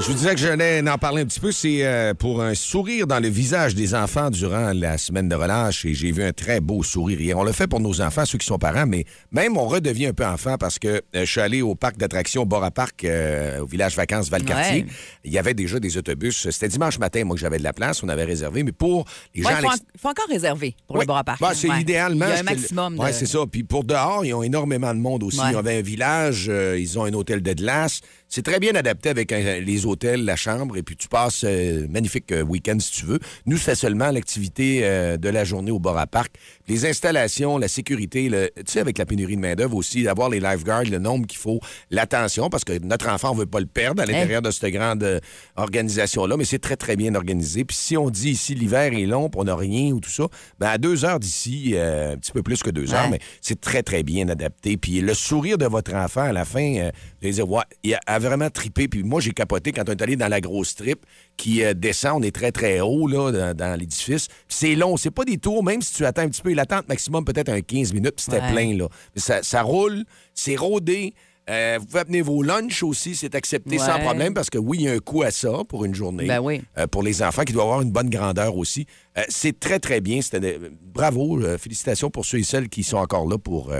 Je 0.00 0.06
vous 0.06 0.14
disais 0.14 0.34
que 0.34 0.40
j'allais 0.40 0.88
en 0.88 0.96
parler 0.96 1.20
un 1.22 1.26
petit 1.26 1.40
peu. 1.40 1.52
C'est 1.52 1.84
euh, 1.84 2.14
pour 2.14 2.40
un 2.42 2.54
sourire 2.54 3.06
dans 3.06 3.20
le 3.20 3.28
visage 3.28 3.74
des 3.74 3.94
enfants 3.94 4.30
durant 4.30 4.72
la 4.72 4.96
semaine 4.96 5.28
de 5.28 5.34
relâche. 5.34 5.84
Et 5.84 5.92
j'ai 5.92 6.10
vu 6.10 6.22
un 6.24 6.32
très 6.32 6.60
beau 6.60 6.82
sourire 6.82 7.20
hier. 7.20 7.36
On 7.38 7.44
le 7.44 7.52
fait 7.52 7.66
pour 7.66 7.80
nos 7.80 8.00
enfants, 8.00 8.24
ceux 8.24 8.38
qui 8.38 8.46
sont 8.46 8.58
parents, 8.58 8.86
mais 8.86 9.04
même 9.30 9.58
on 9.58 9.66
redevient 9.66 10.06
un 10.06 10.12
peu 10.14 10.24
enfant 10.24 10.56
parce 10.58 10.78
que 10.78 10.88
euh, 10.88 11.00
je 11.12 11.24
suis 11.26 11.40
allé 11.42 11.60
au 11.60 11.74
parc 11.74 11.98
d'attractions 11.98 12.46
Bora 12.46 12.70
Park, 12.70 13.04
euh, 13.04 13.60
au 13.60 13.66
village 13.66 13.94
vacances 13.94 14.30
Valcartier. 14.30 14.84
Ouais. 14.84 14.86
Il 15.24 15.32
y 15.32 15.38
avait 15.38 15.52
déjà 15.54 15.78
des 15.78 15.98
autobus. 15.98 16.48
C'était 16.50 16.68
dimanche 16.68 16.98
matin, 16.98 17.22
moi, 17.24 17.36
que 17.36 17.40
j'avais 17.40 17.58
de 17.58 17.62
la 17.64 17.74
place. 17.74 18.02
On 18.02 18.08
avait 18.08 18.24
réservé. 18.24 18.62
Mais 18.62 18.72
pour 18.72 19.04
les 19.34 19.42
Ouais, 19.44 19.50
gens 19.52 19.58
il 19.58 19.62
faut, 19.64 19.70
l'ex- 19.70 19.82
en- 19.82 19.98
faut 20.00 20.08
encore 20.08 20.28
réserver 20.30 20.74
pour 20.86 20.96
le 20.98 21.04
Bora 21.04 21.24
Park. 21.24 21.40
Bah, 21.42 21.52
c'est 21.54 21.68
idéalement. 21.78 22.24
Il 22.26 22.30
y 22.30 22.36
a 22.36 22.40
un 22.40 22.42
maximum. 22.42 22.96
De- 22.96 23.12
c'est 23.12 23.26
ça. 23.26 23.40
Puis 23.52 23.64
pour 23.64 23.84
dehors, 23.84 24.24
ils 24.24 24.32
ont 24.32 24.42
énormément 24.42 24.94
de 24.94 24.98
monde 25.00 25.22
aussi. 25.24 25.38
Ils 25.50 25.56
avaient 25.56 25.76
un 25.78 25.82
village, 25.82 26.46
euh, 26.48 26.78
ils 26.80 26.98
ont 26.98 27.04
un 27.04 27.12
hôtel 27.12 27.42
de 27.42 27.52
glace. 27.52 28.00
C'est 28.32 28.42
très 28.44 28.60
bien 28.60 28.76
adapté 28.76 29.08
avec 29.08 29.32
un- 29.32 29.58
les 29.58 29.86
hôtels, 29.86 30.24
la 30.24 30.36
chambre, 30.36 30.76
et 30.76 30.82
puis 30.84 30.94
tu 30.96 31.08
passes 31.08 31.42
euh, 31.44 31.86
magnifique 31.90 32.30
euh, 32.30 32.42
week-end 32.42 32.78
si 32.78 32.92
tu 32.92 33.04
veux. 33.06 33.18
Nous, 33.44 33.56
c'est 33.58 33.74
seulement 33.74 34.10
l'activité 34.12 34.80
euh, 34.84 35.16
de 35.16 35.28
la 35.28 35.42
journée 35.44 35.72
au 35.72 35.80
Bora 35.80 36.06
Park. 36.06 36.32
Les 36.68 36.86
installations, 36.86 37.58
la 37.58 37.66
sécurité, 37.66 38.28
le- 38.28 38.48
tu 38.56 38.62
sais, 38.66 38.78
avec 38.78 38.98
la 38.98 39.04
pénurie 39.04 39.34
de 39.34 39.40
main-d'œuvre 39.40 39.74
aussi, 39.76 40.04
d'avoir 40.04 40.28
les 40.30 40.38
lifeguards, 40.38 40.84
le 40.84 40.98
nombre 41.00 41.26
qu'il 41.26 41.38
faut, 41.40 41.58
l'attention, 41.90 42.50
parce 42.50 42.62
que 42.64 42.78
notre 42.78 43.08
enfant, 43.08 43.32
on 43.32 43.34
veut 43.34 43.46
pas 43.46 43.58
le 43.58 43.66
perdre 43.66 44.00
à 44.00 44.06
l'intérieur 44.06 44.42
de 44.42 44.52
cette 44.52 44.72
grande 44.72 45.02
euh, 45.02 45.18
organisation-là, 45.56 46.36
mais 46.36 46.44
c'est 46.44 46.58
très, 46.60 46.76
très 46.76 46.94
bien 46.96 47.14
organisé. 47.16 47.64
Puis 47.64 47.76
si 47.76 47.96
on 47.96 48.10
dit 48.10 48.30
ici, 48.30 48.54
l'hiver 48.54 48.92
est 48.92 49.06
long, 49.06 49.28
puis 49.28 49.40
on 49.40 49.44
n'a 49.44 49.56
rien 49.56 49.90
ou 49.92 49.98
tout 50.00 50.10
ça, 50.10 50.24
ben 50.58 50.68
à 50.68 50.78
deux 50.78 51.04
heures 51.04 51.18
d'ici, 51.18 51.72
euh, 51.74 52.12
un 52.12 52.16
petit 52.16 52.32
peu 52.32 52.42
plus 52.44 52.62
que 52.62 52.70
deux 52.70 52.92
heures, 52.94 53.10
mais 53.10 53.18
c'est 53.40 53.60
très, 53.60 53.82
très 53.82 54.04
bien 54.04 54.28
adapté. 54.28 54.76
Puis 54.76 55.00
le 55.00 55.14
sourire 55.14 55.58
de 55.58 55.66
votre 55.66 55.94
enfant 55.94 56.22
à 56.22 56.32
la 56.32 56.44
fin, 56.44 56.76
euh, 56.76 56.90
vous 57.20 57.26
allez 57.26 57.32
dire, 57.34 57.50
ouais, 57.50 57.62
il 57.82 57.94
a, 57.94 58.00
a 58.06 58.19
vraiment 58.20 58.50
tripé. 58.50 58.86
Puis 58.88 59.02
moi, 59.02 59.20
j'ai 59.20 59.32
capoté 59.32 59.72
quand 59.72 59.88
on 59.88 59.92
est 59.92 60.02
allé 60.02 60.16
dans 60.16 60.28
la 60.28 60.40
grosse 60.40 60.68
strip 60.68 61.00
qui 61.36 61.64
euh, 61.64 61.74
descend. 61.74 62.20
On 62.20 62.22
est 62.22 62.34
très, 62.34 62.52
très 62.52 62.80
haut 62.80 63.08
là, 63.08 63.32
dans, 63.32 63.56
dans 63.56 63.78
l'édifice. 63.78 64.28
C'est 64.48 64.74
long. 64.76 64.96
C'est 64.96 65.10
pas 65.10 65.24
des 65.24 65.38
tours, 65.38 65.64
même 65.64 65.82
si 65.82 65.94
tu 65.94 66.04
attends 66.06 66.22
un 66.22 66.28
petit 66.28 66.42
peu. 66.42 66.52
Il 66.52 66.60
attend 66.60 66.80
maximum 66.88 67.24
peut-être 67.24 67.48
un 67.48 67.60
15 67.60 67.92
minutes, 67.92 68.16
puis 68.16 68.24
c'était 68.26 68.40
Ouais. 68.40 68.52
plein. 68.52 68.76
là. 68.76 68.88
Mais 69.14 69.20
ça, 69.20 69.42
ça 69.42 69.62
roule, 69.62 70.04
c'est 70.34 70.56
rodé. 70.56 71.14
Euh, 71.50 71.78
vous 71.80 71.86
pouvez 71.86 72.00
amener 72.00 72.22
vos 72.22 72.42
lunchs 72.42 72.82
aussi, 72.84 73.16
c'est 73.16 73.34
accepté 73.34 73.78
sans 73.78 73.98
problème 73.98 74.34
parce 74.34 74.50
que 74.50 74.58
oui, 74.58 74.78
il 74.80 74.84
y 74.84 74.88
a 74.88 74.92
un 74.92 74.98
coût 74.98 75.22
à 75.22 75.30
ça 75.30 75.50
pour 75.68 75.84
une 75.84 75.94
journée. 75.94 76.26
Ben 76.26 76.40
oui. 76.40 76.62
Euh, 76.78 76.86
pour 76.86 77.02
les 77.02 77.22
enfants 77.22 77.42
qui 77.42 77.52
doivent 77.52 77.66
avoir 77.66 77.82
une 77.82 77.90
bonne 77.90 78.08
grandeur 78.08 78.56
aussi. 78.56 78.86
Euh, 79.18 79.22
c'est 79.28 79.58
très, 79.58 79.80
très 79.80 80.00
bien. 80.00 80.20
Bravo. 80.94 81.40
félicitations 81.58 82.10
pour 82.10 82.24
ceux 82.24 82.38
et 82.38 82.42
celles 82.44 82.68
qui 82.68 82.84
sont 82.84 82.98
encore 82.98 83.28
là 83.28 83.36
pour 83.36 83.72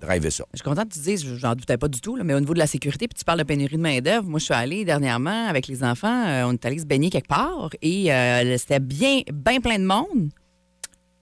driver 0.00 0.30
ça. 0.30 0.44
Je 0.54 0.58
suis 0.58 0.64
contente 0.64 0.88
que 0.88 0.94
tu 0.94 1.00
dises, 1.00 1.26
j'en 1.36 1.54
doutais 1.54 1.76
pas 1.76 1.88
du 1.88 2.00
tout, 2.00 2.16
là, 2.16 2.24
mais 2.24 2.34
au 2.34 2.40
niveau 2.40 2.54
de 2.54 2.58
la 2.58 2.66
sécurité, 2.66 3.08
puis 3.08 3.18
tu 3.18 3.24
parles 3.24 3.38
de 3.38 3.44
pénurie 3.44 3.76
de 3.76 3.82
main-d'œuvre. 3.82 4.28
Moi, 4.28 4.38
je 4.38 4.46
suis 4.46 4.54
allée 4.54 4.84
dernièrement 4.84 5.46
avec 5.48 5.66
les 5.68 5.84
enfants, 5.84 6.24
on 6.46 6.52
est 6.52 6.64
allé 6.64 6.78
se 6.78 6.86
baigner 6.86 7.10
quelque 7.10 7.28
part 7.28 7.70
et 7.82 8.10
c'était 8.56 8.80
bien, 8.80 9.20
bien 9.32 9.60
plein 9.60 9.78
de 9.78 9.84
monde. 9.84 10.30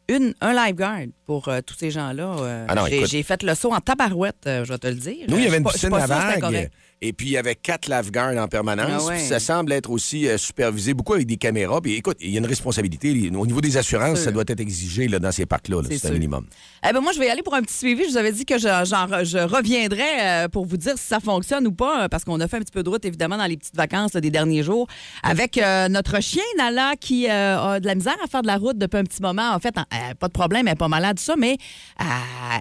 Une, 0.08 0.34
un 0.40 0.52
lifeguard 0.52 1.06
pour 1.24 1.48
euh, 1.48 1.60
tous 1.66 1.74
ces 1.76 1.90
gens-là. 1.90 2.36
euh, 2.38 2.66
Ah 2.68 2.84
j'ai, 3.06 3.22
fait 3.24 3.42
le 3.42 3.54
saut 3.56 3.72
en 3.72 3.80
tabarouette, 3.80 4.36
euh, 4.46 4.64
je 4.64 4.72
vais 4.72 4.78
te 4.78 4.86
le 4.86 4.94
dire. 4.94 5.26
Nous, 5.28 5.36
il 5.36 5.44
y 5.44 5.46
avait 5.48 5.56
une 5.58 5.64
pas- 5.64 5.72
piscine 5.72 5.92
à 5.94 6.06
vagues. 6.06 6.70
Et 7.02 7.12
puis, 7.12 7.26
il 7.26 7.32
y 7.32 7.36
avait 7.36 7.56
quatre 7.56 7.90
lifeguards 7.90 8.36
en 8.38 8.48
permanence. 8.48 9.02
Ah 9.04 9.08
ouais. 9.08 9.18
Ça 9.18 9.38
semble 9.38 9.72
être 9.72 9.90
aussi 9.90 10.26
supervisé, 10.38 10.94
beaucoup 10.94 11.12
avec 11.12 11.26
des 11.26 11.36
caméras. 11.36 11.80
Puis 11.82 11.94
écoute, 11.94 12.16
il 12.20 12.30
y 12.30 12.36
a 12.36 12.38
une 12.38 12.46
responsabilité. 12.46 13.10
Au 13.36 13.46
niveau 13.46 13.60
des 13.60 13.76
assurances, 13.76 14.20
ça 14.20 14.30
doit 14.32 14.44
être 14.46 14.60
exigé 14.60 15.06
là, 15.08 15.18
dans 15.18 15.32
ces 15.32 15.44
parcs-là. 15.44 15.82
là. 15.82 15.88
C'est 15.90 16.08
un 16.08 16.12
minimum. 16.12 16.46
Eh 16.88 16.92
ben 16.92 17.00
moi, 17.00 17.10
je 17.12 17.18
vais 17.18 17.26
y 17.26 17.30
aller 17.30 17.42
pour 17.42 17.54
un 17.54 17.62
petit 17.62 17.74
suivi. 17.74 18.04
Je 18.04 18.10
vous 18.10 18.16
avais 18.16 18.30
dit 18.30 18.44
que 18.44 18.58
je, 18.58 18.62
j'en 18.68 19.06
re- 19.06 19.24
je 19.24 19.38
reviendrais 19.38 20.44
euh, 20.44 20.48
pour 20.48 20.66
vous 20.66 20.76
dire 20.76 20.92
si 20.96 21.04
ça 21.06 21.18
fonctionne 21.18 21.66
ou 21.66 21.72
pas, 21.72 22.04
euh, 22.04 22.08
parce 22.08 22.22
qu'on 22.24 22.38
a 22.40 22.46
fait 22.46 22.58
un 22.58 22.60
petit 22.60 22.70
peu 22.70 22.84
de 22.84 22.88
route, 22.88 23.04
évidemment, 23.04 23.36
dans 23.36 23.46
les 23.46 23.56
petites 23.56 23.74
vacances 23.74 24.12
là, 24.14 24.20
des 24.20 24.30
derniers 24.30 24.62
jours, 24.62 24.86
avec 25.24 25.58
euh, 25.58 25.88
notre 25.88 26.20
chien, 26.22 26.44
Nala, 26.58 26.92
qui 27.00 27.28
euh, 27.28 27.58
a 27.74 27.80
de 27.80 27.86
la 27.86 27.96
misère 27.96 28.14
à 28.22 28.28
faire 28.28 28.42
de 28.42 28.46
la 28.46 28.56
route 28.56 28.78
depuis 28.78 28.98
un 28.98 29.04
petit 29.04 29.20
moment. 29.20 29.50
En 29.52 29.58
fait, 29.58 29.74
euh, 29.76 30.14
pas 30.18 30.28
de 30.28 30.32
problème, 30.32 30.68
elle 30.68 30.72
n'est 30.74 30.76
pas 30.76 30.86
malade, 30.86 31.18
ça, 31.18 31.34
mais 31.36 31.56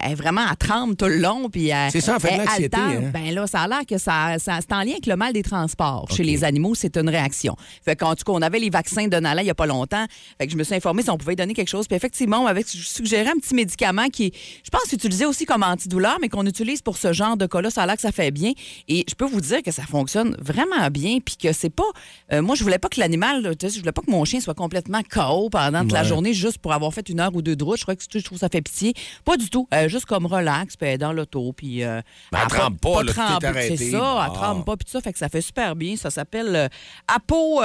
elle 0.04 0.12
est 0.12 0.14
vraiment, 0.16 0.42
elle 0.50 0.56
tremble 0.56 0.96
tout 0.96 1.04
le 1.06 1.18
long. 1.18 1.48
puis 1.48 1.70
C'est 1.90 2.00
ça, 2.00 2.16
en 2.16 2.18
fait, 2.18 2.36
l'anxiété, 2.38 2.76
hein? 3.06 3.10
Ben 3.12 3.32
là, 3.32 3.46
ça 3.46 3.60
a 3.60 3.68
l'air 3.68 3.86
que 3.88 3.98
ça, 3.98 4.38
ça- 4.38 4.58
c'est 4.60 4.72
en 4.74 4.80
lien 4.80 4.92
avec 4.92 5.06
le 5.06 5.14
mal 5.16 5.34
des 5.34 5.42
transports. 5.44 6.08
Chez 6.10 6.24
les 6.24 6.42
animaux, 6.42 6.74
c'est 6.74 6.96
une 6.96 7.08
réaction. 7.08 7.54
Fait 7.84 7.94
qu'en 7.94 8.14
tout 8.16 8.24
cas, 8.24 8.32
on 8.32 8.42
avait 8.42 8.58
les 8.58 8.70
vaccins 8.70 9.06
de 9.06 9.16
Nala 9.18 9.42
il 9.42 9.44
n'y 9.44 9.50
a 9.50 9.54
pas 9.54 9.66
longtemps. 9.66 10.04
Fait 10.38 10.46
que 10.46 10.52
je 10.52 10.56
me 10.56 10.64
suis 10.64 10.74
informée 10.74 11.02
si 11.02 11.10
on 11.10 11.16
pouvait 11.16 11.32
lui 11.32 11.36
donner 11.36 11.54
quelque 11.54 11.68
chose. 11.68 11.86
Puis 11.86 11.96
effectivement, 11.96 12.38
on 12.40 12.44
m'avait 12.44 12.64
suggéré 12.66 13.28
un 13.28 13.38
petit 13.38 13.54
médicament 13.54 14.08
qui, 14.16 14.26
est, 14.26 14.32
je 14.64 14.70
pense, 14.70 14.90
utilisé 14.92 15.26
aussi 15.26 15.44
comme 15.44 15.62
antidouleur, 15.62 16.16
mais 16.20 16.28
qu'on 16.28 16.46
utilise 16.46 16.82
pour 16.82 16.96
ce 16.96 17.12
genre 17.12 17.36
de 17.36 17.46
cas-là. 17.46 17.70
Ça 17.70 17.82
a 17.82 17.86
l'air 17.86 17.96
que 17.96 18.02
ça 18.02 18.12
fait 18.12 18.30
bien. 18.30 18.52
Et 18.88 19.04
je 19.08 19.14
peux 19.14 19.26
vous 19.26 19.40
dire 19.40 19.62
que 19.62 19.70
ça 19.70 19.82
fonctionne 19.84 20.36
vraiment 20.40 20.88
bien. 20.90 21.18
Puis 21.24 21.36
que 21.36 21.52
c'est 21.52 21.70
pas. 21.70 21.84
euh, 22.32 22.42
moi, 22.42 22.54
je 22.56 22.62
voulais 22.64 22.78
pas 22.78 22.88
que 22.88 22.98
l'animal, 23.00 23.54
je 23.60 23.78
voulais 23.80 23.92
pas 23.92 24.02
que 24.02 24.10
mon 24.10 24.24
chien 24.24 24.40
soit 24.40 24.54
complètement 24.54 25.02
KO 25.08 25.50
pendant 25.50 25.82
toute 25.82 25.92
la 25.92 26.02
journée 26.04 26.32
juste 26.34 26.58
pour 26.58 26.72
avoir 26.72 26.92
fait 26.94 27.08
une 27.08 27.20
heure 27.20 27.34
ou 27.34 27.42
deux 27.42 27.56
de 27.56 27.62
route. 27.64 27.76
Je 27.78 27.82
crois 27.84 27.94
que 27.96 28.02
je 28.10 28.18
trouve 28.20 28.38
que 28.38 28.40
ça 28.40 28.48
fait 28.48 28.62
pitié. 28.62 28.94
Pas 29.24 29.36
du 29.36 29.50
tout. 29.50 29.68
Euh, 29.74 29.88
juste 29.88 30.06
comme 30.06 30.26
relax, 30.26 30.76
puis 30.76 30.96
dans 30.98 31.12
l'auto. 31.12 31.52
Puis. 31.52 31.82
euh, 31.84 32.00
Mais 32.32 32.38
elle 32.38 32.44
a 32.44 32.48
tremble 32.48 32.78
pas, 32.78 33.04
tremblé. 33.04 33.48
arrêté. 33.48 33.76
C'est 33.76 33.90
ça, 33.90 34.00
Ah. 34.02 34.26
elle 34.28 34.32
tremble 34.34 34.64
pas, 34.64 34.76
puis 34.76 34.84
tout 34.86 34.92
ça, 34.92 35.00
fait 35.00 35.12
que 35.12 35.18
ça 35.18 35.28
fait 35.28 35.40
super 35.42 35.76
bien. 35.76 35.96
Ça 35.96 36.10
s'appelle 36.10 36.70
Apo 37.06 37.60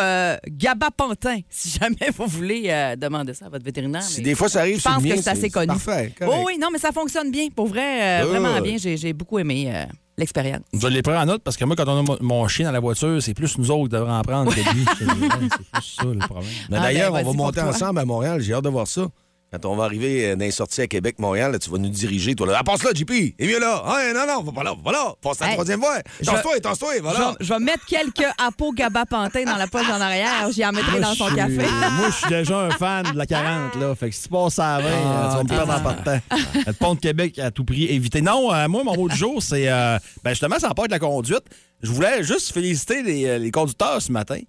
Gabapentin, 0.47 1.39
si 1.49 1.69
jamais 1.79 2.11
vous 2.15 2.25
voulez 2.27 2.93
demander 2.97 3.33
ça 3.33 3.45
à 3.45 3.49
votre 3.49 3.63
vétérinaire. 3.65 4.03
Si 4.03 4.17
mais 4.19 4.23
des 4.25 4.35
fois 4.35 4.49
ça 4.49 4.59
arrive 4.61 4.77
je 4.79 4.83
pense 4.83 5.03
que 5.03 5.21
c'est 5.21 5.27
assez 5.29 5.49
connu. 5.49 5.67
Parfait. 5.67 6.13
Oh 6.41 6.45
oui, 6.47 6.57
non, 6.59 6.67
mais 6.71 6.79
ça 6.79 6.91
fonctionne 6.91 7.31
bien. 7.31 7.47
Pour 7.55 7.67
vrai, 7.67 8.01
euh, 8.01 8.21
Good. 8.23 8.29
vraiment 8.31 8.61
bien. 8.61 8.77
J'ai 8.77 8.97
j'ai 8.97 9.13
beaucoup 9.13 9.39
aimé 9.39 9.71
euh, 9.73 9.85
l'expérience. 10.17 10.61
Je 10.73 10.87
l'ai 10.87 11.01
pris 11.01 11.15
en 11.15 11.25
note 11.25 11.41
parce 11.43 11.57
que 11.57 11.65
moi, 11.65 11.75
quand 11.75 11.87
on 11.87 11.99
a 11.99 12.01
mon- 12.03 12.17
mon 12.21 12.47
chien 12.47 12.65
dans 12.65 12.71
la 12.71 12.79
voiture, 12.79 13.21
c'est 13.21 13.33
plus 13.33 13.57
nous 13.57 13.71
autres 13.71 13.83
qui 13.83 13.89
devrions 13.89 14.13
en 14.13 14.21
prendre 14.21 14.53
que 14.53 14.59
lui. 14.59 14.85
C'est 14.99 15.05
plus 15.05 15.81
ça 15.83 16.03
le 16.05 16.19
problème. 16.19 16.49
Mais 16.69 16.77
Ah, 16.77 16.81
d'ailleurs, 16.81 17.11
ben, 17.11 17.19
on 17.19 17.19
va 17.19 17.23
vas-y 17.23 17.35
pour 17.35 17.45
monter 17.45 17.59
toi. 17.61 17.69
ensemble 17.69 17.99
à 17.99 18.05
Montréal. 18.05 18.41
J'ai 18.41 18.53
hâte 18.53 18.63
de 18.63 18.69
voir 18.69 18.87
ça. 18.87 19.07
Quand 19.53 19.65
on 19.65 19.75
va 19.75 19.83
arriver 19.83 20.27
euh, 20.29 20.35
dans 20.37 20.45
les 20.45 20.51
sorties 20.51 20.79
à 20.79 20.87
Québec, 20.87 21.15
Montréal, 21.19 21.51
là, 21.51 21.59
tu 21.59 21.69
vas 21.69 21.77
nous 21.77 21.89
diriger, 21.89 22.35
toi. 22.35 22.47
Là. 22.47 22.53
Ah, 22.59 22.63
passe 22.63 22.83
là, 22.85 22.91
JP! 22.95 23.11
Et 23.11 23.35
mieux 23.47 23.59
là! 23.59 23.83
Hein, 23.85 24.13
non, 24.13 24.25
non, 24.25 24.43
va 24.43 24.51
pas 24.53 24.63
là, 24.63 24.71
va 24.71 24.81
pas 24.81 24.91
là! 24.93 25.13
Passe 25.21 25.41
la 25.41 25.47
Hey, 25.47 25.53
troisième 25.55 25.81
voie! 25.81 25.99
Tasse-toi, 26.23 26.59
tasse-toi, 26.61 26.93
Je 26.95 27.01
voilà! 27.01 27.19
vais- 27.37 27.45
Je 27.45 27.53
vais 27.53 27.59
mettre 27.59 27.85
quelques 27.85 28.25
Apo 28.37 28.71
Gabapentin 28.71 29.43
dans 29.43 29.57
la 29.57 29.67
poche 29.67 29.89
en 29.89 29.99
arrière. 29.99 30.49
J'y 30.53 30.65
en 30.65 30.71
mettrai 30.71 30.91
Moi, 30.91 31.01
dans 31.01 31.13
son 31.15 31.35
café. 31.35 31.57
Moi, 31.57 32.07
je 32.11 32.15
suis 32.15 32.29
déjà 32.29 32.59
un 32.59 32.69
fan 32.71 33.11
de 33.11 33.17
la 33.17 33.25
40, 33.25 33.75
là. 33.75 33.93
Fait 33.93 34.09
que 34.09 34.15
si 34.15 34.23
tu 34.23 34.29
passes 34.29 34.57
à 34.57 34.77
la 34.77 34.83
20, 34.83 34.89
Ah, 35.05 35.29
tu 35.31 35.35
vas 35.37 35.43
me 35.43 35.49
perdre 35.49 35.73
en 35.73 35.79
partant. 35.81 36.19
Le 36.65 36.71
pont 36.71 36.95
de 36.95 36.99
Québec 37.01 37.37
à 37.39 37.51
tout 37.51 37.65
prix 37.65 37.87
éviter. 37.87 38.21
Non, 38.21 38.53
euh, 38.53 38.69
moi, 38.69 38.85
mon 38.85 38.95
mot 38.95 39.09
du 39.09 39.17
jour, 39.17 39.43
c'est. 39.43 39.67
euh, 39.69 39.97
ben 40.23 40.29
justement, 40.29 40.59
ça 40.59 40.69
n'a 40.69 40.73
pas 40.75 40.85
de 40.85 40.91
la 40.91 40.99
conduite. 40.99 41.43
Je 41.83 41.91
voulais 41.91 42.23
juste 42.23 42.53
féliciter 42.53 43.03
les, 43.03 43.25
euh, 43.25 43.37
les 43.37 43.51
conducteurs 43.51 44.01
ce 44.01 44.13
matin. 44.13 44.39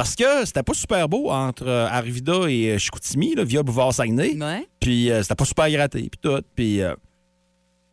Parce 0.00 0.14
que 0.16 0.46
c'était 0.46 0.62
pas 0.62 0.72
super 0.72 1.10
beau 1.10 1.28
entre 1.30 1.66
euh, 1.66 1.86
Arvida 1.86 2.48
et 2.48 2.70
euh, 2.70 2.78
Chicoutimi, 2.78 3.34
là, 3.34 3.44
via 3.44 3.62
Bouvard-Saguenay. 3.62 4.34
Ouais. 4.42 4.66
Puis 4.80 5.10
euh, 5.10 5.22
c'était 5.22 5.34
pas 5.34 5.44
super 5.44 5.70
gratté, 5.70 6.08
puis 6.08 6.18
tout. 6.22 6.40
Puis 6.56 6.80
euh, 6.80 6.94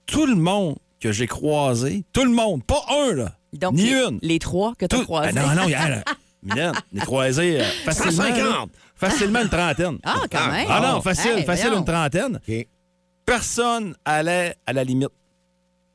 tout 0.05 0.25
le 0.25 0.35
monde 0.35 0.77
que 1.01 1.11
j'ai 1.11 1.27
croisé, 1.27 2.05
tout 2.13 2.23
le 2.23 2.31
monde, 2.31 2.63
pas 2.63 2.81
un, 2.89 3.13
là, 3.13 3.35
Donc, 3.51 3.73
ni 3.73 3.89
les, 3.89 3.91
une. 4.05 4.19
les 4.21 4.39
trois 4.39 4.73
que 4.75 4.85
tu 4.85 4.95
as 4.95 5.03
croisés. 5.03 5.33
Ben 5.33 5.53
non, 5.53 5.63
non, 5.63 5.67
hier, 5.67 5.89
là, 5.89 6.03
Mylène, 6.43 6.71
les 6.93 7.01
croisés 7.01 7.59
euh, 7.59 7.63
facilement. 7.83 8.23
150. 8.23 8.37
là, 8.37 8.65
facilement 8.95 9.41
une 9.41 9.49
trentaine. 9.49 9.97
Ah, 10.05 10.21
quand 10.31 10.49
même. 10.49 10.67
Ah 10.69 10.93
non, 10.93 11.01
facile, 11.01 11.39
Hey, 11.39 11.43
facile 11.43 11.65
voyons. 11.67 11.79
une 11.81 11.85
trentaine. 11.85 12.39
Personne 13.25 13.95
allait 14.05 14.55
à 14.65 14.71
la 14.71 14.85
limite. 14.85 15.09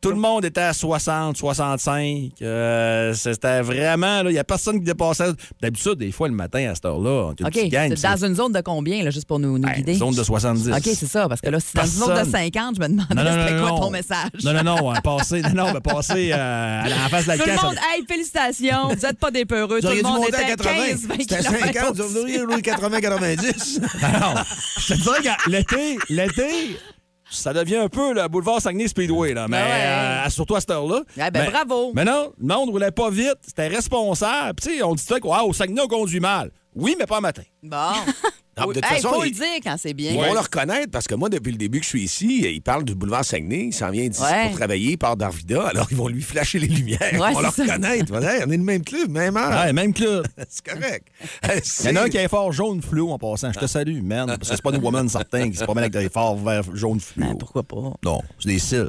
Tout 0.02 0.10
le 0.10 0.16
monde 0.16 0.44
était 0.44 0.60
à 0.60 0.72
60, 0.72 1.36
65. 1.36 2.32
euh, 2.42 3.14
C'était 3.14 3.60
vraiment... 3.62 4.20
Il 4.22 4.32
n'y 4.32 4.38
a 4.38 4.44
personne 4.44 4.78
qui 4.80 4.84
dépassait. 4.84 5.30
D'habitude, 5.60 5.94
des 5.94 6.10
fois, 6.12 6.26
le 6.28 6.34
matin, 6.34 6.70
à 6.70 6.74
cette 6.74 6.84
heure-là, 6.84 7.10
on 7.10 7.30
a 7.30 7.34
une 7.38 7.46
OK. 7.46 7.52
petite 7.52 7.72
gang. 7.72 7.92
C'est 7.96 8.08
dans 8.08 8.24
une 8.24 8.34
zone 8.34 8.52
de 8.52 8.60
combien, 8.60 9.02
là, 9.04 9.10
juste 9.10 9.26
pour 9.28 9.38
nous, 9.38 9.58
nous 9.58 9.64
Ben, 9.68 9.74
guider? 9.74 9.92
une 9.92 9.98
zone 9.98 10.14
de 10.14 10.22
70. 10.24 10.70
OK, 10.70 10.80
c'est 10.82 11.06
ça. 11.06 11.28
Parce 11.28 11.40
que 11.40 11.48
là, 11.50 11.60
si 11.60 11.74
dans 11.74 11.82
une 11.82 11.88
zone 11.88 12.08
de 12.10 12.14
Personne. 12.14 12.32
50, 12.32 12.74
je 12.76 12.80
me 12.80 12.88
demandais 12.88 13.30
c'était 13.46 13.60
quoi 13.60 13.70
non. 13.70 13.78
ton 13.80 13.90
message. 13.90 14.30
Non, 14.44 14.52
non, 14.54 14.62
non, 14.64 14.92
passer, 15.04 15.42
non, 15.42 15.50
non, 15.54 15.72
mais 15.74 15.80
passer 15.80 16.30
euh, 16.32 16.82
en 16.82 17.08
face 17.08 17.24
de 17.24 17.28
la 17.28 17.38
Tout 17.38 17.44
le 17.46 17.54
monde, 17.62 17.76
hey, 17.94 18.04
félicitations, 18.08 18.88
vous 18.88 18.94
n'êtes 19.06 19.18
pas 19.18 19.30
des 19.30 19.44
peureux. 19.44 19.80
Tout 19.80 19.86
le 19.88 20.02
monde 20.02 20.16
monter 20.18 20.34
à 20.34 20.42
était 20.42 20.56
80. 20.56 20.86
15, 20.88 21.06
20 21.06 21.14
C'était 21.20 21.34
à 21.34 21.38
kilomètres 21.38 21.66
50, 21.74 21.94
vous 21.96 22.02
au-dessus. 22.02 22.14
devriez 22.16 22.40
rouler 22.42 22.62
80, 22.62 23.00
90. 23.00 23.80
Non, 24.02 24.34
je 24.78 24.94
te 24.94 24.98
dirais 25.00 25.22
que 25.22 25.50
l'été, 25.50 25.98
l'été, 26.08 26.76
ça 27.34 27.52
devient 27.52 27.76
un 27.76 27.88
peu 27.88 28.12
le 28.14 28.26
boulevard 28.28 28.60
Saguenay 28.60 28.88
Speedway, 28.88 29.34
là. 29.34 29.46
Mais 29.48 29.56
ouais. 29.56 29.62
euh, 30.26 30.28
surtout 30.30 30.54
à 30.56 30.60
cette 30.60 30.70
heure-là. 30.70 31.02
Ah 31.18 31.30
ben, 31.30 31.44
Mais- 31.44 31.50
bravo. 31.50 31.92
Mais 31.94 32.04
non, 32.04 32.32
le 32.40 32.46
monde 32.46 32.70
roulait 32.70 32.90
pas 32.90 33.10
vite, 33.10 33.36
c'était 33.46 33.68
responsable. 33.68 34.54
Puis, 34.60 34.70
tu 34.70 34.76
sais, 34.78 34.82
on 34.82 34.94
dit 34.94 35.02
ça 35.02 35.18
que, 35.20 35.26
wow, 35.26 35.48
au 35.48 35.52
Saguenay, 35.52 35.80
on 35.82 35.88
conduit 35.88 36.20
mal. 36.20 36.50
Oui, 36.74 36.96
mais 36.98 37.06
pas 37.06 37.18
un 37.18 37.20
matin. 37.20 37.42
Bon. 37.62 37.76
Non, 38.58 38.66
de 38.68 38.72
toute 38.74 38.84
Hey, 38.84 38.96
façon, 38.96 39.10
faut 39.10 39.22
le 39.22 39.28
il- 39.28 39.34
dire 39.34 39.44
quand 39.62 39.76
c'est 39.78 39.92
bien. 39.94 40.12
Ils 40.12 40.16
vont 40.16 40.32
le 40.32 40.38
reconnaître 40.40 40.90
parce 40.90 41.06
que 41.06 41.14
moi, 41.14 41.28
depuis 41.28 41.52
le 41.52 41.58
début 41.58 41.78
que 41.80 41.84
je 41.84 41.90
suis 41.90 42.02
ici, 42.02 42.46
il 42.50 42.60
parle 42.62 42.84
du 42.84 42.94
boulevard 42.94 43.24
Saguenay. 43.24 43.66
Il 43.66 43.72
s'en 43.74 43.90
vient 43.90 44.06
d'ici 44.08 44.22
Ouais. 44.22 44.48
pour 44.48 44.56
travailler, 44.56 44.92
il 44.92 44.96
part 44.98 45.16
d'Arvida. 45.16 45.68
Alors, 45.68 45.86
ils 45.90 45.96
vont 45.96 46.08
lui 46.08 46.22
flasher 46.22 46.58
les 46.58 46.68
lumières. 46.68 46.98
Ouais, 47.00 47.30
ils 47.30 47.34
vont 47.34 47.40
le 47.40 47.48
reconnaître. 47.48 48.14
Hey, 48.22 48.42
on 48.46 48.50
est 48.50 48.56
le 48.56 48.62
même 48.62 48.84
club, 48.84 49.10
même 49.10 49.36
heure. 49.36 49.64
Ouais, 49.64 49.72
même 49.72 49.92
club. 49.92 50.26
C'est 50.48 50.64
correct. 50.66 51.08
Il 51.80 51.86
y 51.86 51.92
en 51.92 51.96
a 51.96 52.04
un 52.04 52.08
qui 52.08 52.18
a 52.18 52.22
un 52.22 52.28
fort 52.28 52.52
jaune 52.52 52.80
fluo 52.82 53.10
en 53.12 53.18
passant. 53.18 53.52
Je 53.52 53.58
te 53.58 53.66
salue, 53.66 54.02
man. 54.02 54.26
Parce 54.26 54.48
que 54.50 54.56
c'est 54.56 54.62
pas 54.62 54.72
des 54.72 54.78
women 54.78 55.08
certains 55.08 55.50
qui 55.50 55.56
se 55.56 55.64
promènent 55.64 55.84
avec 55.84 55.92
des 55.92 56.08
forts 56.08 56.36
verts 56.36 56.64
jaune 56.74 57.00
fluo. 57.00 57.26
Ben, 57.26 57.36
pourquoi 57.38 57.62
pas? 57.62 57.92
Non, 58.04 58.20
c'est 58.38 58.48
des 58.48 58.58
cils. 58.58 58.88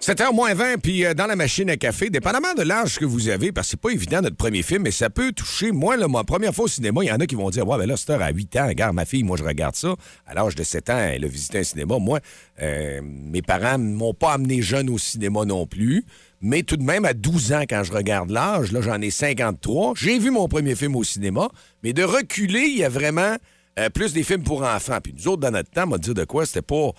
7h 0.00 0.34
moins 0.34 0.54
20, 0.54 0.78
puis 0.78 1.04
euh, 1.04 1.12
dans 1.12 1.26
la 1.26 1.36
machine 1.36 1.68
à 1.68 1.76
café, 1.76 2.08
dépendamment 2.08 2.54
de 2.54 2.62
l'âge 2.62 2.98
que 2.98 3.04
vous 3.04 3.28
avez, 3.28 3.52
parce 3.52 3.66
que 3.66 3.72
c'est 3.72 3.80
pas 3.80 3.90
évident 3.90 4.22
notre 4.22 4.36
premier 4.36 4.62
film, 4.62 4.84
mais 4.84 4.92
ça 4.92 5.10
peut 5.10 5.30
toucher. 5.32 5.72
Moi, 5.72 5.98
là, 5.98 6.08
ma 6.08 6.24
première 6.24 6.54
fois 6.54 6.64
au 6.64 6.68
cinéma, 6.68 7.04
il 7.04 7.08
y 7.08 7.12
en 7.12 7.20
a 7.20 7.26
qui 7.26 7.34
vont 7.34 7.50
dire 7.50 7.68
Ouais, 7.68 7.76
ben 7.76 7.86
là, 7.86 7.98
cette 7.98 8.08
heure 8.08 8.22
à 8.22 8.30
8 8.30 8.56
ans, 8.56 8.66
regarde, 8.66 8.94
ma 8.94 9.04
fille, 9.04 9.24
moi, 9.24 9.36
je 9.36 9.44
regarde 9.44 9.76
ça. 9.76 9.94
À 10.26 10.32
l'âge 10.32 10.54
de 10.54 10.62
7 10.62 10.88
ans, 10.88 10.96
elle 10.96 11.22
a 11.22 11.28
visité 11.28 11.58
un 11.58 11.64
cinéma. 11.64 11.98
Moi, 11.98 12.20
euh, 12.62 13.02
mes 13.04 13.42
parents 13.42 13.76
m'ont 13.76 14.14
pas 14.14 14.32
amené 14.32 14.62
jeune 14.62 14.88
au 14.88 14.96
cinéma 14.96 15.44
non 15.44 15.66
plus. 15.66 16.02
Mais 16.40 16.62
tout 16.62 16.78
de 16.78 16.82
même, 16.82 17.04
à 17.04 17.12
12 17.12 17.52
ans, 17.52 17.64
quand 17.68 17.82
je 17.84 17.92
regarde 17.92 18.30
l'âge, 18.30 18.72
là, 18.72 18.80
j'en 18.80 19.02
ai 19.02 19.10
53, 19.10 19.92
j'ai 19.96 20.18
vu 20.18 20.30
mon 20.30 20.48
premier 20.48 20.76
film 20.76 20.96
au 20.96 21.04
cinéma, 21.04 21.48
mais 21.82 21.92
de 21.92 22.04
reculer, 22.04 22.62
il 22.62 22.78
y 22.78 22.84
a 22.84 22.88
vraiment 22.88 23.36
euh, 23.78 23.90
plus 23.90 24.14
des 24.14 24.22
films 24.22 24.44
pour 24.44 24.62
enfants. 24.62 24.98
Puis 25.02 25.14
nous 25.14 25.28
autres, 25.28 25.42
dans 25.42 25.50
notre 25.50 25.70
temps, 25.70 25.84
on 25.84 25.88
m'a 25.88 25.98
dit 25.98 26.14
de 26.14 26.24
quoi, 26.24 26.46
c'était 26.46 26.62
pas. 26.62 26.92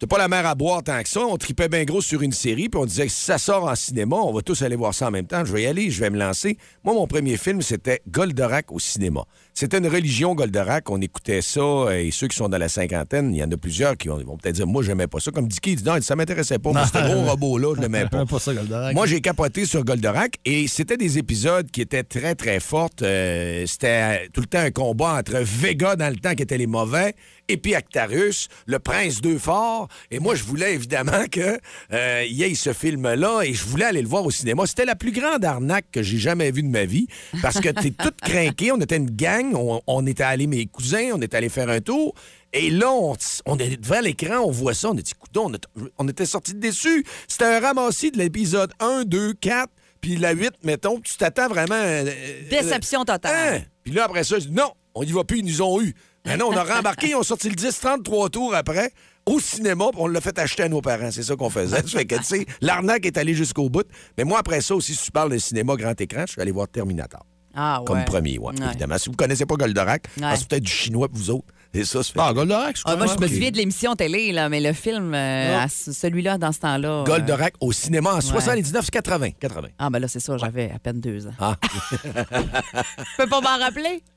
C'était 0.00 0.14
pas 0.14 0.18
la 0.18 0.28
mer 0.28 0.46
à 0.46 0.54
boire 0.54 0.80
tant 0.84 1.02
que 1.02 1.08
ça. 1.08 1.22
On 1.26 1.36
tripait 1.36 1.68
bien 1.68 1.82
gros 1.82 2.00
sur 2.00 2.22
une 2.22 2.30
série, 2.30 2.68
puis 2.68 2.80
on 2.80 2.86
disait 2.86 3.06
que 3.06 3.12
si 3.12 3.24
ça 3.24 3.36
sort 3.36 3.64
en 3.64 3.74
cinéma, 3.74 4.14
on 4.14 4.32
va 4.32 4.42
tous 4.42 4.62
aller 4.62 4.76
voir 4.76 4.94
ça 4.94 5.08
en 5.08 5.10
même 5.10 5.26
temps. 5.26 5.44
Je 5.44 5.52
vais 5.52 5.64
y 5.64 5.66
aller, 5.66 5.90
je 5.90 5.98
vais 5.98 6.08
me 6.08 6.16
lancer. 6.16 6.56
Moi, 6.84 6.94
mon 6.94 7.08
premier 7.08 7.36
film, 7.36 7.62
c'était 7.62 8.00
Goldorak 8.08 8.70
au 8.70 8.78
cinéma. 8.78 9.24
C'était 9.54 9.78
une 9.78 9.88
religion, 9.88 10.36
Goldorak. 10.36 10.88
On 10.88 11.00
écoutait 11.00 11.42
ça, 11.42 11.60
euh, 11.60 11.98
et 11.98 12.12
ceux 12.12 12.28
qui 12.28 12.36
sont 12.36 12.48
dans 12.48 12.58
la 12.58 12.68
cinquantaine, 12.68 13.34
il 13.34 13.38
y 13.38 13.42
en 13.42 13.50
a 13.50 13.56
plusieurs 13.56 13.96
qui 13.96 14.06
vont, 14.06 14.36
peut-être 14.36 14.54
dire 14.54 14.68
Moi, 14.68 14.84
j'aimais 14.84 15.08
pas 15.08 15.18
ça. 15.18 15.32
Comme 15.32 15.48
Dicky, 15.48 15.72
il 15.72 15.76
dit 15.78 15.84
Non, 15.84 16.00
ça 16.00 16.14
m'intéressait 16.14 16.60
pas. 16.60 16.70
Moi, 16.70 16.86
ce 16.92 16.92
gros 16.92 17.28
robot-là, 17.30 17.74
je 17.74 17.80
l'aimais 17.80 18.06
pas. 18.06 18.24
Pas 18.24 18.38
ça, 18.38 18.54
Goldorak. 18.54 18.94
Moi, 18.94 19.06
j'ai 19.06 19.20
capoté 19.20 19.64
sur 19.64 19.84
Goldorak 19.84 20.36
et 20.44 20.68
c'était 20.68 20.96
des 20.96 21.18
épisodes 21.18 21.68
qui 21.72 21.80
étaient 21.80 22.04
très, 22.04 22.36
très 22.36 22.60
fortes. 22.60 23.02
Euh, 23.02 23.64
c'était 23.66 23.88
euh, 23.88 24.28
tout 24.32 24.42
le 24.42 24.46
temps 24.46 24.60
un 24.60 24.70
combat 24.70 25.14
entre 25.18 25.38
Vega 25.38 25.96
dans 25.96 26.08
le 26.08 26.20
temps 26.20 26.36
qui 26.36 26.44
étaient 26.44 26.56
les 26.56 26.68
mauvais 26.68 27.16
et 27.48 27.56
puis 27.56 27.74
Actarus, 27.74 28.48
le 28.66 28.78
prince 28.78 29.20
deux 29.20 29.38
forts. 29.38 29.88
Et 30.10 30.18
moi, 30.18 30.34
je 30.34 30.44
voulais 30.44 30.74
évidemment 30.74 31.26
que 31.30 31.58
euh, 31.92 32.24
y 32.28 32.42
ait 32.42 32.54
ce 32.54 32.72
film-là 32.72 33.42
et 33.42 33.54
je 33.54 33.64
voulais 33.64 33.86
aller 33.86 34.02
le 34.02 34.08
voir 34.08 34.24
au 34.24 34.30
cinéma. 34.30 34.66
C'était 34.66 34.84
la 34.84 34.96
plus 34.96 35.12
grande 35.12 35.44
arnaque 35.44 35.86
que 35.92 36.02
j'ai 36.02 36.18
jamais 36.18 36.50
vue 36.50 36.62
de 36.62 36.68
ma 36.68 36.84
vie 36.84 37.06
parce 37.42 37.60
que 37.60 37.68
t'es 37.68 37.90
toute 37.90 38.20
craqué. 38.20 38.72
On 38.72 38.80
était 38.80 38.96
une 38.96 39.10
gang. 39.10 39.54
On, 39.54 39.80
on 39.86 40.06
était 40.06 40.22
allés, 40.24 40.46
mes 40.46 40.66
cousins, 40.66 41.10
on 41.14 41.22
était 41.22 41.36
allés 41.36 41.48
faire 41.48 41.68
un 41.68 41.80
tour. 41.80 42.14
Et 42.52 42.70
là, 42.70 42.90
on, 42.90 43.14
on 43.46 43.58
est 43.58 43.76
devant 43.76 44.00
l'écran, 44.00 44.38
on 44.44 44.50
voit 44.50 44.72
ça, 44.72 44.88
on 44.90 44.96
a 44.96 45.02
dit, 45.02 45.12
coudonc, 45.18 45.52
on, 45.98 46.08
était 46.08 46.24
sortis 46.24 46.54
déçus. 46.54 47.04
C'était 47.26 47.44
un 47.44 47.60
ramassis 47.60 48.10
de 48.10 48.16
l'épisode 48.18 48.72
1, 48.80 49.04
2, 49.04 49.34
4, 49.34 49.68
puis 50.00 50.16
la 50.16 50.32
8, 50.32 50.52
mettons, 50.64 50.98
tu 50.98 51.14
t'attends 51.18 51.48
vraiment... 51.48 51.74
euh, 51.74 52.10
Déception 52.48 53.00
Hein? 53.00 53.04
totale. 53.04 53.66
Puis 53.84 53.92
là, 53.92 54.04
après 54.04 54.24
ça, 54.24 54.38
je 54.38 54.46
dis, 54.46 54.52
non, 54.54 54.72
on 54.94 55.02
y 55.02 55.12
va 55.12 55.24
plus, 55.24 55.40
ils 55.40 55.44
nous 55.44 55.60
ont 55.60 55.82
eu. 55.82 55.94
Maintenant, 56.26 56.48
on 56.48 56.56
a 56.56 56.64
rembarqué, 56.64 57.08
ils 57.10 57.16
ont 57.16 57.22
sorti 57.22 57.48
le 57.48 57.54
10, 57.54 57.80
33 57.80 58.28
tours 58.28 58.54
après 58.54 58.92
au 59.28 59.40
cinéma, 59.40 59.90
on 59.96 60.06
l'a 60.06 60.22
fait 60.22 60.38
acheter 60.38 60.62
à 60.62 60.68
nos 60.68 60.80
parents. 60.80 61.10
C'est 61.10 61.22
ça 61.22 61.36
qu'on 61.36 61.50
faisait. 61.50 61.82
Fait 61.82 62.06
que, 62.06 62.16
tu 62.16 62.24
sais, 62.24 62.46
l'arnaque 62.62 63.04
est 63.04 63.18
allée 63.18 63.34
jusqu'au 63.34 63.68
bout. 63.68 63.86
Mais 64.16 64.24
moi, 64.24 64.38
après 64.38 64.60
ça 64.62 64.74
aussi, 64.74 64.94
si 64.94 65.04
tu 65.04 65.10
parles 65.10 65.30
de 65.30 65.38
cinéma 65.38 65.76
grand 65.76 66.00
écran, 66.00 66.24
je 66.26 66.32
suis 66.32 66.40
allé 66.40 66.50
voir 66.50 66.68
Terminator. 66.68 67.24
Ah, 67.54 67.80
ouais. 67.80 67.86
Comme 67.86 68.04
premier, 68.04 68.38
ouais, 68.38 68.52
Ouais. 68.60 68.66
évidemment. 68.68 68.98
Si 68.98 69.08
vous 69.08 69.16
connaissez 69.16 69.46
pas 69.46 69.56
Goldorak, 69.56 70.04
Ouais. 70.20 70.36
c'est 70.36 70.46
peut-être 70.48 70.62
du 70.64 70.70
chinois 70.72 71.08
pour 71.08 71.18
vous 71.18 71.30
autres. 71.30 71.46
Et 71.74 71.84
ça, 71.84 72.02
fait... 72.02 72.12
Ah, 72.18 72.32
Goldorak, 72.32 72.76
je 72.78 72.82
Ah, 72.86 72.96
moi, 72.96 73.06
je 73.06 73.20
me 73.20 73.28
souviens 73.28 73.50
de 73.50 73.56
l'émission 73.58 73.94
télé, 73.94 74.32
là, 74.32 74.48
mais 74.48 74.58
le 74.60 74.72
film, 74.72 75.12
euh, 75.14 75.66
celui-là, 75.68 76.38
dans 76.38 76.50
ce 76.50 76.60
temps-là. 76.60 76.88
euh, 76.88 77.04
Goldorak 77.04 77.54
au 77.60 77.72
cinéma 77.72 78.14
en 78.14 78.20
79, 78.22 78.90
80. 78.90 79.30
80. 79.38 79.68
Ah, 79.78 79.90
ben 79.90 79.98
là, 79.98 80.08
c'est 80.08 80.20
ça, 80.20 80.36
j'avais 80.38 80.70
à 80.74 80.78
peine 80.78 80.98
deux 81.00 81.26
ans. 81.26 81.34
Ah. 81.38 81.56
Je 82.32 83.16
peux 83.22 83.28
pas 83.28 83.40
m'en 83.40 83.58
rappeler? 83.62 84.02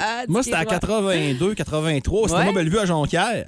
Ah, 0.00 0.22
Moi, 0.28 0.42
c'était 0.42 0.56
à 0.56 0.64
toi. 0.64 0.74
82, 0.78 1.54
83. 1.54 2.28
C'était 2.28 2.38
Ouais. 2.40 2.46
pas 2.46 2.52
Bellevue 2.52 2.78
à 2.78 2.86
Jonquière. 2.86 3.46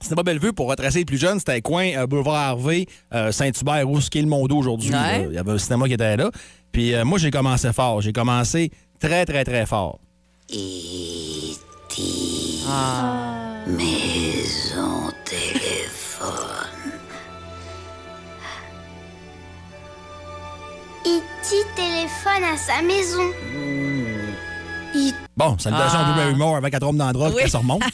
C'était 0.00 0.14
pas 0.14 0.22
Bellevue 0.22 0.54
pour 0.54 0.68
retracer 0.68 1.00
les 1.00 1.04
plus 1.04 1.18
jeunes. 1.18 1.38
C'était 1.38 1.60
coin 1.60 1.90
euh, 1.94 2.06
Boulevard 2.06 2.34
Harvey, 2.34 2.86
euh, 3.12 3.32
Saint-Hubert, 3.32 3.88
où 3.88 4.00
ce 4.00 4.08
qui 4.08 4.18
est 4.18 4.22
le 4.22 4.28
Mondo 4.28 4.56
aujourd'hui. 4.56 4.90
Ouais. 4.90 5.26
Il 5.28 5.34
y 5.34 5.38
avait 5.38 5.52
un 5.52 5.58
cinéma 5.58 5.86
qui 5.86 5.92
était 5.92 6.16
là. 6.16 6.30
Puis 6.72 6.94
euh, 6.94 7.04
moi, 7.04 7.18
j'ai 7.18 7.30
commencé 7.30 7.70
fort. 7.72 8.00
J'ai 8.00 8.12
commencé 8.12 8.70
très, 8.98 9.26
très, 9.26 9.44
très 9.44 9.66
fort. 9.66 10.00
Maison 13.66 15.10
téléphone. 15.24 16.30
E.T. 21.04 21.56
téléphone 21.76 22.44
à 22.44 22.56
sa 22.56 22.80
maison. 22.82 23.30
Bon, 25.36 25.56
salutations 25.58 25.98
Ah. 26.00 26.10
à 26.10 26.12
double 26.24 26.34
humour 26.36 26.56
avec 26.56 26.72
la 26.72 26.78
drogue, 26.78 27.32
Oui. 27.34 27.44
que 27.44 27.50
ça 27.50 27.58
remonte. 27.58 27.82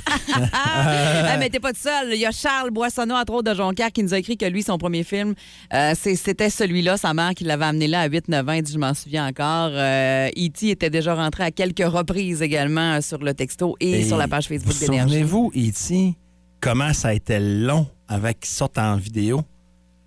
Ah, 0.52 1.36
mais 1.38 1.48
t'es 1.48 1.60
pas 1.60 1.72
tout 1.72 1.80
seul. 1.80 2.12
Il 2.12 2.20
y 2.20 2.26
a 2.26 2.30
Charles 2.30 2.70
Boissonneau, 2.70 3.14
entre 3.14 3.32
autres, 3.34 3.50
de 3.50 3.56
Jonquière, 3.56 3.90
qui 3.92 4.02
nous 4.02 4.12
a 4.12 4.18
écrit 4.18 4.36
que 4.36 4.44
lui, 4.46 4.62
son 4.62 4.76
premier 4.78 5.02
film, 5.04 5.34
euh, 5.72 5.94
c'était 5.94 6.50
celui-là. 6.50 6.96
Sa 6.96 7.14
mère 7.14 7.30
qui 7.34 7.44
l'avait 7.44 7.64
amené 7.64 7.86
là 7.86 8.00
à 8.00 8.08
8-9 8.08 8.48
ans. 8.48 8.52
Il 8.52 8.62
dit, 8.62 8.72
je 8.72 8.78
m'en 8.78 8.92
souviens 8.94 9.26
encore. 9.26 9.70
Euh, 9.72 10.28
E.T. 10.36 10.70
était 10.70 10.90
déjà 10.90 11.14
rentré 11.14 11.44
à 11.44 11.50
quelques 11.50 11.86
reprises 11.86 12.42
également 12.42 12.94
euh, 12.94 13.00
sur 13.00 13.18
le 13.18 13.32
texto 13.34 13.76
et, 13.80 14.04
sur 14.04 14.16
la 14.18 14.28
page 14.28 14.48
Facebook 14.48 14.74
vous 14.74 14.80
d'Énergie. 14.86 15.14
Souvenez-vous, 15.14 15.52
E.T., 15.56 16.14
comment 16.60 16.92
ça 16.92 17.08
a 17.08 17.12
été 17.14 17.38
long 17.38 17.86
avec 18.08 18.40
qu'il 18.40 18.50
sorte 18.50 18.78
en 18.78 18.96
vidéo? 18.96 19.42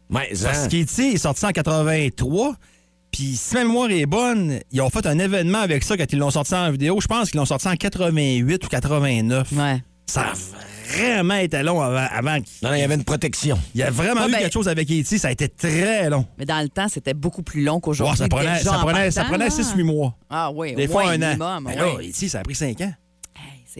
Mais, 0.09 0.27
Parce 0.29 0.65
hein, 0.65 0.67
qu'E.T. 0.67 1.13
est 1.13 1.17
sorti 1.17 1.45
en 1.45 1.51
83. 1.51 2.55
Puis, 3.11 3.35
si 3.35 3.55
ma 3.55 3.63
mémoire 3.63 3.89
est 3.91 4.05
bonne, 4.05 4.59
ils 4.71 4.81
ont 4.81 4.89
fait 4.89 5.05
un 5.05 5.17
événement 5.19 5.59
avec 5.59 5.83
ça 5.83 5.97
quand 5.97 6.05
ils 6.11 6.19
l'ont 6.19 6.29
sorti 6.29 6.53
en 6.53 6.71
vidéo. 6.71 6.99
Je 7.01 7.07
pense 7.07 7.31
qu'ils 7.31 7.39
l'ont 7.39 7.45
sorti 7.45 7.67
en 7.67 7.75
88 7.75 8.63
ou 8.65 8.67
89. 8.67 9.51
Ouais. 9.53 9.81
Ça 10.05 10.21
a 10.21 10.33
vraiment 10.97 11.35
été 11.35 11.61
long 11.61 11.81
avant. 11.81 12.07
avant 12.11 12.35
qu'il- 12.41 12.67
non, 12.67 12.73
il 12.73 12.79
y 12.79 12.83
avait 12.83 12.95
une 12.95 13.03
protection. 13.03 13.59
il 13.75 13.81
y 13.81 13.83
a 13.83 13.91
vraiment 13.91 14.21
Ouais, 14.21 14.29
eu 14.29 14.31
ben- 14.31 14.39
quelque 14.39 14.53
chose 14.53 14.67
avec 14.67 14.89
E.T. 14.89 15.17
Ça 15.19 15.27
a 15.27 15.31
été 15.31 15.47
très 15.49 16.09
long. 16.09 16.25
Mais 16.37 16.45
dans 16.45 16.61
le 16.61 16.69
temps, 16.69 16.87
c'était 16.87 17.13
beaucoup 17.13 17.43
plus 17.43 17.63
long 17.63 17.75
Ouais, 17.75 17.81
qu'aujourd'hui. 17.81 18.17
ça 18.17 18.27
prenait, 18.27 18.57
déjà 18.57 18.71
ça 18.71 18.77
en 18.79 18.81
prenait, 18.85 19.11
ça 19.11 19.21
partant, 19.21 19.33
prenait 19.37 19.49
là. 19.49 19.51
6-8 19.55 19.83
mois. 19.83 20.15
Ah 20.29 20.51
oui, 20.51 20.73
Des 20.75 20.87
fois 20.87 21.09
un 21.09 21.21
an. 21.21 21.27
minimum, 21.27 21.63
Ben 21.65 21.69
ouais. 21.71 21.75
là, 22.03 22.09
E.T., 22.09 22.27
ça 22.29 22.39
a 22.39 22.43
pris 22.43 22.55
5 22.55 22.81
ans. 22.81 22.93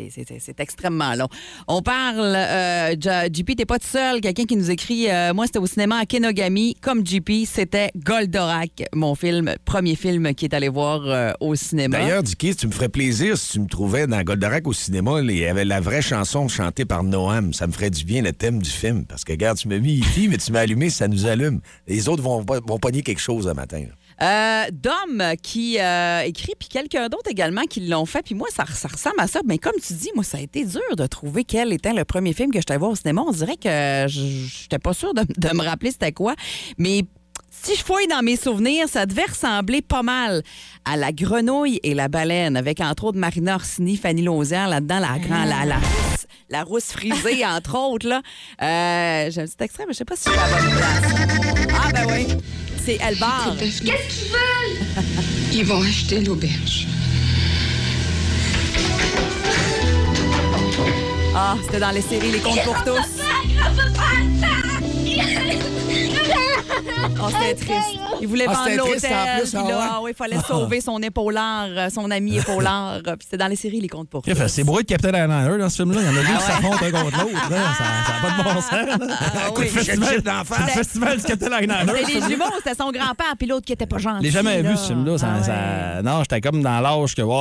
C'est- 0.10 0.60
extrêmement 0.60 1.14
long. 1.16 1.28
On 1.68 1.82
parle, 1.82 2.36
euh, 2.36 2.96
JP, 3.32 3.56
t'es 3.56 3.66
pas 3.66 3.80
tout 3.80 3.88
seul. 3.88 4.22
Quelqu'un 4.22 4.44
qui 4.46 4.56
nous 4.56 4.70
écrit, 4.72 5.10
euh, 5.10 5.34
moi, 5.34 5.46
c'était 5.46 5.60
au 5.60 5.68
cinéma 5.68 5.98
à 6.00 6.06
Kenogami. 6.06 6.76
Comme 6.82 7.06
JP, 7.06 7.46
c'était 7.46 7.92
Goldorak, 7.96 8.84
mon 8.94 9.16
film, 9.16 9.54
premier 9.66 9.96
film 9.96 10.34
qui 10.34 10.46
est 10.46 10.54
allé 10.54 10.70
voir 10.70 11.02
euh, 11.06 11.32
au 11.40 11.56
cinéma. 11.56 12.00
D'ailleurs, 12.00 12.24
Dicky, 12.24 12.56
tu 12.56 12.68
me 12.68 12.72
ferais 12.72 12.90
plaisir 12.90 13.38
si 13.38 13.54
tu 13.54 13.60
me 13.60 13.68
trouvais 13.68 14.08
dans 14.08 14.22
Goldorak 14.24 14.68
au 14.68 14.74
cinéma, 14.74 15.20
il 15.22 15.32
y 15.38 15.46
avait 15.46 15.66
la 15.66 15.80
vraie 15.80 16.02
chanson 16.02 16.48
chantée 16.48 16.86
par 16.86 17.04
Noam. 17.04 17.54
Ça 17.54 17.68
me 17.68 17.72
ferait 17.72 17.90
du 17.90 18.04
bien 18.04 18.22
le 18.22 18.32
thème 18.34 18.62
du 18.62 18.70
film. 18.70 19.06
Parce 19.06 19.24
que, 19.24 19.32
regarde, 19.32 19.58
tu 19.58 19.68
m'as 19.68 19.80
mis 19.80 20.00
E.T., 20.02 20.28
mais 20.28 20.38
tu 20.38 20.52
m'as 20.52 20.60
allumé, 20.62 20.90
ça 20.90 21.08
nous 21.08 21.26
allume. 21.26 21.62
Les 21.88 22.10
autres 22.10 22.24
vont, 22.24 22.46
vont 22.46 22.80
pogner 22.80 23.02
quelque 23.02 23.22
chose 23.22 23.48
le 23.48 23.54
matin. 23.54 23.84
Euh, 24.22 24.64
Dom 24.74 25.24
qui 25.42 25.80
euh, 25.80 26.22
écrit, 26.22 26.54
puis 26.60 26.68
quelqu'un 26.68 27.08
d'autre 27.08 27.30
également 27.30 27.64
qui 27.64 27.82
l'ont 27.82 28.06
fait. 28.06 28.22
Puis 28.24 28.36
moi, 28.36 28.48
ça, 28.54 28.66
ça 28.66 28.88
ressemble 28.90 29.20
à 29.20 29.28
ça. 29.28 29.42
Mais 29.46 29.58
comme 29.58 29.80
tu 29.86 29.94
dis, 29.94 30.10
moi, 30.16 30.24
ça 30.24 30.38
a 30.38 30.42
été 30.42 30.66
dur 30.66 30.96
de 30.98 31.06
trouver 31.08 31.44
quel 31.44 31.72
était 31.74 31.94
le 31.94 32.06
premier 32.06 32.34
film 32.34 32.52
que 32.52 32.60
je 32.60 32.78
voir 32.78 32.92
au 32.92 32.96
cinéma. 32.96 33.24
On 33.26 33.32
dirait 33.32 33.58
que 33.58 34.06
je 34.08 34.64
n'étais 34.64 34.80
pas 34.80 34.94
sûre 34.94 35.14
de, 35.14 35.24
de 35.24 35.56
me 35.56 35.64
rappeler 35.64 35.92
c'était 35.92 36.12
quoi. 36.12 36.36
Mais 36.78 37.04
si 37.50 37.76
je 37.76 37.84
fouille 37.84 38.08
dans 38.08 38.22
mes 38.22 38.36
souvenirs, 38.36 38.88
ça 38.88 39.06
devait 39.06 39.26
ressembler 39.26 39.82
pas 39.82 40.04
mal 40.04 40.44
à 40.86 40.96
La 40.98 41.12
Grenouille 41.12 41.80
et 41.84 41.94
la 41.94 42.08
Baleine, 42.08 42.56
avec 42.56 42.80
entre 42.80 43.06
autres 43.06 43.18
Marina 43.18 43.56
Orsini, 43.56 43.98
Fanny 43.98 44.22
Lausière 44.22 44.68
là-dedans, 44.68 45.00
la, 45.00 45.18
grand, 45.20 45.46
la, 45.46 45.66
la, 45.66 45.78
rousse, 45.78 46.28
la 46.50 46.64
rousse 46.64 46.86
frisée, 46.86 47.46
entre 47.46 47.78
autres. 47.78 48.08
là. 48.08 48.22
Euh, 48.62 49.32
J'ai 49.32 49.42
un 49.42 49.46
petit 49.46 49.64
extrait, 49.64 49.86
mais 49.88 49.94
je 49.94 49.98
sais 49.98 50.06
pas 50.06 50.16
si 50.16 50.24
c'est 50.24 50.36
la 50.36 50.48
bonne 50.48 50.78
place. 50.78 51.68
Ah, 51.74 51.92
ben 51.92 52.06
oui. 52.08 52.28
C'est 52.90 52.98
Elbar. 53.08 53.56
Qu'est-ce 53.60 53.84
qu'ils 53.84 53.92
veulent? 53.92 55.04
Ils 55.54 55.64
vont 55.64 55.84
acheter 55.84 56.22
l'auberge. 56.22 56.88
Ah, 61.36 61.56
c'était 61.64 61.80
dans 61.80 61.92
les 61.92 62.02
séries 62.02 62.32
Les 62.32 62.40
Contes 62.40 62.64
pour 62.64 62.84
tous. 62.84 63.20
Oh, 67.22 67.28
c'était 67.30 67.56
triste. 67.56 68.00
Il 68.22 68.28
voulait 68.28 68.46
Ah, 68.48 68.54
vendre 68.54 68.66
c'était 68.70 68.78
triste 68.82 69.04
l'hôtel. 69.04 69.18
en 69.18 69.38
plus, 69.40 69.50
puis 69.52 69.60
ah 69.64 69.70
là, 69.70 69.78
ouais? 69.80 69.86
ah 69.92 70.02
ouais, 70.02 70.12
il 70.12 70.16
fallait 70.16 70.40
sauver 70.48 70.82
son 70.82 71.02
épaulard, 71.02 71.68
euh, 71.70 71.90
son 71.90 72.10
ami 72.12 72.38
épaulard. 72.40 73.00
Puis 73.04 73.14
c'était 73.24 73.38
dans 73.38 73.48
les 73.48 73.56
séries 73.56 73.82
Les 73.82 73.88
Contes 73.88 74.10
pour 74.10 74.22
tous. 74.22 74.32
Bref, 74.34 74.48
C'est 74.48 74.64
bourré 74.64 74.84
de 74.84 74.88
Captain 74.88 75.14
Airliner 75.14 75.58
dans 75.58 75.70
ce 75.70 75.76
film-là. 75.78 76.00
Il 76.02 76.06
y 76.06 76.10
en 76.10 76.12
a 76.12 76.22
deux 76.22 76.26
qui 76.38 76.44
s'affrontent 76.44 76.86
un 76.86 76.92
contre 76.92 77.18
l'autre. 77.24 77.50
là. 77.50 77.58
Ça 77.78 77.84
n'a 77.84 78.22
pas 78.22 78.38
de 78.38 78.44
bon 78.44 78.62
sens. 78.62 78.72
là. 78.72 79.18
Ah 79.36 79.50
oui. 79.58 79.68
festival 79.68 80.22
d'en 80.22 80.44
C'est 80.46 80.54
face. 80.56 80.66
le 80.66 80.72
festival 80.72 81.18
du 81.18 81.24
Captain. 81.24 81.46
C'était 81.60 82.20
les 82.20 82.22
jumeaux, 82.30 82.46
c'était 82.64 82.76
son 82.76 82.92
grand-père, 82.92 83.34
puis 83.38 83.48
l'autre 83.48 83.66
qui 83.66 83.74
était 83.74 83.86
pas 83.88 83.98
gentil. 83.98 84.18
Je 84.20 84.24
l'ai 84.24 84.32
jamais 84.32 84.62
là. 84.62 84.72
vu, 84.72 84.78
ce 84.78 84.88
film-là. 84.88 85.18
Ça- 85.18 85.28
Ah 85.34 85.38
ouais. 85.38 85.44
ça- 85.44 86.02
Non, 86.04 86.20
j'étais 86.22 86.42
comme 86.42 86.62
dans 86.62 86.80
l'âge 86.80 87.16
que. 87.16 87.22
Ouais. 87.22 87.36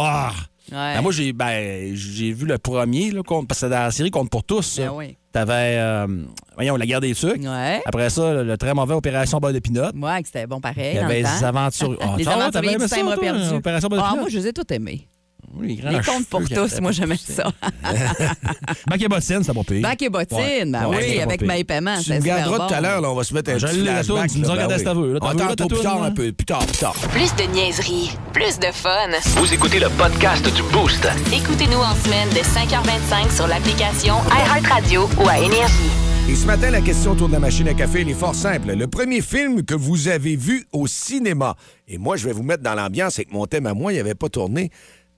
Ben, 0.70 1.00
moi, 1.00 1.12
j'ai 1.12 1.32
ben, 1.32 1.92
j'ai 1.94 2.30
vu 2.32 2.44
le 2.44 2.58
premier, 2.58 3.10
là, 3.10 3.22
contre- 3.22 3.48
parce 3.48 3.60
que 3.60 3.66
c'est 3.66 3.70
dans 3.70 3.84
la 3.84 3.90
série 3.90 4.10
Compte 4.10 4.28
pour 4.30 4.44
tous. 4.44 4.62
ça. 4.62 4.82
Ben 4.82 4.90
oui. 4.94 5.16
T'avais, 5.46 5.76
euh, 5.78 6.06
voyons, 6.54 6.76
la 6.76 6.84
guerre 6.86 7.00
des 7.00 7.14
sucres. 7.14 7.38
Ouais. 7.48 7.80
Après 7.86 8.10
ça, 8.10 8.32
le, 8.32 8.42
le 8.42 8.56
très 8.56 8.74
mauvais 8.74 8.94
Opération 8.94 9.38
Beurre 9.38 9.52
de 9.52 9.60
Pinot. 9.60 9.92
Ouais, 9.94 10.20
c'était 10.24 10.46
bon 10.48 10.60
pareil. 10.60 10.94
Il 10.94 10.96
y 10.96 10.98
dans 10.98 11.04
avait 11.04 11.22
le 11.22 11.28
les 11.28 11.40
temps. 11.40 11.46
aventures. 11.46 11.96
Ah, 12.00 12.14
les 12.16 12.24
t'avais 12.24 12.68
du 12.76 12.76
toi, 13.14 13.20
perdu. 13.20 13.54
Opération 13.54 13.88
Beurre 13.88 14.02
de 14.02 14.06
Ah, 14.08 14.14
moi, 14.16 14.28
je 14.28 14.38
les 14.38 14.46
ai 14.48 14.52
tous 14.52 14.64
aimés. 14.74 15.08
Oui, 15.54 15.76
grands 15.76 15.90
Les 15.90 16.00
contes 16.00 16.26
pour 16.28 16.42
tous, 16.48 16.80
moi, 16.80 16.92
j'aimais 16.92 17.16
ça. 17.16 17.50
Bac 18.86 19.02
et 19.02 19.08
bottine, 19.08 19.42
c'était 19.42 19.54
pas 19.54 19.64
pire. 19.64 19.82
Bac 19.82 20.02
et 20.02 20.08
bottine, 20.08 20.38
Ouais. 20.38 20.64
ben 20.70 20.86
Ouais, 20.88 21.06
oui, 21.10 21.16
pas 21.16 21.22
avec 21.22 21.42
mes 21.42 21.64
paiements. 21.64 21.96
Tu 21.96 22.04
super 22.04 22.20
garderas 22.20 22.68
tout 22.68 22.74
à 22.74 22.80
l'heure, 22.80 23.00
là, 23.00 23.10
on 23.10 23.14
va 23.14 23.24
se 23.24 23.34
mettre 23.34 23.50
un 23.52 23.58
Je 23.58 23.66
petit 23.66 23.76
l'ai, 23.78 23.84
la 23.84 24.02
flashback. 24.02 24.30
tu 24.30 24.38
nous 24.38 24.44
ben 24.44 24.50
regardes 24.52 24.72
vu, 24.72 25.12
là, 25.14 25.20
ta 25.20 25.54
Tantôt, 25.56 25.66
plus 25.68 25.82
tard 25.82 26.02
un 26.02 26.10
peu. 26.10 26.32
Plus 26.32 26.44
tard, 26.46 26.66
plus 26.66 26.76
tard. 26.78 26.94
Plus 27.12 27.34
de 27.36 27.52
niaiserie, 27.52 28.10
plus 28.32 28.58
de 28.58 28.66
fun. 28.72 29.08
Vous 29.36 29.52
écoutez 29.52 29.80
le 29.80 29.88
podcast 29.90 30.44
du 30.54 30.62
Boost. 30.64 31.08
Écoutez-nous 31.32 31.78
en 31.78 31.94
semaine 31.94 32.28
de 32.30 32.40
5h25 32.40 33.34
sur 33.34 33.46
l'application 33.46 34.14
iHeartRadio 34.30 35.08
ou 35.22 35.28
à 35.28 35.38
Énergie. 35.38 35.90
Et 36.30 36.34
ce 36.34 36.44
matin, 36.44 36.70
la 36.70 36.82
question 36.82 37.12
autour 37.12 37.28
de 37.28 37.32
la 37.32 37.38
machine 37.38 37.66
à 37.68 37.74
café, 37.74 38.02
elle 38.02 38.10
est 38.10 38.14
fort 38.14 38.34
simple. 38.34 38.74
Le 38.74 38.86
premier 38.86 39.22
film 39.22 39.64
que 39.64 39.74
vous 39.74 40.08
avez 40.08 40.36
vu 40.36 40.66
au 40.72 40.86
cinéma. 40.86 41.56
Et 41.88 41.96
moi, 41.96 42.18
je 42.18 42.26
vais 42.26 42.34
vous 42.34 42.42
mettre 42.42 42.62
dans 42.62 42.74
l'ambiance 42.74 43.18
avec 43.18 43.32
mon 43.32 43.46
thème 43.46 43.64
à 43.64 43.72
moi, 43.72 43.92
il 43.92 43.94
n'y 43.94 44.00
avait 44.00 44.14
pas 44.14 44.28
tourné. 44.28 44.70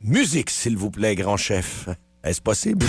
Musique, 0.02 0.48
s'il 0.48 0.76
vous 0.78 0.90
plaît, 0.90 1.14
grand 1.14 1.36
chef. 1.36 1.88
Est-ce 2.24 2.40
possible? 2.40 2.86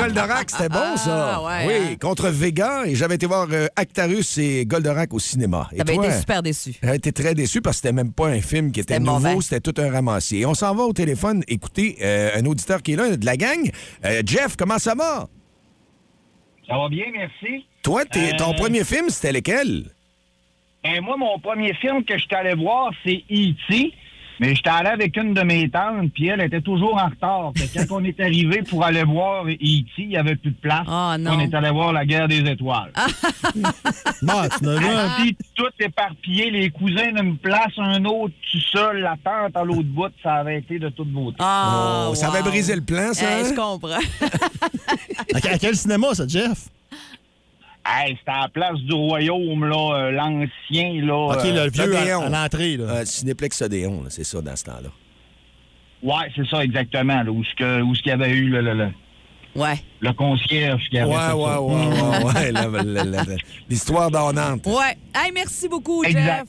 Goldorak, 0.00 0.50
c'était 0.50 0.68
bon, 0.68 0.96
ça. 0.96 1.34
Ah, 1.36 1.42
ouais, 1.44 1.66
oui, 1.66 1.74
hein? 1.92 1.96
contre 2.00 2.28
Vega. 2.28 2.82
Et 2.86 2.94
j'avais 2.94 3.14
été 3.16 3.26
voir 3.26 3.46
euh, 3.52 3.66
Actarus 3.76 4.38
et 4.38 4.64
Goldorak 4.66 5.12
au 5.14 5.18
cinéma. 5.18 5.68
T'avais 5.76 5.94
été 5.96 6.10
super 6.12 6.42
déçu. 6.42 6.74
J'ai 6.82 6.94
été 6.94 7.12
très 7.12 7.34
déçu 7.34 7.60
parce 7.60 7.76
que 7.76 7.82
c'était 7.82 7.92
même 7.94 8.12
pas 8.12 8.28
un 8.28 8.40
film 8.40 8.72
qui 8.72 8.80
était, 8.80 8.98
nouveau, 8.98 9.40
c'était 9.40 9.60
tout 9.60 9.80
un 9.80 9.90
ramassier. 9.90 10.40
Et 10.40 10.46
on 10.46 10.54
s'en 10.54 10.74
va 10.74 10.84
au 10.84 10.92
téléphone 10.92 11.42
écouter 11.48 11.98
euh, 12.02 12.30
un 12.36 12.44
auditeur 12.46 12.82
qui 12.82 12.92
est 12.92 12.96
là, 12.96 13.16
de 13.16 13.24
la 13.26 13.36
gang. 13.36 13.70
Euh, 14.04 14.22
Jeff, 14.24 14.56
comment 14.56 14.78
ça 14.78 14.94
va? 14.94 15.28
Ça 16.68 16.76
va 16.76 16.88
bien, 16.88 17.06
merci. 17.12 17.66
Toi, 17.82 18.04
t'es- 18.04 18.34
Euh, 18.34 18.36
ton 18.38 18.54
premier 18.54 18.84
film, 18.84 19.08
c'était 19.10 19.32
lequel? 19.32 19.90
Ben, 20.84 21.00
moi, 21.02 21.16
mon 21.16 21.38
premier 21.38 21.74
film 21.74 22.04
que 22.04 22.16
je 22.16 22.22
suis 22.24 22.34
allé 22.34 22.54
voir, 22.54 22.90
c'est 23.04 23.22
E.T., 23.30 23.92
mais 24.40 24.54
j'étais 24.56 24.70
allé 24.70 24.88
avec 24.88 25.16
une 25.16 25.34
de 25.34 25.42
mes 25.42 25.68
tantes, 25.70 26.10
puis 26.12 26.26
elle 26.26 26.40
était 26.40 26.60
toujours 26.60 26.96
en 26.96 27.06
retard. 27.08 27.52
Fait 27.56 27.86
quand 27.86 28.00
on 28.00 28.04
est 28.04 28.18
arrivé 28.18 28.62
pour 28.62 28.84
aller 28.84 29.04
voir 29.04 29.44
E.T., 29.46 29.86
il 29.98 30.08
n'y 30.08 30.16
avait 30.16 30.34
plus 30.34 30.50
de 30.50 30.56
place. 30.56 30.86
Ah, 30.88 31.16
non. 31.20 31.32
On 31.34 31.40
est 31.40 31.54
allé 31.54 31.70
voir 31.70 31.92
La 31.92 32.04
guerre 32.04 32.26
des 32.26 32.40
étoiles. 32.40 32.90
Non, 34.22 34.42
tu 34.58 34.64
vu 34.66 34.86
un- 34.86 34.98
Assis, 34.98 35.36
tout 35.54 35.64
éparpillé, 35.78 36.50
les 36.50 36.70
cousins 36.70 37.10
d'une 37.12 37.36
place, 37.38 37.72
un 37.78 38.04
autre 38.04 38.34
tout 38.52 38.60
seul, 38.70 38.98
la 39.00 39.16
tante 39.22 39.56
à 39.56 39.64
l'autre 39.64 39.84
bout, 39.84 40.12
ça 40.22 40.34
avait 40.34 40.58
été 40.58 40.78
de 40.78 40.88
toute 40.90 41.08
beauté. 41.08 41.36
Ah, 41.40 42.08
Oh, 42.10 42.14
ça 42.14 42.28
avait 42.28 42.42
brisé 42.42 42.74
le 42.76 42.82
plan, 42.82 43.12
ça? 43.14 43.24
Hey, 43.30 43.42
hein? 43.44 43.48
je 43.50 43.54
comprends. 43.54 43.98
À, 45.34 45.36
à 45.54 45.58
quel 45.58 45.74
cinéma, 45.76 46.14
ça, 46.14 46.26
Jeff? 46.26 46.68
Hey, 47.92 48.16
c'était 48.18 48.30
à 48.30 48.42
la 48.42 48.48
place 48.48 48.78
du 48.80 48.92
royaume, 48.94 49.64
là, 49.64 49.94
euh, 49.96 50.10
l'ancien, 50.12 51.04
là. 51.04 51.32
OK, 51.34 51.44
euh, 51.44 51.64
le 51.64 51.70
vieux 51.70 51.96
à, 51.96 52.02
Odéon. 52.02 52.20
à 52.22 52.28
l'entrée. 52.28 52.76
là. 52.76 52.84
Euh, 52.84 53.04
Cinéplex 53.04 53.60
Odéon, 53.62 54.02
là, 54.04 54.10
c'est 54.10 54.24
ça, 54.24 54.40
dans 54.40 54.54
ce 54.54 54.64
temps-là. 54.64 54.90
Ouais, 56.02 56.30
c'est 56.36 56.46
ça, 56.48 56.62
exactement, 56.64 57.22
là, 57.22 57.30
où 57.30 57.42
ce 57.44 57.54
que- 57.56 57.82
où 57.82 57.94
ce 57.94 58.00
qu'il 58.02 58.10
y 58.10 58.12
avait 58.12 58.30
eu 58.30 58.48
le, 58.48 58.60
le, 58.60 58.74
le, 58.74 58.88
Ouais. 59.56 59.74
le 60.00 60.12
concierge 60.12 60.82
qui 60.88 60.98
avait 60.98 61.10
Ouais, 61.10 61.18
fait 61.18 61.32
ouais, 61.32 61.44
ça. 61.44 61.60
ouais, 61.60 61.86
ouais, 61.86 62.34
ouais, 62.34 62.52
la- 63.04 63.24
L'histoire 63.68 64.10
d'Ornante. 64.10 64.64
Ouais. 64.66 64.96
Hey, 65.14 65.32
merci 65.34 65.68
beaucoup, 65.68 66.04
Exact. 66.04 66.24
Jeff. 66.24 66.48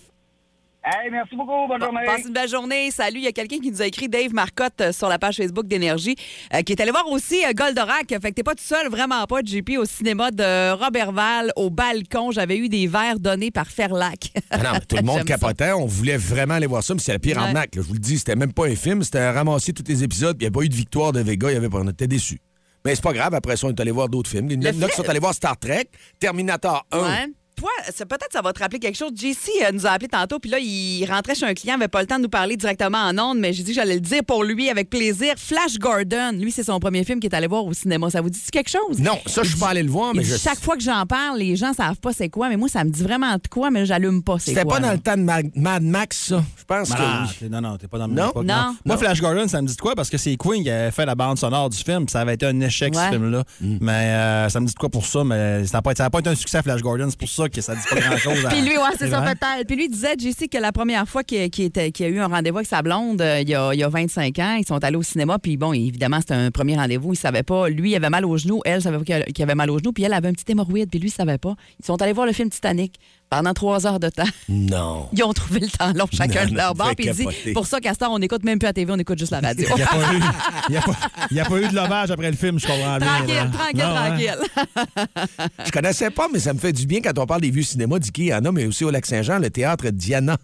Hey, 0.83 1.11
merci 1.11 1.35
beaucoup, 1.35 1.67
bonne 1.67 1.77
Bon, 1.79 1.85
journée. 1.85 2.05
passe 2.07 2.25
une 2.25 2.33
belle 2.33 2.49
journée. 2.49 2.89
Salut. 2.89 3.19
Il 3.19 3.23
y 3.23 3.27
a 3.27 3.31
quelqu'un 3.31 3.59
qui 3.59 3.69
nous 3.69 3.83
a 3.83 3.85
écrit, 3.85 4.09
Dave 4.09 4.33
Marcotte, 4.33 4.81
euh, 4.81 4.91
sur 4.91 5.09
la 5.09 5.19
page 5.19 5.35
Facebook 5.37 5.67
d'Énergie, 5.67 6.15
euh, 6.55 6.63
qui 6.63 6.71
est 6.71 6.81
allé 6.81 6.89
voir 6.89 7.07
aussi 7.07 7.45
euh, 7.45 7.51
Goldorak. 7.53 8.07
Fait 8.09 8.19
que 8.19 8.33
t'es 8.33 8.41
pas 8.41 8.55
tout 8.55 8.63
seul, 8.63 8.89
vraiment 8.89 9.23
pas, 9.27 9.41
JP, 9.45 9.77
au 9.77 9.85
cinéma 9.85 10.31
de 10.31 10.71
Robertval, 10.73 11.51
au 11.55 11.69
balcon. 11.69 12.31
J'avais 12.31 12.57
eu 12.57 12.67
des 12.67 12.87
verres 12.87 13.19
donnés 13.19 13.51
par 13.51 13.67
Ferlac. 13.67 14.31
Ah 14.49 14.57
non, 14.57 14.69
mais 14.73 14.79
tout 14.79 14.95
le 14.95 15.01
monde 15.05 15.19
ça. 15.19 15.23
capotait. 15.25 15.71
On 15.73 15.85
voulait 15.85 16.17
vraiment 16.17 16.55
aller 16.55 16.65
voir 16.65 16.83
ça, 16.83 16.95
mais 16.95 16.99
c'est 16.99 17.13
la 17.13 17.19
pire 17.19 17.37
Ouais. 17.37 17.43
arnaque. 17.43 17.75
là. 17.75 17.83
Je 17.83 17.87
vous 17.87 17.93
le 17.93 17.99
dis, 17.99 18.17
c'était 18.17 18.35
même 18.35 18.51
pas 18.53 18.65
un 18.65 18.75
film. 18.75 19.03
C'était 19.03 19.19
un 19.19 19.33
ramasser 19.33 19.73
tous 19.73 19.83
les 19.87 20.03
épisodes. 20.03 20.35
puis 20.35 20.47
Il 20.47 20.49
n'y 20.49 20.55
a 20.55 20.59
pas 20.59 20.65
eu 20.65 20.69
de 20.69 20.75
victoire 20.75 21.11
de 21.11 21.19
Vega. 21.21 21.51
Il 21.51 21.53
y 21.53 21.57
avait 21.57 21.69
pas... 21.69 21.77
On 21.77 21.87
était 21.89 22.07
déçus. 22.07 22.39
Mais 22.83 22.95
c'est 22.95 23.03
pas 23.03 23.13
grave. 23.13 23.35
Après 23.35 23.55
ça, 23.55 23.67
on 23.67 23.69
est 23.69 23.79
allé 23.79 23.91
voir 23.91 24.09
d'autres 24.09 24.31
films. 24.31 24.47
Il 24.49 24.53
y 24.63 24.65
en 24.65 24.69
a 24.69 24.73
film- 24.73 24.87
qui 24.89 24.95
sont 24.95 25.07
allés 25.07 25.19
voir 25.19 25.35
Star 25.35 25.59
Trek, 25.59 25.85
Terminator 26.19 26.87
1. 26.91 26.99
Ouais. 27.03 27.27
Toi, 27.61 27.69
peut-être 28.09 28.33
ça 28.33 28.41
va 28.41 28.53
te 28.53 28.59
rappeler 28.59 28.79
quelque 28.79 28.97
chose. 28.97 29.11
JC 29.15 29.49
euh, 29.63 29.71
nous 29.71 29.85
a 29.85 29.91
appelé 29.91 30.07
tantôt, 30.07 30.39
puis 30.39 30.49
là, 30.49 30.57
il 30.59 31.05
rentrait 31.05 31.35
chez 31.35 31.45
un 31.45 31.53
client, 31.53 31.75
il 31.75 31.79
n'avait 31.79 31.89
pas 31.89 32.01
le 32.01 32.07
temps 32.07 32.17
de 32.17 32.23
nous 32.23 32.29
parler 32.29 32.57
directement 32.57 32.97
en 32.97 33.15
ondes, 33.19 33.37
mais 33.37 33.53
j'ai 33.53 33.61
dit 33.61 33.69
que 33.71 33.75
j'allais 33.75 33.93
le 33.93 33.99
dire 34.01 34.23
pour 34.25 34.43
lui 34.43 34.67
avec 34.71 34.89
plaisir. 34.89 35.35
Flash 35.37 35.77
Gordon, 35.77 36.31
lui, 36.33 36.51
c'est 36.51 36.63
son 36.63 36.79
premier 36.79 37.03
film 37.03 37.19
qu'il 37.19 37.29
est 37.31 37.35
allé 37.35 37.45
voir 37.45 37.63
au 37.65 37.73
cinéma. 37.73 38.09
Ça 38.09 38.21
vous 38.21 38.31
dit 38.31 38.39
quelque 38.51 38.69
chose? 38.71 38.97
Non, 38.99 39.19
ça, 39.27 39.43
je 39.43 39.49
suis 39.49 39.59
pas 39.59 39.69
allé 39.69 39.83
le 39.83 39.91
voir, 39.91 40.15
mais 40.15 40.23
je... 40.23 40.35
Chaque 40.37 40.59
fois 40.59 40.75
que 40.75 40.81
j'en 40.81 41.05
parle, 41.05 41.37
les 41.37 41.55
gens 41.55 41.71
savent 41.73 41.99
pas 41.99 42.13
c'est 42.13 42.29
quoi, 42.29 42.49
mais 42.49 42.57
moi, 42.57 42.67
ça 42.67 42.83
me 42.83 42.89
dit 42.89 43.03
vraiment 43.03 43.33
de 43.35 43.47
quoi, 43.47 43.69
mais 43.69 43.85
j'allume 43.85 44.23
pas 44.23 44.37
c'est 44.39 44.51
C'était 44.51 44.65
pas 44.65 44.79
dans 44.79 44.87
là. 44.87 44.93
le 44.95 44.99
temps 44.99 45.15
de 45.17 45.21
Mad, 45.21 45.51
Mad 45.55 45.83
Max, 45.83 46.17
ça. 46.29 46.43
Je 46.57 46.63
pense 46.65 46.89
Non, 46.89 46.95
que 46.95 47.45
non, 47.45 47.61
non, 47.61 47.69
non, 47.71 47.77
t'es 47.77 47.87
pas 47.87 47.99
dans 47.99 48.07
le 48.07 48.13
Non? 48.15 48.29
époque, 48.31 48.43
Non. 48.45 48.55
Moi, 48.85 48.95
Non. 48.95 48.97
Flash 48.97 49.21
Gordon, 49.21 49.47
ça 49.47 49.61
me 49.61 49.67
dit 49.67 49.75
de 49.75 49.81
quoi? 49.81 49.93
Parce 49.93 50.09
que 50.09 50.17
c'est 50.17 50.35
Queen 50.35 50.63
qui 50.63 50.69
avait 50.71 50.89
fait 50.89 51.05
la 51.05 51.13
bande 51.13 51.37
sonore 51.37 51.69
du 51.69 51.77
film. 51.77 52.05
puis 52.05 52.11
Ça 52.11 52.21
avait 52.21 52.33
été 52.33 52.47
un 52.47 52.59
échec, 52.61 52.95
Ouais. 52.95 53.05
ce 53.05 53.09
film-là. 53.11 53.43
Mm. 53.61 53.77
Mais 53.81 53.91
euh, 53.91 54.49
ça 54.49 54.59
me 54.59 54.65
dit 54.65 54.73
de 54.73 54.79
quoi 54.79 54.89
pour 54.89 55.05
ça? 55.05 55.23
Mais 55.23 55.65
ça 55.67 55.77
n'a 55.77 55.81
pas, 55.83 55.93
pas 56.09 56.19
été 56.19 56.29
un 56.29 56.35
succès 56.35 56.57
à 56.57 56.63
Flash 56.63 56.81
Gordon. 56.81 57.07
C'est 57.09 57.19
pour 57.19 57.29
ça 57.29 57.47
que 57.51 57.61
ça 57.61 57.75
dit 57.75 57.81
pas 57.89 57.99
grand-chose. 57.99 58.45
Puis 58.49 58.61
lui, 58.61 58.77
ouais, 58.77 58.95
c'est 58.97 59.09
ça, 59.09 59.21
peut-être. 59.21 59.67
Puis 59.67 59.75
lui 59.75 59.89
disait, 59.89 60.15
JC, 60.17 60.49
que 60.49 60.57
la 60.57 60.71
première 60.71 61.07
fois 61.07 61.23
qu'il 61.23 61.39
a 61.41 62.07
eu 62.07 62.19
un 62.19 62.27
rendez-vous 62.27 62.57
avec 62.57 62.67
sa 62.67 62.81
blonde, 62.81 63.21
euh, 63.21 63.41
il, 63.41 63.49
y 63.49 63.55
a, 63.55 63.73
il 63.73 63.79
y 63.79 63.83
a 63.83 63.89
25 63.89 64.39
ans, 64.39 64.55
ils 64.59 64.65
sont 64.65 64.83
allés 64.83 64.95
au 64.95 65.03
cinéma, 65.03 65.39
puis 65.39 65.57
bon, 65.57 65.73
évidemment, 65.73 66.19
c'était 66.19 66.33
un 66.33 66.51
premier 66.51 66.75
rendez-vous, 66.75 67.13
il 67.13 67.17
savait 67.17 67.43
pas. 67.43 67.69
Lui, 67.69 67.91
il 67.91 67.95
avait 67.95 68.09
mal 68.09 68.25
au 68.25 68.37
genou, 68.37 68.61
elle 68.65 68.81
savait 68.81 68.97
pas 68.97 69.21
qu'il 69.23 69.43
avait 69.43 69.55
mal 69.55 69.69
au 69.69 69.79
genou, 69.79 69.91
puis 69.91 70.03
elle 70.03 70.13
avait 70.13 70.29
un 70.29 70.33
petit 70.33 70.51
hémorroïde, 70.51 70.89
puis 70.89 70.99
lui, 70.99 71.09
il 71.09 71.11
savait 71.11 71.37
pas. 71.37 71.55
Ils 71.79 71.85
sont 71.85 72.01
allés 72.01 72.13
voir 72.13 72.25
le 72.25 72.33
film 72.33 72.49
Titanic 72.49 72.99
pendant 73.31 73.53
trois 73.53 73.87
heures 73.87 73.99
de 73.99 74.09
temps. 74.09 74.27
Non. 74.49 75.07
Ils 75.13 75.23
ont 75.23 75.31
trouvé 75.33 75.61
le 75.61 75.69
temps 75.69 75.91
long, 75.95 76.05
chacun 76.11 76.45
Non, 76.45 76.51
de 76.51 76.57
leur 76.57 76.75
bord, 76.75 76.91
puis 76.95 77.07
il 77.07 77.13
dit, 77.13 77.53
pour 77.53 77.65
ça, 77.65 77.79
Castor, 77.79 78.11
on 78.11 78.19
n'écoute 78.19 78.43
même 78.43 78.59
plus 78.59 78.65
la 78.67 78.73
TV, 78.73 78.91
on 78.91 78.99
écoute 78.99 79.17
juste 79.17 79.31
la 79.31 79.39
radio. 79.39 79.65
Il 79.69 79.75
n'y 79.75 79.81
a, 79.83 79.87
pas 79.87 80.13
eu- 80.13 81.39
a 81.39 81.41
a 81.41 81.45
pas 81.45 81.59
de 81.69 81.73
lavage 81.75 82.11
après 82.11 82.29
le 82.29 82.35
film, 82.35 82.59
je 82.59 82.67
comprends 82.67 82.97
bien. 82.97 83.07
tranquille, 83.07 83.33
là. 83.35 83.49
tranquille, 83.51 83.79
Non, 83.79 83.85
hein? 83.95 84.07
tranquille. 84.09 85.55
Je 85.65 85.71
connaissais 85.71 86.09
pas, 86.09 86.27
mais 86.31 86.39
ça 86.39 86.53
me 86.53 86.59
fait 86.59 86.73
du 86.73 86.85
bien 86.85 86.99
quand 87.01 87.17
on 87.17 87.25
parle 87.25 87.41
des 87.41 87.49
vieux 87.51 87.63
cinémas 87.63 87.99
d'Iki. 87.99 88.23
Il 88.23 88.27
y 88.27 88.33
en 88.33 88.43
a, 88.43 88.51
mais 88.51 88.65
aussi 88.65 88.83
au 88.83 88.91
Lac-Saint-Jean, 88.91 89.39
le 89.39 89.49
théâtre 89.49 89.87
Diana. 89.89 90.37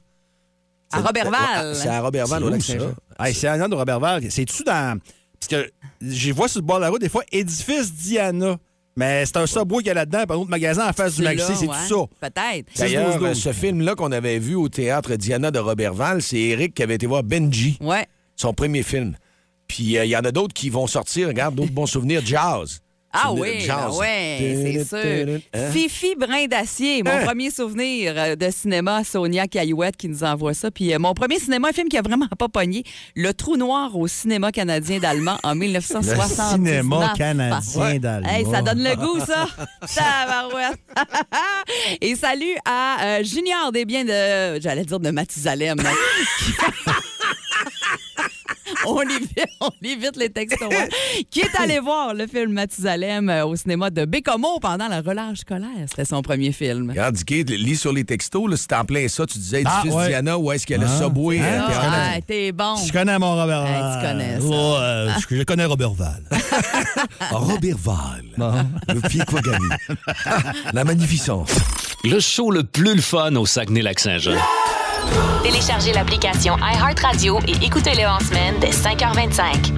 À 0.94 1.02
Roberval. 1.02 1.76
C'est 1.76 1.90
à 1.90 2.00
Roberval, 2.00 2.40
C'est 2.40 2.46
au 2.46 2.50
Lac-Saint-Jean. 2.50 2.94
c'est 3.34 3.48
Anna 3.48 3.68
de 3.68 3.76
Robertval. 3.76 4.24
C'est-tu 4.32 4.64
dans. 4.64 4.98
Parce 5.40 5.50
que 5.50 5.70
je 6.02 6.32
vois 6.32 6.48
sur 6.48 6.62
le 6.62 6.66
bord 6.66 6.78
de 6.78 6.84
la 6.84 6.90
route, 6.90 7.02
des 7.02 7.10
fois, 7.10 7.24
édifice 7.34 7.94
Diana. 7.94 8.56
Mais 8.98 9.26
c'est 9.26 9.38
un 9.38 9.46
subway 9.46 9.78
qu'il 9.78 9.88
y 9.88 9.92
a 9.92 9.94
là-dedans, 9.94 10.24
un 10.28 10.36
autre 10.36 10.50
magasin 10.50 10.90
en 10.90 10.92
face 10.92 11.16
du 11.16 11.22
Maxi, 11.22 11.54
c'est 11.56 11.68
ouais, 11.68 11.76
tout 11.88 12.10
ça. 12.20 12.30
Peut-être. 12.30 12.66
D'ailleurs, 12.78 13.22
6-12-12. 13.22 13.34
ce 13.36 13.54
film-là 13.54 13.94
qu'on 13.96 14.12
avait 14.12 14.40
vu 14.40 14.56
au 14.56 14.68
théâtre 14.70 15.16
Diana 15.16 15.52
de 15.52 15.60
Roberval, 15.60 16.22
c'est 16.22 16.40
Eric 16.40 16.74
qui 16.74 16.82
avait 16.84 16.96
été 16.96 17.06
voir 17.06 17.24
Benji, 17.24 17.78
Ouais. 17.80 18.06
son 18.36 18.54
premier 18.54 18.82
film. 18.84 19.16
Puis 19.68 19.98
euh, 19.98 20.06
il 20.06 20.10
y 20.10 20.18
en 20.18 20.22
a 20.22 20.32
d'autres 20.32 20.54
qui 20.54 20.70
vont 20.70 20.88
sortir. 20.88 21.28
Regarde, 21.28 21.54
d'autres 21.56 21.72
bons 21.74 21.86
souvenirs. 21.86 22.22
Jazz. 22.26 22.82
Ah 23.14 23.32
oui, 23.34 23.66
ben 23.68 23.90
ouais, 23.98 24.38
c'est 24.64 24.84
sûr. 24.86 25.40
Hein? 25.54 25.72
Fifi 25.72 26.16
Brin 26.16 26.46
d'Acier, 26.48 27.02
mon 27.04 27.12
Hein? 27.12 27.26
premier 27.26 27.50
souvenir 27.50 28.14
euh, 28.16 28.36
de 28.36 28.50
cinéma, 28.52 29.04
Sonia 29.04 29.48
Caillouette 29.48 29.98
qui 29.98 30.08
nous 30.10 30.24
envoie 30.24 30.54
ça. 30.54 30.70
Puis 30.70 30.94
euh, 30.94 31.00
mon 31.00 31.14
premier 31.14 31.40
cinéma, 31.40 31.70
un 31.70 31.72
film 31.72 31.88
qui 31.90 31.98
a 31.98 32.02
vraiment 32.02 32.28
pas 32.38 32.48
pogné, 32.50 32.84
Le 33.16 33.34
Trou 33.34 33.58
Noir 33.58 33.96
au 33.96 34.08
cinéma 34.08 34.52
canadien 34.52 35.00
d'allemand 35.00 35.38
en 35.44 35.56
1979. 35.56 36.58
Le 36.58 36.74
cinéma 36.74 37.14
canadien 37.18 37.82
Ouais. 37.82 38.00
d'allemand. 38.00 38.30
Hey, 38.30 38.46
ça 38.46 38.62
donne 38.62 38.84
le 38.84 38.96
goût, 38.96 39.20
ça. 39.26 39.48
Et 42.02 42.16
salut 42.16 42.56
à 42.66 42.98
euh, 43.20 43.24
Junior 43.24 43.72
des 43.72 43.86
biens 43.86 44.04
de, 44.06 44.60
j'allais 44.62 44.84
dire 44.86 45.00
de 45.00 45.10
Mathusalem. 45.12 45.78
on, 48.86 49.02
évite, 49.02 49.46
on 49.62 49.70
évite 49.84 50.16
les 50.18 50.30
textos. 50.30 50.70
hein. 50.72 50.88
Qui 51.30 51.42
est 51.42 51.56
allé 51.60 51.80
voir 51.80 52.14
le 52.14 52.28
film 52.28 52.54
Mathusalem 52.54 53.30
euh, 53.30 53.46
au 53.46 53.56
cinéma 53.56 53.90
de 53.90 54.06
Bécomo 54.06 54.60
pendant 54.60 54.88
la 54.88 55.02
relâche 55.02 55.40
scolaire? 55.40 55.70
C'était 55.90 56.06
son 56.06 56.22
premier 56.22 56.52
film. 56.52 56.90
Regarde, 56.90 57.18
lis 57.30 57.78
sur 57.78 57.94
les 57.94 58.04
textos, 58.04 58.50
là, 58.50 58.58
si 58.58 58.68
t'es 58.68 58.76
en 58.76 58.86
plein 58.86 59.08
ça, 59.08 59.26
tu 59.26 59.38
disais, 59.38 59.64
Ah, 59.66 59.84
ouais. 59.86 60.08
Diana, 60.08 60.38
où 60.38 60.52
est-ce 60.52 60.66
qu'il 60.66 60.76
y 60.78 60.80
a 60.80 60.82
le 60.84 60.90
Ah. 60.90 60.98
Subway? 61.00 61.40
Hein? 61.40 61.66
euh, 61.70 61.74
Ah? 61.74 62.12
Ah, 62.16 62.22
t'es 62.26 62.52
bon. 62.52 62.76
Je 62.86 62.92
connais 62.92 63.18
mon 63.20 63.36
Robert 63.36 63.66
Hey, 63.66 63.74
Val. 63.74 64.00
tu 64.02 64.08
connais 64.08 64.40
ça. 64.40 64.48
Ouais, 64.48 64.78
euh, 64.82 65.10
je, 65.30 65.44
connais 65.44 65.66
Robert 65.66 65.92
Val. 65.94 66.24
Robert 67.32 67.78
Val, 67.78 68.24
le 68.94 69.02
pied. 69.08 69.22
La 70.74 70.84
magnificence. 70.84 71.50
Le 72.04 72.20
show 72.20 72.52
le 72.52 72.64
plus 72.64 72.96
le 72.96 73.02
fun 73.02 73.36
au 73.36 73.46
Saguenay-Lac-Saint-Jean. 73.46 74.38
Téléchargez 75.44 75.94
l'application 75.94 76.58
iHeartRadio 76.58 77.40
et 77.48 77.66
écoutez-le 77.66 78.06
en 78.08 78.20
semaine 78.20 78.56
dès 78.60 78.72
5h25. 78.72 79.72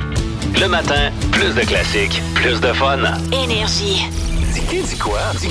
Le 0.59 0.67
matin, 0.67 1.11
plus 1.31 1.53
de 1.53 1.61
classiques, 1.61 2.21
plus 2.35 2.59
de 2.59 2.73
fun. 2.73 2.99
Énergie. 3.31 4.05
Dis 4.69 4.81
dis 4.83 4.97
quoi? 4.97 5.19
Dis 5.39 5.49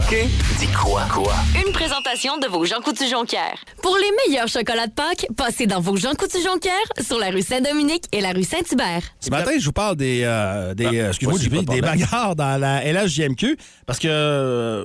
dis 0.58 0.66
quoi? 0.68 1.02
Quoi? 1.12 1.32
Une 1.66 1.72
présentation 1.72 2.36
de 2.38 2.46
vos 2.46 2.64
Jean 2.64 2.80
Coutu 2.80 3.08
Jonquière. 3.08 3.58
Pour 3.82 3.96
les 3.96 4.10
meilleurs 4.28 4.48
chocolats 4.48 4.86
de 4.86 4.92
Pâques, 4.92 5.26
passez 5.36 5.66
dans 5.66 5.80
vos 5.80 5.96
Jean 5.96 6.14
Coutu 6.14 6.38
Jonquière 6.44 6.74
sur 7.00 7.18
la 7.18 7.30
rue 7.30 7.42
Saint-Dominique 7.42 8.04
et 8.12 8.20
la 8.20 8.32
rue 8.32 8.44
Saint-Hubert. 8.44 9.02
Ce 9.20 9.30
matin, 9.30 9.52
je 9.58 9.64
vous 9.64 9.72
parle 9.72 9.96
des, 9.96 10.22
euh, 10.24 10.74
des, 10.74 11.00
euh, 11.00 11.08
excuse-moi, 11.08 11.64
pas 11.64 11.72
de 11.72 11.76
des 11.76 11.80
bagarres 11.80 12.36
dans 12.36 12.60
la 12.60 12.84
LHJMQ 12.84 13.56
parce 13.86 13.98
que 13.98 14.08
euh, 14.08 14.84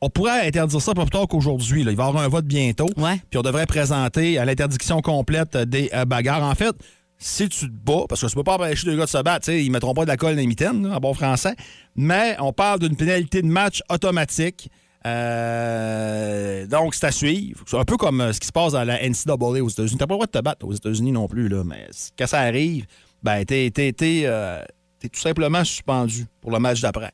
on 0.00 0.10
pourrait 0.10 0.46
interdire 0.46 0.80
ça 0.80 0.94
pas 0.94 1.02
plus 1.02 1.10
tard 1.10 1.26
qu'aujourd'hui. 1.28 1.80
Il 1.80 1.84
va 1.86 1.90
y 1.90 2.06
avoir 2.06 2.16
un 2.22 2.28
vote 2.28 2.44
bientôt. 2.44 2.88
Ouais. 2.96 3.20
Puis 3.30 3.38
on 3.38 3.42
devrait 3.42 3.66
présenter 3.66 4.38
à 4.38 4.44
l'interdiction 4.44 5.00
complète 5.00 5.56
des 5.56 5.90
euh, 5.94 6.04
bagarres. 6.04 6.42
En 6.42 6.54
fait, 6.54 6.74
si 7.18 7.48
tu 7.48 7.66
te 7.66 7.72
bats, 7.72 8.04
parce 8.08 8.20
que 8.20 8.26
tu 8.26 8.34
peux 8.34 8.44
pas 8.44 8.56
empêcher 8.56 8.84
deux 8.86 8.96
gars 8.96 9.06
de 9.06 9.10
se 9.10 9.22
battre, 9.22 9.46
tu 9.46 9.52
sais, 9.52 9.64
ils 9.64 9.70
mettront 9.70 9.94
pas 9.94 10.02
de 10.04 10.08
la 10.10 10.16
colle 10.18 10.34
dans 10.34 10.40
les 10.40 10.46
mitaines, 10.46 10.86
en 10.86 10.98
bon 10.98 11.14
français, 11.14 11.54
mais 11.96 12.36
on 12.40 12.52
parle 12.52 12.80
d'une 12.80 12.94
pénalité 12.96 13.40
de 13.40 13.46
match 13.46 13.82
automatique. 13.88 14.70
Euh, 15.06 16.66
donc, 16.66 16.94
c'est 16.94 17.06
à 17.06 17.12
suivre. 17.12 17.62
C'est 17.66 17.78
un 17.78 17.84
peu 17.84 17.96
comme 17.96 18.20
euh, 18.20 18.32
ce 18.32 18.40
qui 18.40 18.46
se 18.46 18.52
passe 18.52 18.72
dans 18.72 18.84
la 18.84 18.98
NCAA 19.08 19.34
aux 19.62 19.68
États-Unis. 19.68 19.96
T'as 19.98 20.06
pas 20.06 20.14
le 20.14 20.18
droit 20.18 20.26
de 20.26 20.30
te 20.32 20.38
battre 20.42 20.66
aux 20.66 20.72
États-Unis 20.72 21.12
non 21.12 21.28
plus, 21.28 21.48
là, 21.48 21.62
mais 21.64 21.88
quand 22.18 22.26
ça 22.26 22.40
arrive, 22.40 22.86
ben, 23.22 23.44
t'es, 23.44 23.70
t'es- 23.70 23.92
t'es, 23.92 24.22
euh, 24.24 24.60
t'es 24.98 25.08
tout 25.08 25.20
simplement 25.20 25.64
suspendu 25.64 26.26
pour 26.40 26.50
le 26.50 26.58
match 26.58 26.80
d'après. 26.80 27.12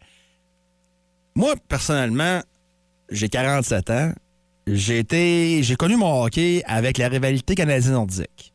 Moi, 1.35 1.55
personnellement, 1.69 2.41
j'ai 3.13 3.29
47 3.29 3.91
ans. 3.91 4.13
J'ai 4.67 4.99
été, 5.01 5.63
j'ai 5.63 5.77
connu 5.77 5.97
mon 5.97 6.23
hockey 6.25 6.63
avec 6.67 6.99
la 6.99 7.09
rivalité 7.09 7.55
canadienne-nordique. 7.55 8.53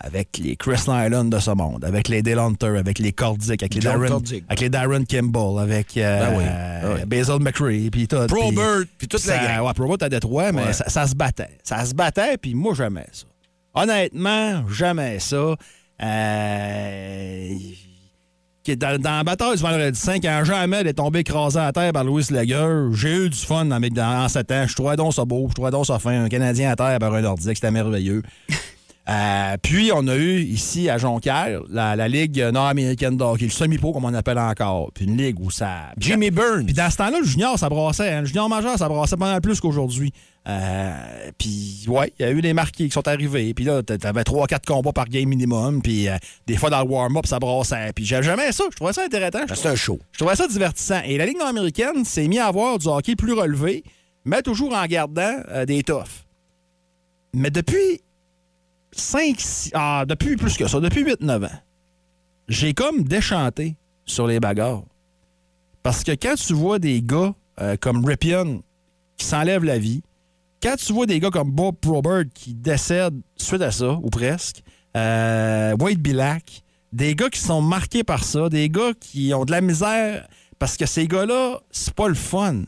Avec 0.00 0.38
les 0.38 0.56
Chris 0.56 0.82
Nyland 0.86 1.26
de 1.26 1.38
ce 1.38 1.50
monde, 1.52 1.82
avec 1.84 2.08
les 2.08 2.20
Dale 2.20 2.38
Hunter, 2.40 2.76
avec 2.78 2.98
les 2.98 3.12
Cordic, 3.12 3.62
avec 3.62 3.74
les 3.74 3.80
John 3.80 3.94
Darren, 3.94 4.08
Cordic. 4.08 4.44
avec 4.48 4.60
les 4.60 4.68
Darren 4.68 5.04
Kimball, 5.04 5.58
avec 5.62 5.96
euh, 5.96 6.20
Ben 6.20 6.36
oui, 6.36 6.44
ben 6.44 6.94
oui. 7.00 7.06
Basil 7.06 7.38
McRae, 7.40 7.90
puis 7.90 8.06
tout. 8.08 8.26
Probert, 8.26 8.82
puis 8.98 9.08
toute 9.08 9.24
la 9.26 9.38
gang. 9.38 9.66
Ouais, 9.66 9.72
Probert 9.72 9.96
à 10.02 10.08
Détroit, 10.10 10.52
mais 10.52 10.64
Ouais. 10.66 10.72
ça, 10.74 10.88
ça 10.90 11.06
se 11.06 11.14
battait. 11.14 11.56
Ça 11.62 11.82
se 11.86 11.94
battait, 11.94 12.36
puis 12.36 12.54
moi, 12.54 12.74
jamais 12.74 13.06
ça. 13.12 13.24
Honnêtement, 13.74 14.68
jamais 14.68 15.20
ça. 15.20 15.54
Euh, 16.02 17.54
qui- 18.64 18.76
Dans, 18.76 18.98
dans 19.00 19.10
la 19.18 19.24
bataille 19.24 19.56
du 19.56 19.62
vendredi 19.62 19.98
5, 19.98 20.22
quand 20.22 20.42
Jean 20.44 20.56
Hamel 20.56 20.86
est 20.86 20.94
tombé 20.94 21.20
écrasé 21.20 21.58
à 21.58 21.70
terre 21.72 21.92
par 21.92 22.02
Louis 22.04 22.24
Lagueur, 22.30 22.92
j'ai 22.94 23.26
eu 23.26 23.28
du 23.30 23.38
fun 23.38 23.66
dans, 23.66 23.78
dans, 23.78 24.24
en 24.24 24.28
7 24.28 24.50
ans. 24.52 24.64
Je 24.66 24.74
trouvais 24.74 24.96
donc 24.96 25.12
ça 25.14 25.24
beau, 25.24 25.46
je 25.50 25.54
trouvais 25.54 25.70
donc 25.70 25.86
ça 25.86 25.98
fin. 25.98 26.24
Un 26.24 26.28
Canadien 26.28 26.70
à 26.72 26.76
terre 26.76 26.98
par 26.98 27.14
un 27.14 27.20
Nordique, 27.20 27.54
c'était 27.56 27.70
merveilleux. 27.70 28.22
Euh, 29.06 29.56
puis, 29.60 29.90
on 29.94 30.08
a 30.08 30.16
eu 30.16 30.40
ici 30.40 30.88
à 30.88 30.96
Jonquière 30.96 31.60
la, 31.68 31.94
la 31.94 32.08
Ligue 32.08 32.40
nord-américaine 32.52 33.18
de 33.18 33.22
hockey, 33.22 33.44
le 33.44 33.50
semi-pro, 33.50 33.92
comme 33.92 34.06
on 34.06 34.14
appelle 34.14 34.38
encore. 34.38 34.90
Puis 34.94 35.04
une 35.04 35.16
ligue 35.18 35.38
où 35.40 35.50
ça. 35.50 35.92
Jimmy 35.98 36.30
Burns. 36.30 36.64
Puis 36.64 36.72
dans 36.74 36.88
ce 36.90 36.96
temps-là, 36.96 37.18
le 37.20 37.26
junior, 37.26 37.58
ça 37.58 37.68
brassait. 37.68 38.10
hein. 38.10 38.20
Le 38.22 38.26
junior 38.26 38.48
majeur, 38.48 38.78
ça 38.78 38.88
brassait 38.88 39.16
pas 39.18 39.26
mal 39.32 39.40
plus 39.42 39.60
qu'aujourd'hui. 39.60 40.10
Euh, 40.48 40.92
puis, 41.36 41.84
ouais, 41.88 42.12
il 42.18 42.22
y 42.24 42.28
a 42.28 42.32
eu 42.32 42.40
des 42.40 42.54
marqués 42.54 42.84
qui 42.86 42.90
sont 42.92 43.06
arrivés. 43.06 43.52
Puis 43.52 43.66
là, 43.66 43.82
t'a- 43.82 43.98
t'avais 43.98 44.22
3-4 44.22 44.64
combats 44.66 44.92
par 44.92 45.08
game 45.08 45.28
minimum. 45.28 45.82
Puis, 45.82 46.08
euh, 46.08 46.16
des 46.46 46.56
fois, 46.56 46.70
dans 46.70 46.82
le 46.82 46.88
warm-up, 46.88 47.26
ça 47.26 47.38
brassait. 47.38 47.92
Puis, 47.94 48.06
j'avais 48.06 48.22
jamais 48.22 48.52
ça. 48.52 48.64
Je 48.70 48.76
trouvais 48.76 48.92
ça 48.94 49.04
intéressant. 49.04 49.44
Ben, 49.46 49.54
C'est 49.54 49.68
un 49.68 49.76
show. 49.76 49.98
Je 50.12 50.18
trouvais 50.18 50.36
ça 50.36 50.46
divertissant. 50.46 51.00
Et 51.04 51.18
la 51.18 51.26
Ligue 51.26 51.38
nord-américaine 51.38 52.06
s'est 52.06 52.26
mis 52.26 52.38
à 52.38 52.46
avoir 52.46 52.78
du 52.78 52.86
hockey 52.88 53.16
plus 53.16 53.32
relevé, 53.34 53.84
mais 54.24 54.40
toujours 54.40 54.74
en 54.74 54.84
gardant 54.86 55.34
euh, 55.50 55.66
des 55.66 55.82
toughs. 55.82 56.04
Mais 57.34 57.50
depuis 57.50 58.00
5, 58.96 59.40
6, 59.40 59.70
ah, 59.74 60.04
depuis 60.08 60.36
plus 60.36 60.56
que 60.56 60.66
ça, 60.66 60.80
depuis 60.80 61.04
8-9 61.04 61.44
ans, 61.46 61.60
j'ai 62.48 62.74
comme 62.74 63.04
déchanté 63.04 63.76
sur 64.04 64.26
les 64.26 64.40
bagarres. 64.40 64.84
Parce 65.82 66.02
que 66.02 66.12
quand 66.12 66.34
tu 66.34 66.54
vois 66.54 66.78
des 66.78 67.02
gars 67.02 67.34
euh, 67.60 67.76
comme 67.80 68.04
Ripien 68.04 68.60
qui 69.16 69.26
s'enlèvent 69.26 69.64
la 69.64 69.78
vie, 69.78 70.02
quand 70.62 70.76
tu 70.76 70.92
vois 70.92 71.06
des 71.06 71.20
gars 71.20 71.30
comme 71.30 71.50
Bob 71.50 71.76
Probert 71.80 72.24
qui 72.34 72.54
décèdent 72.54 73.20
suite 73.36 73.62
à 73.62 73.70
ça, 73.70 73.98
ou 74.02 74.08
presque, 74.08 74.62
euh, 74.96 75.76
Wade 75.78 75.98
Billac, 75.98 76.62
des 76.92 77.14
gars 77.14 77.28
qui 77.28 77.40
sont 77.40 77.60
marqués 77.60 78.04
par 78.04 78.24
ça, 78.24 78.48
des 78.48 78.70
gars 78.70 78.92
qui 78.98 79.34
ont 79.34 79.44
de 79.44 79.50
la 79.50 79.60
misère, 79.60 80.26
parce 80.58 80.76
que 80.76 80.86
ces 80.86 81.06
gars-là, 81.06 81.60
c'est 81.70 81.92
pas 81.92 82.08
le 82.08 82.14
fun. 82.14 82.62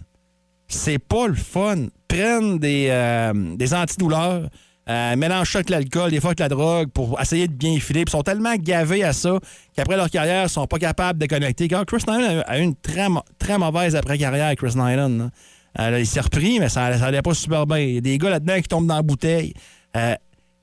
C'est 0.69 0.99
pas 0.99 1.29
le 1.29 1.35
fun. 1.35 1.87
Prennent 2.09 2.59
des, 2.59 2.89
euh, 2.91 3.57
des 3.57 3.73
antidouleurs, 3.73 4.51
euh, 4.89 5.17
mélangent 5.17 5.53
ça 5.53 5.59
avec 5.59 5.71
l'alcool, 5.71 6.11
des 6.11 6.21
fois 6.21 6.29
avec 6.29 6.41
la 6.41 6.49
drogue, 6.49 6.91
pour 6.91 7.21
essayer 7.21 7.49
de 7.49 7.53
bien 7.53 7.79
filer. 7.81 8.03
Ils 8.07 8.11
sont 8.11 8.23
tellement 8.23 8.55
gavés 8.57 9.03
à 9.03 9.13
ça 9.13 9.39
qu'après 9.75 9.97
leur 9.97 10.11
carrière, 10.11 10.45
ils 10.45 10.49
sont 10.49 10.67
pas 10.67 10.79
capables 10.79 11.19
de 11.19 11.27
connecter. 11.27 11.69
Quand 11.69 11.85
Chris 11.85 12.05
Nyland 12.07 12.43
a 12.47 12.59
eu 12.59 12.63
une 12.63 12.77
très, 12.77 13.07
très 13.39 13.59
mauvaise 13.59 13.97
après-carrière, 13.97 14.55
Chris 14.57 14.75
Nyland. 14.77 15.31
Euh, 15.79 15.99
il 15.99 16.07
s'est 16.07 16.21
repris, 16.21 16.59
mais 16.59 16.69
ça 16.69 16.97
n'allait 16.97 17.23
pas 17.23 17.35
super 17.35 17.67
bien. 17.67 17.79
Il 17.79 17.95
y 17.95 17.99
a 17.99 18.01
des 18.01 18.19
gars 18.19 18.31
là-dedans 18.31 18.57
qui 18.57 18.69
tombent 18.69 18.87
dans 18.87 18.97
la 18.97 19.03
bouteille. 19.03 19.53
Euh, 19.97 20.15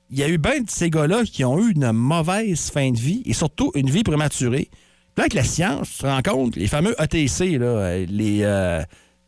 il 0.09 0.19
y 0.19 0.23
a 0.23 0.29
eu 0.29 0.37
bien 0.37 0.61
de 0.61 0.69
ces 0.69 0.89
gars-là 0.89 1.23
qui 1.23 1.43
ont 1.43 1.59
eu 1.59 1.71
une 1.71 1.91
mauvaise 1.91 2.69
fin 2.71 2.91
de 2.91 2.97
vie 2.97 3.23
et 3.25 3.33
surtout 3.33 3.71
une 3.75 3.89
vie 3.89 4.03
prématurée. 4.03 4.69
Là, 5.17 5.23
avec 5.23 5.33
la 5.33 5.43
science, 5.43 5.89
tu 5.91 5.97
te 5.99 6.05
rends 6.07 6.21
compte, 6.21 6.55
les 6.55 6.67
fameux 6.67 6.95
ETC, 6.99 7.57
là, 7.59 7.65
euh, 7.65 8.05
les, 8.09 8.39
euh, 8.43 8.81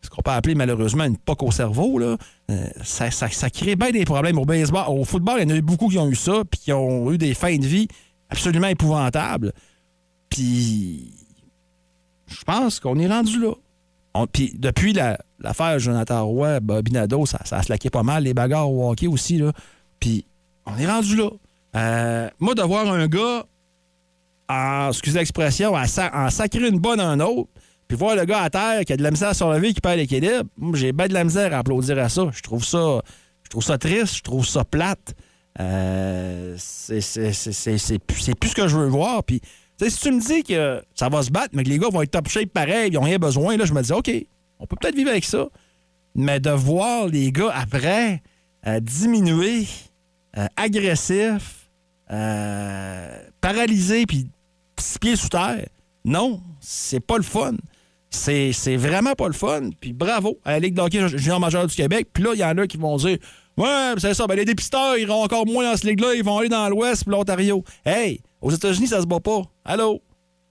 ce 0.05 0.09
qu'on 0.09 0.21
peut 0.21 0.31
appeler 0.31 0.55
malheureusement 0.55 1.03
une 1.03 1.17
poque 1.17 1.43
au 1.43 1.51
cerveau, 1.51 1.99
là, 1.99 2.15
euh, 2.51 2.67
ça, 2.83 3.11
ça- 3.11 3.49
crée 3.49 3.75
bien 3.75 3.91
des 3.91 4.05
problèmes 4.05 4.37
au 4.39 4.45
baseball. 4.45 4.85
Au 4.87 5.03
football, 5.03 5.39
il 5.39 5.49
y 5.49 5.51
en 5.51 5.55
a 5.55 5.57
eu 5.57 5.61
beaucoup 5.61 5.89
qui 5.89 5.97
ont 5.97 6.07
eu 6.09 6.15
ça, 6.15 6.43
puis 6.49 6.59
qui 6.61 6.71
ont 6.73 7.11
eu 7.11 7.17
des 7.17 7.33
fins 7.33 7.57
de 7.57 7.65
vie 7.65 7.87
absolument 8.29 8.67
épouvantables. 8.67 9.51
Puis, 10.29 11.11
je 12.27 12.43
pense 12.43 12.79
qu'on 12.79 12.97
est 12.99 13.07
rendu 13.07 13.39
là. 13.39 13.53
Puis, 14.31 14.53
depuis 14.57 14.93
la- 14.93 15.17
l'affaire 15.39 15.77
Jonathan 15.79 16.25
Roy, 16.25 16.59
Bobby 16.61 16.91
Nadeau, 16.93 17.25
ça, 17.25 17.39
ça 17.45 17.57
a 17.57 17.63
slaqué 17.63 17.89
pas 17.89 18.03
mal, 18.03 18.23
les 18.23 18.33
bagarres 18.33 18.71
au 18.71 18.89
hockey 18.89 19.07
aussi. 19.07 19.41
Puis, 19.99 20.25
on 20.65 20.77
est 20.77 20.87
rendu 20.87 21.15
là. 21.17 21.29
Euh, 21.75 22.29
moi, 22.39 22.55
de 22.55 22.61
voir 22.61 22.87
un 22.91 23.07
gars, 23.07 23.45
en, 24.47 24.87
excusez 24.89 25.19
l'expression, 25.19 25.73
en, 25.73 25.83
en 26.13 26.29
sacrer 26.29 26.67
une 26.69 26.79
bonne 26.79 26.99
à 27.01 27.07
un 27.09 27.19
autre, 27.19 27.49
puis 27.87 27.97
voir 27.97 28.15
le 28.15 28.25
gars 28.25 28.41
à 28.41 28.49
terre 28.49 28.83
qui 28.85 28.93
a 28.93 28.97
de 28.97 29.03
la 29.03 29.11
misère 29.11 29.29
à 29.29 29.33
surlever, 29.33 29.73
qui 29.73 29.81
perd 29.81 29.97
l'équilibre, 29.97 30.43
j'ai 30.73 30.91
bien 30.91 31.07
de 31.07 31.13
la 31.13 31.23
misère 31.23 31.53
à 31.53 31.59
applaudir 31.59 31.97
à 31.99 32.09
ça. 32.09 32.29
Je 32.33 32.41
trouve 32.41 32.63
ça, 32.63 33.01
je 33.43 33.49
trouve 33.49 33.63
ça 33.63 33.77
triste, 33.77 34.17
je 34.17 34.23
trouve 34.23 34.45
ça 34.45 34.63
plate. 34.63 35.13
Euh, 35.59 36.55
c'est 36.57 37.99
plus 37.99 38.49
ce 38.49 38.55
que 38.55 38.67
je 38.67 38.77
veux 38.77 38.87
voir. 38.87 39.23
Puis, 39.23 39.41
si 39.77 39.99
tu 39.99 40.11
me 40.11 40.19
dis 40.19 40.43
que 40.43 40.83
ça 40.95 41.09
va 41.09 41.21
se 41.21 41.29
battre, 41.29 41.49
mais 41.53 41.63
que 41.63 41.69
les 41.69 41.79
gars 41.79 41.89
vont 41.91 42.01
être 42.01 42.11
top 42.11 42.27
shape 42.27 42.49
pareil, 42.49 42.89
ils 42.89 42.93
n'ont 42.93 43.01
rien 43.01 43.19
besoin, 43.19 43.55
là, 43.57 43.65
je 43.65 43.73
me 43.73 43.81
dis, 43.81 43.91
OK, 43.91 44.11
on 44.59 44.65
peut 44.65 44.75
peut-être 44.79 44.95
vivre 44.95 45.11
avec 45.11 45.25
ça. 45.25 45.47
Mais 46.15 46.39
de 46.39 46.49
voir 46.49 47.07
les 47.07 47.31
gars 47.31 47.51
après 47.53 48.21
euh, 48.67 48.79
diminuer, 48.79 49.67
euh, 50.37 50.47
agressifs, 50.55 51.69
euh, 52.11 53.19
paralysés, 53.41 54.05
puis 54.05 54.27
pieds 54.99 55.15
sous 55.15 55.29
terre, 55.29 55.67
non, 56.03 56.41
c'est 56.59 56.99
pas 56.99 57.17
le 57.17 57.23
fun. 57.23 57.53
C'est 58.15 58.51
c'est 58.53 58.77
vraiment 58.77 59.13
pas 59.13 59.27
le 59.27 59.33
fun. 59.33 59.69
Puis 59.79 59.93
bravo 59.93 60.39
à 60.43 60.51
la 60.51 60.59
Ligue 60.59 60.73
d'hockey 60.73 61.07
junior 61.09 61.39
majeure 61.39 61.67
du 61.67 61.75
Québec. 61.75 62.07
Puis 62.13 62.23
là, 62.23 62.31
il 62.33 62.39
y 62.39 62.43
en 62.43 62.57
a 62.57 62.67
qui 62.67 62.77
vont 62.77 62.97
dire 62.97 63.17
Ouais, 63.57 63.93
c'est 63.97 64.13
ça, 64.13 64.27
ben 64.27 64.35
les 64.35 64.43
dépisteurs 64.45 64.97
iront 64.97 65.23
encore 65.23 65.45
moins 65.45 65.63
dans 65.69 65.75
cette 65.75 65.85
ligue-là, 65.85 66.13
ils 66.15 66.23
vont 66.23 66.39
aller 66.39 66.49
dans 66.49 66.67
l'Ouest 66.67 67.03
puis 67.03 67.11
l'Ontario. 67.11 67.63
Hey, 67.85 68.21
aux 68.41 68.51
États-Unis, 68.51 68.87
ça 68.87 69.01
se 69.01 69.05
bat 69.07 69.19
pas. 69.19 69.43
Allô? 69.63 70.01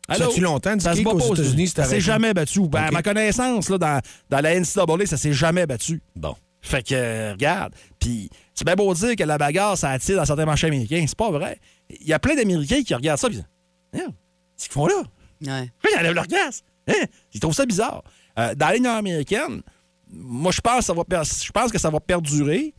Ça 0.09 0.15
Allô? 0.15 0.31
fait-tu 0.31 0.41
longtemps, 0.41 0.79
Ça 0.79 0.95
se 0.95 1.03
bat 1.03 1.11
pas 1.11 1.17
aux 1.17 1.35
États-Unis, 1.35 1.69
c'est 1.69 1.83
Ça 1.83 1.85
s'est 1.89 2.01
jamais 2.01 2.33
battu. 2.33 2.61
Ben, 2.69 2.85
À 2.85 2.91
ma 2.91 3.03
connaissance, 3.03 3.69
là, 3.69 3.79
dans, 3.79 4.01
dans 4.31 4.41
la 4.41 4.59
NCAA, 4.59 5.07
ça 5.07 5.17
s'est 5.17 5.33
jamais 5.33 5.67
battu. 5.67 6.03
Bon. 6.17 6.35
Fait 6.63 6.83
que, 6.83 6.95
euh, 6.95 7.33
regarde, 7.33 7.75
puis 7.99 8.31
c'est 8.55 8.65
bien 8.65 8.75
beau 8.75 8.93
dire 8.95 9.17
que 9.17 9.25
la 9.25 9.37
bagarre, 9.37 9.77
ça 9.77 9.91
attire 9.91 10.17
dans 10.17 10.25
certains 10.25 10.47
marchés 10.47 10.67
américains. 10.69 11.05
C'est 11.07 11.17
pas 11.19 11.31
vrai. 11.31 11.59
Il 12.01 12.07
y 12.07 12.15
a 12.15 12.19
plein 12.19 12.35
d'Américains 12.35 12.83
qui 12.83 12.95
regardent 12.95 13.19
ça 13.21 13.27
et 13.29 13.33
disent 13.33 13.47
Merde, 13.93 14.13
Qu'est-ce 14.57 14.69
qu'ils 14.69 14.73
font 14.73 14.87
là? 14.87 15.03
Ouais. 15.43 15.71
Ils 15.93 15.99
enlèvent 15.99 16.15
leur 16.15 16.27
gaz? 16.27 16.63
Hein? 16.89 17.05
Ils 17.33 17.41
trouvent 17.41 17.55
ça 17.55 17.67
bizarre. 17.67 18.03
Euh, 18.39 18.55
dans 18.55 18.67
la 18.69 18.75
ligne 18.75 18.87
américaine, 18.87 19.63
moi, 20.11 20.53
je 20.53 20.61
pense, 20.61 20.79
que 20.79 20.85
ça 20.85 20.93
va 20.93 21.05
je 21.45 21.51
pense 21.53 21.73
que 21.73 21.79
ça 21.79 21.91
va 21.91 22.01
perdurer, 22.01 22.75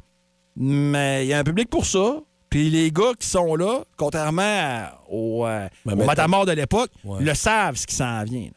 mais 0.56 1.26
il 1.26 1.30
y 1.30 1.34
a 1.34 1.39
un 1.39 1.44
public 1.44 1.70
pour 1.70 1.86
ça. 1.86 2.20
Puis 2.50 2.70
les 2.70 2.91
gars 2.91 3.12
qui 3.20 3.28
sont 3.28 3.56
là, 3.56 3.84
contrairement 3.98 4.86
aux, 5.10 5.46
euh, 5.46 5.68
Ben, 5.86 5.94
aux 5.94 6.06
de 6.46 6.52
l'époque, 6.54 6.89
Ouais. 7.04 7.22
le 7.24 7.34
savent 7.34 7.76
ce 7.76 7.86
qui 7.86 7.96
s'en 7.96 8.24
vient. 8.24 8.46
là. 8.46 8.52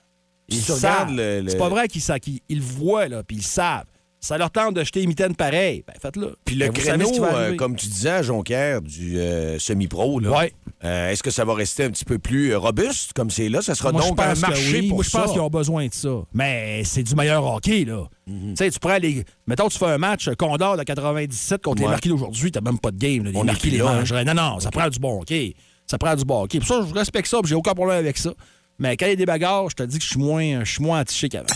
Ils 0.51 0.63
savent. 0.63 1.13
le- 1.13 1.45
C'est 1.49 1.59
pas 1.59 1.69
vrai 1.69 1.89
qu'ils 1.89 2.01
qu'ils- 2.21 2.41
ils 2.49 2.59
le 2.59 2.65
voient, 2.65 3.09
là, 3.09 3.23
puis 3.23 3.37
ils 3.39 3.43
savent. 3.43 3.85
Ça 4.21 4.37
leur 4.37 4.51
tente 4.51 4.75
de 4.75 4.83
jeter 4.83 5.01
les 5.01 5.07
mitaines 5.07 5.37
pareil. 5.37 5.85
Ben, 5.87 5.95
faites-le. 6.03 6.37
Puis 6.45 6.57
le 6.57 6.67
Ben, 6.67 6.73
créneau, 6.73 7.25
euh, 7.25 7.55
comme 7.55 7.77
tu 7.77 7.87
disais 7.87 8.11
à 8.11 8.23
Jonquière, 8.23 8.83
du 8.83 9.17
euh, 9.19 9.61
semi-pro, 9.61 10.19
là, 10.19 10.31
Ouais. 10.33 10.53
euh, 10.85 11.11
est-ce 11.11 11.23
que 11.23 11.31
ça 11.31 11.45
va 11.45 11.55
rester 11.55 11.85
un 11.85 11.91
petit 11.91 12.05
peu 12.05 12.19
plus 12.19 12.55
robuste 12.57 13.13
comme 13.13 13.31
c'est 13.31 13.49
là? 13.49 13.63
Ça 13.63 13.77
sera 13.77 13.93
Moi, 13.93 14.01
donc 14.03 14.21
un 14.21 14.35
marché 14.35 14.81
oui. 14.81 14.89
pour 14.89 14.97
Moi, 14.97 15.05
je 15.05 15.11
pense 15.11 15.31
qu'ils 15.31 15.41
ont 15.41 15.49
besoin 15.49 15.87
de 15.87 15.95
ça. 15.95 16.11
Mais 16.35 16.83
c'est 16.85 17.05
du 17.05 17.15
meilleur 17.15 17.45
hockey, 17.47 17.85
là. 17.85 18.09
Mhm. 18.27 18.55
Tu 18.55 18.65
sais, 18.65 18.71
tu 18.73 18.79
prends 18.81 18.99
les. 18.99 19.25
Mettons, 19.47 19.69
tu 19.69 19.79
fais 19.79 19.87
un 19.87 19.99
match 19.99 20.29
Condor 20.37 20.77
de 20.77 20.83
97 20.83 21.63
contre 21.63 21.83
les 21.83 21.89
marquis 21.89 22.09
d'aujourd'hui, 22.09 22.51
t'as 22.51 22.61
même 22.61 22.79
pas 22.81 22.91
de 22.91 22.99
game. 22.99 23.25
là. 23.25 23.31
Les 23.31 23.37
On 23.39 23.43
est 23.43 23.47
marquis 23.47 23.71
les 23.71 23.81
hein. 23.81 23.85
mangeraient. 24.01 24.25
Non, 24.25 24.35
non, 24.35 24.59
ça 24.59 24.71
prend 24.73 24.89
du 24.89 24.99
bon 24.99 25.21
hockey. 25.21 25.55
Ça 25.87 25.97
prend 25.97 26.17
du 26.17 26.25
bon 26.25 26.43
hockey. 26.43 26.59
Pour 26.59 26.67
ça, 26.69 26.85
je 26.87 26.93
respecte 26.93 27.29
ça, 27.29 27.39
puis 27.41 27.51
j'ai 27.51 27.55
aucun 27.55 27.73
problème 27.73 27.99
avec 27.99 28.19
ça. 28.19 28.33
Mais 28.81 28.97
quand 28.97 29.07
il 29.07 29.11
y 29.11 29.13
a 29.13 29.17
des 29.17 29.27
bagarres, 29.27 29.71
je 29.71 29.77
te 29.77 29.83
dis 29.85 29.97
que 29.99 30.05
je 30.05 30.11
suis 30.11 30.21
moins, 30.21 30.65
je 30.65 30.71
suis 30.73 30.83
moins 30.83 30.99
atiché 30.99 31.29
qu'avant. 31.29 31.47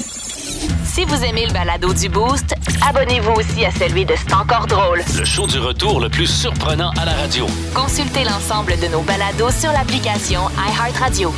Si 0.95 1.07
vous 1.07 1.25
aimez 1.25 1.47
le 1.47 1.55
balado 1.55 1.95
du 1.95 2.11
Boost, 2.11 2.55
abonnez-vous 2.87 3.33
aussi 3.33 3.65
à 3.65 3.71
celui 3.71 4.05
de 4.05 4.13
C'est 4.15 4.35
encore 4.35 4.67
drôle. 4.67 5.01
Le 5.17 5.25
show 5.25 5.47
du 5.47 5.59
retour 5.59 6.01
le 6.01 6.11
plus 6.11 6.27
surprenant 6.27 6.91
à 7.01 7.07
la 7.07 7.15
radio. 7.15 7.47
Consultez 7.75 8.25
l'ensemble 8.25 8.79
de 8.79 8.89
nos 8.89 9.01
balados 9.01 9.53
sur 9.53 9.73
l'application 9.73 10.43
iHeartRadio. 10.51 11.33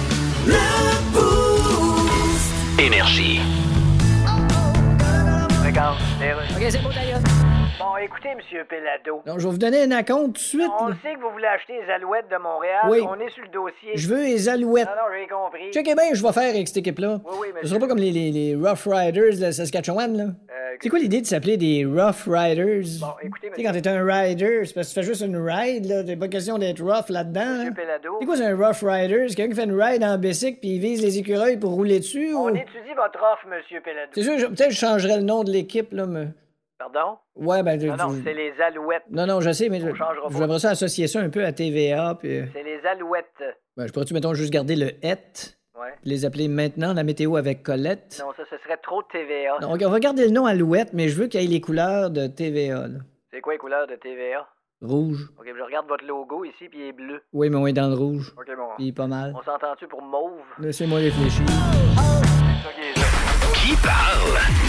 Énergie. 2.80 3.40
Regarde, 5.64 5.98
OK, 6.56 6.66
c'est 6.68 6.82
bon, 6.82 6.90
d'ailleurs. 6.92 7.20
Bon, 7.94 8.00
écoutez, 8.02 8.34
Monsieur 8.34 8.64
Pelado. 8.64 9.22
Donc, 9.24 9.38
je 9.38 9.44
vais 9.46 9.52
vous 9.52 9.58
donner 9.58 9.82
un 9.84 9.90
acompte 9.92 10.26
tout 10.26 10.32
de 10.32 10.38
suite. 10.38 10.70
On 10.80 10.88
là. 10.88 10.96
sait 11.00 11.14
que 11.14 11.20
vous 11.20 11.30
voulez 11.30 11.46
acheter 11.46 11.74
les 11.80 11.92
alouettes 11.92 12.28
de 12.28 12.36
Montréal. 12.38 12.86
Oui. 12.88 12.98
On 13.08 13.14
est 13.20 13.30
sur 13.30 13.44
le 13.44 13.50
dossier. 13.50 13.92
Je 13.94 14.08
veux 14.08 14.20
les 14.24 14.48
alouettes. 14.48 14.86
Non, 14.86 14.94
non, 14.96 15.14
j'ai 15.16 15.28
compris. 15.28 15.70
Checkez 15.70 15.94
bien, 15.94 16.12
je 16.12 16.20
vais 16.20 16.32
faire 16.32 16.50
avec 16.50 16.66
cette 16.66 16.78
équipe-là. 16.78 17.20
Oui, 17.24 17.30
oui, 17.40 17.46
Ce 17.50 17.54
monsieur. 17.54 17.68
sera 17.68 17.78
pas 17.78 17.86
comme 17.86 17.98
les, 17.98 18.10
les, 18.10 18.32
les 18.32 18.56
Rough 18.56 18.86
Riders 18.92 19.38
de 19.38 19.50
Saskatchewan, 19.52 20.16
là. 20.16 20.24
Euh, 20.24 20.76
C'est 20.82 20.88
quoi 20.88 20.98
l'idée 20.98 21.20
de 21.20 21.26
s'appeler 21.26 21.56
des 21.56 21.84
Rough 21.84 22.26
Riders? 22.26 22.82
Bon, 23.00 23.06
écoutez, 23.22 23.50
Tu 23.54 23.54
sais, 23.54 23.62
quand 23.62 23.72
t'es 23.80 23.86
un 23.88 24.04
rider, 24.04 24.64
c'est 24.64 24.74
parce 24.74 24.88
que 24.88 24.94
tu 24.94 25.00
fais 25.00 25.06
juste 25.06 25.20
une 25.24 25.36
ride, 25.36 25.84
là. 25.86 26.02
T'as 26.02 26.16
pas 26.16 26.26
question 26.28 26.58
d'être 26.58 26.80
rough 26.82 27.10
là-dedans. 27.10 27.58
Monsieur 27.58 27.64
là. 27.70 27.76
Pelado. 27.76 28.16
C'est 28.18 28.26
quoi, 28.26 28.36
c'est 28.36 28.44
un 28.46 28.56
Rough 28.56 28.82
Rider? 28.82 29.26
C'est 29.28 29.36
quelqu'un 29.36 29.50
qui 29.54 29.60
fait 29.60 29.66
une 29.66 29.80
ride 29.80 30.02
en 30.02 30.18
bicycle 30.18 30.58
puis 30.58 30.70
il 30.70 30.80
vise 30.80 31.00
les 31.00 31.16
écureuils 31.18 31.58
pour 31.58 31.70
rouler 31.70 32.00
dessus? 32.00 32.34
On 32.34 32.46
ou- 32.46 32.56
étudie 32.56 32.94
votre 32.96 33.20
offre, 33.22 33.46
Monsieur 33.48 33.80
Pelado. 33.82 34.10
C'est 34.12 34.22
sûr, 34.24 34.36
je- 34.36 34.46
peut-être 34.46 34.68
que 34.70 34.74
je 34.74 34.78
changerais 34.80 35.18
le 35.18 35.22
nom 35.22 35.44
de 35.44 35.52
l'équipe, 35.52 35.92
là, 35.92 36.06
mais... 36.06 36.26
Pardon? 36.78 37.18
Ouais, 37.36 37.62
ben... 37.62 37.80
je- 37.80 37.86
Non, 37.86 37.96
non, 37.96 38.10
je- 38.10 38.22
c'est 38.24 38.34
les 38.34 38.52
alouettes. 38.60 39.04
Non, 39.10 39.26
non, 39.26 39.40
je 39.40 39.52
sais, 39.52 39.68
mais 39.68 39.80
je- 39.80 39.86
On 39.88 39.94
changera 39.94 40.28
pas. 40.28 40.38
j'aimerais 40.38 40.58
ça 40.58 40.70
associer 40.70 41.06
ça 41.06 41.20
un 41.20 41.28
peu 41.30 41.44
à 41.44 41.52
TVA, 41.52 42.16
puis... 42.18 42.42
C'est 42.52 42.62
les 42.62 42.80
alouettes. 42.86 43.26
Ben, 43.76 43.86
je 43.86 43.92
pourrais-tu, 43.92 44.12
mettons, 44.14 44.34
juste 44.34 44.52
garder 44.52 44.76
le 44.76 44.86
«et», 45.02 45.14
Ouais. 45.80 45.92
les 46.04 46.24
appeler 46.24 46.46
maintenant 46.48 46.92
la 46.94 47.02
météo 47.02 47.34
avec 47.36 47.62
Colette? 47.64 48.20
Non, 48.24 48.32
ça, 48.36 48.44
ce 48.48 48.56
serait 48.62 48.76
trop 48.76 49.02
TVA. 49.02 49.58
Non, 49.60 49.70
on 49.72 49.90
va 49.90 49.98
garder 50.00 50.24
le 50.26 50.30
nom 50.30 50.46
Alouette, 50.46 50.92
mais 50.92 51.08
je 51.08 51.20
veux 51.20 51.26
qu'il 51.26 51.40
y 51.40 51.44
ait 51.44 51.48
les 51.48 51.60
couleurs 51.60 52.10
de 52.10 52.26
TVA. 52.28 52.86
là. 52.86 52.98
C'est 53.32 53.40
quoi 53.40 53.54
les 53.54 53.58
couleurs 53.58 53.86
de 53.88 53.96
TVA? 53.96 54.46
Rouge. 54.82 55.30
OK, 55.38 55.46
je 55.56 55.62
regarde 55.62 55.88
votre 55.88 56.04
logo 56.04 56.44
ici, 56.44 56.68
puis 56.68 56.78
il 56.80 56.88
est 56.88 56.92
bleu. 56.92 57.22
Oui, 57.32 57.50
mais 57.50 57.56
on 57.56 57.66
est 57.66 57.72
dans 57.72 57.88
le 57.88 57.94
rouge. 57.94 58.32
OK, 58.38 58.46
bon. 58.56 58.68
Puis 58.76 58.92
pas 58.92 59.06
mal. 59.08 59.34
On 59.36 59.42
s'entend-tu 59.42 59.88
pour 59.88 60.02
mauve? 60.02 60.32
Laissez-moi 60.60 60.98
réfléchir. 61.00 61.44
Qui 63.54 63.74
parle? 63.82 64.63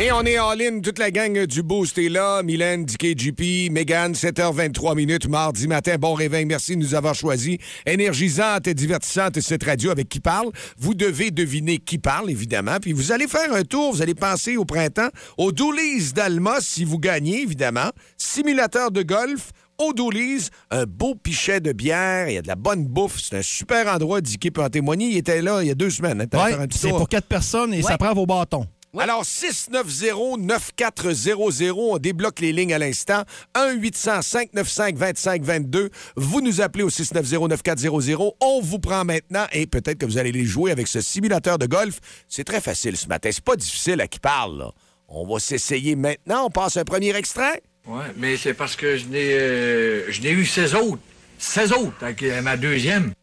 Et 0.00 0.10
on 0.10 0.22
est 0.22 0.38
en 0.38 0.52
ligne, 0.54 0.80
toute 0.80 0.98
la 0.98 1.12
gang 1.12 1.46
du 1.46 1.62
Boost 1.62 1.96
est 1.96 2.08
là. 2.08 2.42
Mylène, 2.42 2.84
DKGP, 2.86 3.70
Megan, 3.70 4.14
7h23 4.14 4.96
minutes, 4.96 5.28
mardi 5.28 5.68
matin. 5.68 5.96
Bon 5.96 6.14
réveil, 6.14 6.44
merci 6.44 6.74
de 6.76 6.80
nous 6.80 6.94
avoir 6.96 7.14
choisis. 7.14 7.58
Énergisante 7.86 8.66
et 8.66 8.74
divertissante, 8.74 9.38
cette 9.40 9.62
radio 9.62 9.90
avec 9.90 10.08
qui 10.08 10.18
parle. 10.18 10.50
Vous 10.76 10.94
devez 10.94 11.30
deviner 11.30 11.78
qui 11.78 11.98
parle, 11.98 12.30
évidemment. 12.30 12.78
Puis 12.80 12.92
vous 12.92 13.12
allez 13.12 13.28
faire 13.28 13.52
un 13.52 13.62
tour, 13.62 13.92
vous 13.92 14.02
allez 14.02 14.16
penser 14.16 14.56
au 14.56 14.64
printemps, 14.64 15.08
au 15.38 15.52
Doolies 15.52 16.12
d'Alma, 16.14 16.56
si 16.60 16.84
vous 16.84 16.98
gagnez, 16.98 17.42
évidemment. 17.42 17.90
Simulateur 18.16 18.90
de 18.90 19.02
golf, 19.02 19.50
au 19.78 19.92
Doolies, 19.92 20.48
un 20.72 20.84
beau 20.84 21.14
pichet 21.14 21.60
de 21.60 21.70
bière, 21.72 22.28
il 22.28 22.34
y 22.34 22.38
a 22.38 22.42
de 22.42 22.48
la 22.48 22.56
bonne 22.56 22.86
bouffe. 22.86 23.20
C'est 23.20 23.36
un 23.36 23.42
super 23.42 23.86
endroit, 23.86 24.20
Dicky 24.20 24.50
peut 24.50 24.64
en 24.64 24.68
témoigner. 24.70 25.10
Il 25.10 25.16
était 25.18 25.42
là 25.42 25.62
il 25.62 25.68
y 25.68 25.70
a 25.70 25.76
deux 25.76 25.90
semaines. 25.90 26.22
hein. 26.22 26.26
Ouais, 26.44 26.66
c'est 26.72 26.88
pour 26.88 27.08
quatre 27.08 27.28
personnes 27.28 27.72
et 27.72 27.82
ça 27.82 27.98
prend 27.98 28.14
vos 28.14 28.26
bâtons. 28.26 28.66
Alors, 28.98 29.24
690-9400, 29.24 31.72
on 31.72 31.96
débloque 31.96 32.40
les 32.40 32.52
lignes 32.52 32.74
à 32.74 32.78
l'instant. 32.78 33.22
1-800-595-2522. 33.56 35.88
Vous 36.16 36.42
nous 36.42 36.60
appelez 36.60 36.84
au 36.84 36.90
690-9400. 36.90 38.34
On 38.40 38.60
vous 38.60 38.78
prend 38.78 39.06
maintenant 39.06 39.46
et 39.50 39.66
peut-être 39.66 39.96
que 39.96 40.04
vous 40.04 40.18
allez 40.18 40.30
les 40.30 40.44
jouer 40.44 40.72
avec 40.72 40.88
ce 40.88 41.00
simulateur 41.00 41.58
de 41.58 41.64
golf. 41.64 42.00
C'est 42.28 42.44
très 42.44 42.60
facile 42.60 42.98
ce 42.98 43.08
matin. 43.08 43.30
C'est 43.32 43.42
pas 43.42 43.56
difficile 43.56 43.98
à 44.02 44.06
qui 44.06 44.20
parle, 44.20 44.58
là. 44.58 44.70
On 45.08 45.26
va 45.26 45.40
s'essayer 45.40 45.96
maintenant. 45.96 46.44
On 46.46 46.50
passe 46.50 46.76
un 46.76 46.84
premier 46.84 47.16
extrait. 47.16 47.62
Ouais, 47.86 48.12
mais 48.18 48.36
c'est 48.36 48.54
parce 48.54 48.76
que 48.76 48.98
je 48.98 49.06
n'ai 49.06 49.32
euh, 49.32 50.12
je 50.12 50.20
n'ai 50.20 50.32
eu 50.32 50.44
16 50.44 50.74
autres. 50.74 51.00
16 51.38 51.72
autres 51.72 51.96
avec 52.02 52.22
ma 52.42 52.58
deuxième. 52.58 53.14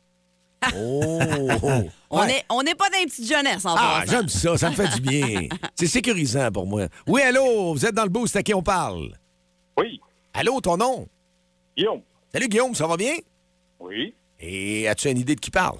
Oh! 0.76 1.20
On 2.12 2.26
n'est 2.26 2.44
on 2.50 2.62
est 2.62 2.74
pas 2.76 2.90
dans 2.90 2.98
une 3.00 3.06
petite 3.06 3.30
jeunesse, 3.32 3.64
en 3.66 3.76
Ah, 3.78 4.04
j'aime 4.08 4.28
ça. 4.28 4.58
Ça 4.58 4.72
me 4.72 4.76
fait 4.76 4.88
du 4.96 5.02
bien. 5.02 5.48
C'est 5.76 5.86
sécurisant 5.86 6.52
pour 6.52 6.66
moi. 6.66 6.88
Oui, 7.06 7.22
allô? 7.22 7.74
Vous 7.74 7.86
êtes 7.86 7.94
dans 7.94 8.04
le 8.04 8.10
boost. 8.10 8.36
À 8.36 8.42
qui 8.42 8.54
on 8.54 8.64
parle? 8.64 9.12
Oui. 9.78 10.02
Allô, 10.34 10.60
ton 10.60 10.76
nom? 10.76 11.08
Guillaume. 11.78 12.02
Salut, 12.34 12.48
Guillaume. 12.48 12.74
Ça 12.74 12.88
va 12.88 12.98
bien? 12.98 13.14
Oui. 13.80 14.16
Et 14.40 14.88
as-tu 14.88 15.10
une 15.10 15.20
idée 15.20 15.36
de 15.36 15.40
qui 15.40 15.52
parle? 15.52 15.78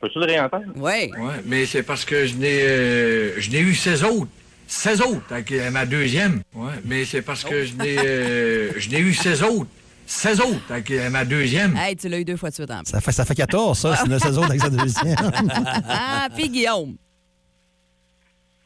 Peux-tu 0.00 0.18
le 0.18 0.24
réentendre? 0.24 0.64
Oui. 0.76 1.10
Ouais, 1.18 1.42
mais 1.44 1.66
c'est 1.66 1.82
parce 1.82 2.04
que 2.04 2.24
je 2.26 2.34
n'ai 2.36 2.62
euh, 2.62 3.40
je 3.40 3.50
n'ai 3.50 3.60
eu 3.60 3.74
16 3.74 4.04
autres. 4.04 4.30
16 4.68 5.00
autres 5.02 5.32
avec 5.32 5.52
euh, 5.52 5.70
ma 5.70 5.84
deuxième. 5.86 6.42
Ouais, 6.54 6.72
mais 6.84 7.04
c'est 7.04 7.22
parce 7.22 7.44
que 7.44 7.64
je 7.64 7.74
n'ai 7.74 7.98
euh, 7.98 8.72
je 8.78 8.88
n'ai 8.88 9.00
eu 9.00 9.12
16 9.12 9.42
autres. 9.42 9.70
16 10.06 10.40
autres 10.40 10.70
avec 10.70 10.90
euh, 10.90 11.10
ma 11.10 11.24
deuxième. 11.24 11.76
Hey, 11.76 11.96
tu 11.96 12.08
l'as 12.08 12.18
eu 12.20 12.24
deux 12.24 12.36
fois 12.36 12.50
de 12.50 12.54
suite 12.54 12.70
en 12.70 12.82
plus. 12.82 12.90
Ça 12.90 13.00
fait, 13.00 13.12
ça 13.12 13.24
fait 13.24 13.34
14, 13.34 13.78
ça, 13.78 13.96
c'est 13.96 14.06
une 14.06 14.18
saison 14.18 14.42
avec 14.42 14.60
sa 14.60 14.70
deuxième. 14.70 15.16
ah, 15.88 16.28
puis 16.34 16.48
Guillaume. 16.48 16.96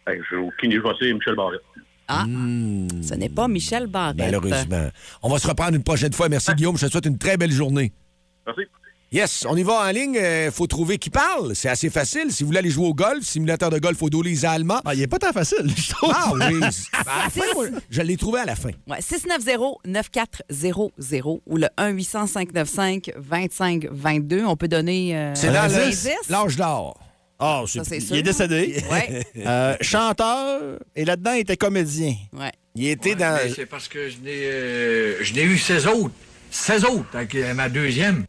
Hey, 0.06 0.20
J'ai 0.30 0.36
aucune 0.36 0.70
idée. 0.72 0.80
Je 0.84 1.12
Michel 1.12 1.34
Barrette. 1.36 1.60
Ah, 2.08 2.24
ce 2.26 3.14
n'est 3.14 3.28
pas 3.28 3.46
Michel 3.48 3.86
Barrette. 3.86 4.18
Malheureusement. 4.18 4.90
On 5.22 5.30
va 5.30 5.38
se 5.38 5.46
reprendre 5.46 5.76
une 5.76 5.84
prochaine 5.84 6.12
fois. 6.12 6.28
Merci, 6.28 6.52
Guillaume. 6.54 6.76
Je 6.76 6.86
te 6.86 6.90
souhaite 6.90 7.06
une 7.06 7.18
très 7.18 7.36
belle 7.36 7.52
journée. 7.52 7.92
Merci. 8.46 8.62
Yes, 9.12 9.44
on 9.48 9.56
y 9.56 9.64
va 9.64 9.88
en 9.88 9.90
ligne. 9.90 10.14
Il 10.14 10.52
faut 10.52 10.68
trouver 10.68 10.96
qui 10.96 11.10
parle. 11.10 11.56
C'est 11.56 11.68
assez 11.68 11.90
facile. 11.90 12.30
Si 12.30 12.44
vous 12.44 12.48
voulez 12.48 12.60
aller 12.60 12.70
jouer 12.70 12.86
au 12.86 12.94
golf, 12.94 13.24
simulateur 13.24 13.68
de 13.68 13.80
golf 13.80 14.00
au 14.02 14.08
Dolly 14.08 14.46
Alma. 14.46 14.80
Ah, 14.84 14.94
il 14.94 15.02
est 15.02 15.08
pas 15.08 15.18
tant 15.18 15.32
facile, 15.32 15.68
je 15.76 15.90
trouve. 15.90 16.12
Ah 16.14 16.30
oui. 16.32 16.60
À 16.62 17.24
la 17.24 17.28
fin, 17.30 17.42
moi, 17.54 17.66
je 17.90 18.02
l'ai 18.02 18.16
trouvé 18.16 18.38
à 18.38 18.44
la 18.44 18.54
fin. 18.54 18.70
Ouais, 18.86 19.00
690-9400 19.00 21.40
ou 21.44 21.56
le 21.56 21.66
1-800-595-2522. 21.76 24.44
On 24.44 24.54
peut 24.56 24.68
donner. 24.68 25.16
euh, 25.16 25.34
C'est 25.34 25.48
dans 25.52 25.66
l'âge 26.28 26.54
d'or. 26.56 26.96
Ah, 27.40 27.64
Ça, 27.66 27.82
c'est 27.84 27.98
il 27.98 28.16
est 28.16 28.22
décédé. 28.22 28.80
Ouais. 28.90 29.24
Euh, 29.46 29.74
chanteur, 29.80 30.78
et 30.94 31.04
là-dedans, 31.06 31.32
il 31.32 31.40
était 31.40 31.56
comédien. 31.56 32.14
Ouais. 32.32 32.52
Il 32.76 32.86
était 32.86 33.10
Ouais, 33.10 33.16
dans. 33.16 33.38
c'est 33.56 33.64
parce 33.66 33.88
que 33.88 34.08
je 34.10 34.18
n'ai 34.18 34.44
euh, 34.44 35.24
je 35.24 35.32
n'ai 35.34 35.42
eu 35.42 35.56
16 35.58 35.86
autres. 35.88 36.14
16 36.50 36.84
autres 36.84 37.08
avec 37.14 37.34
euh, 37.34 37.54
ma 37.54 37.68
deuxième. 37.70 38.24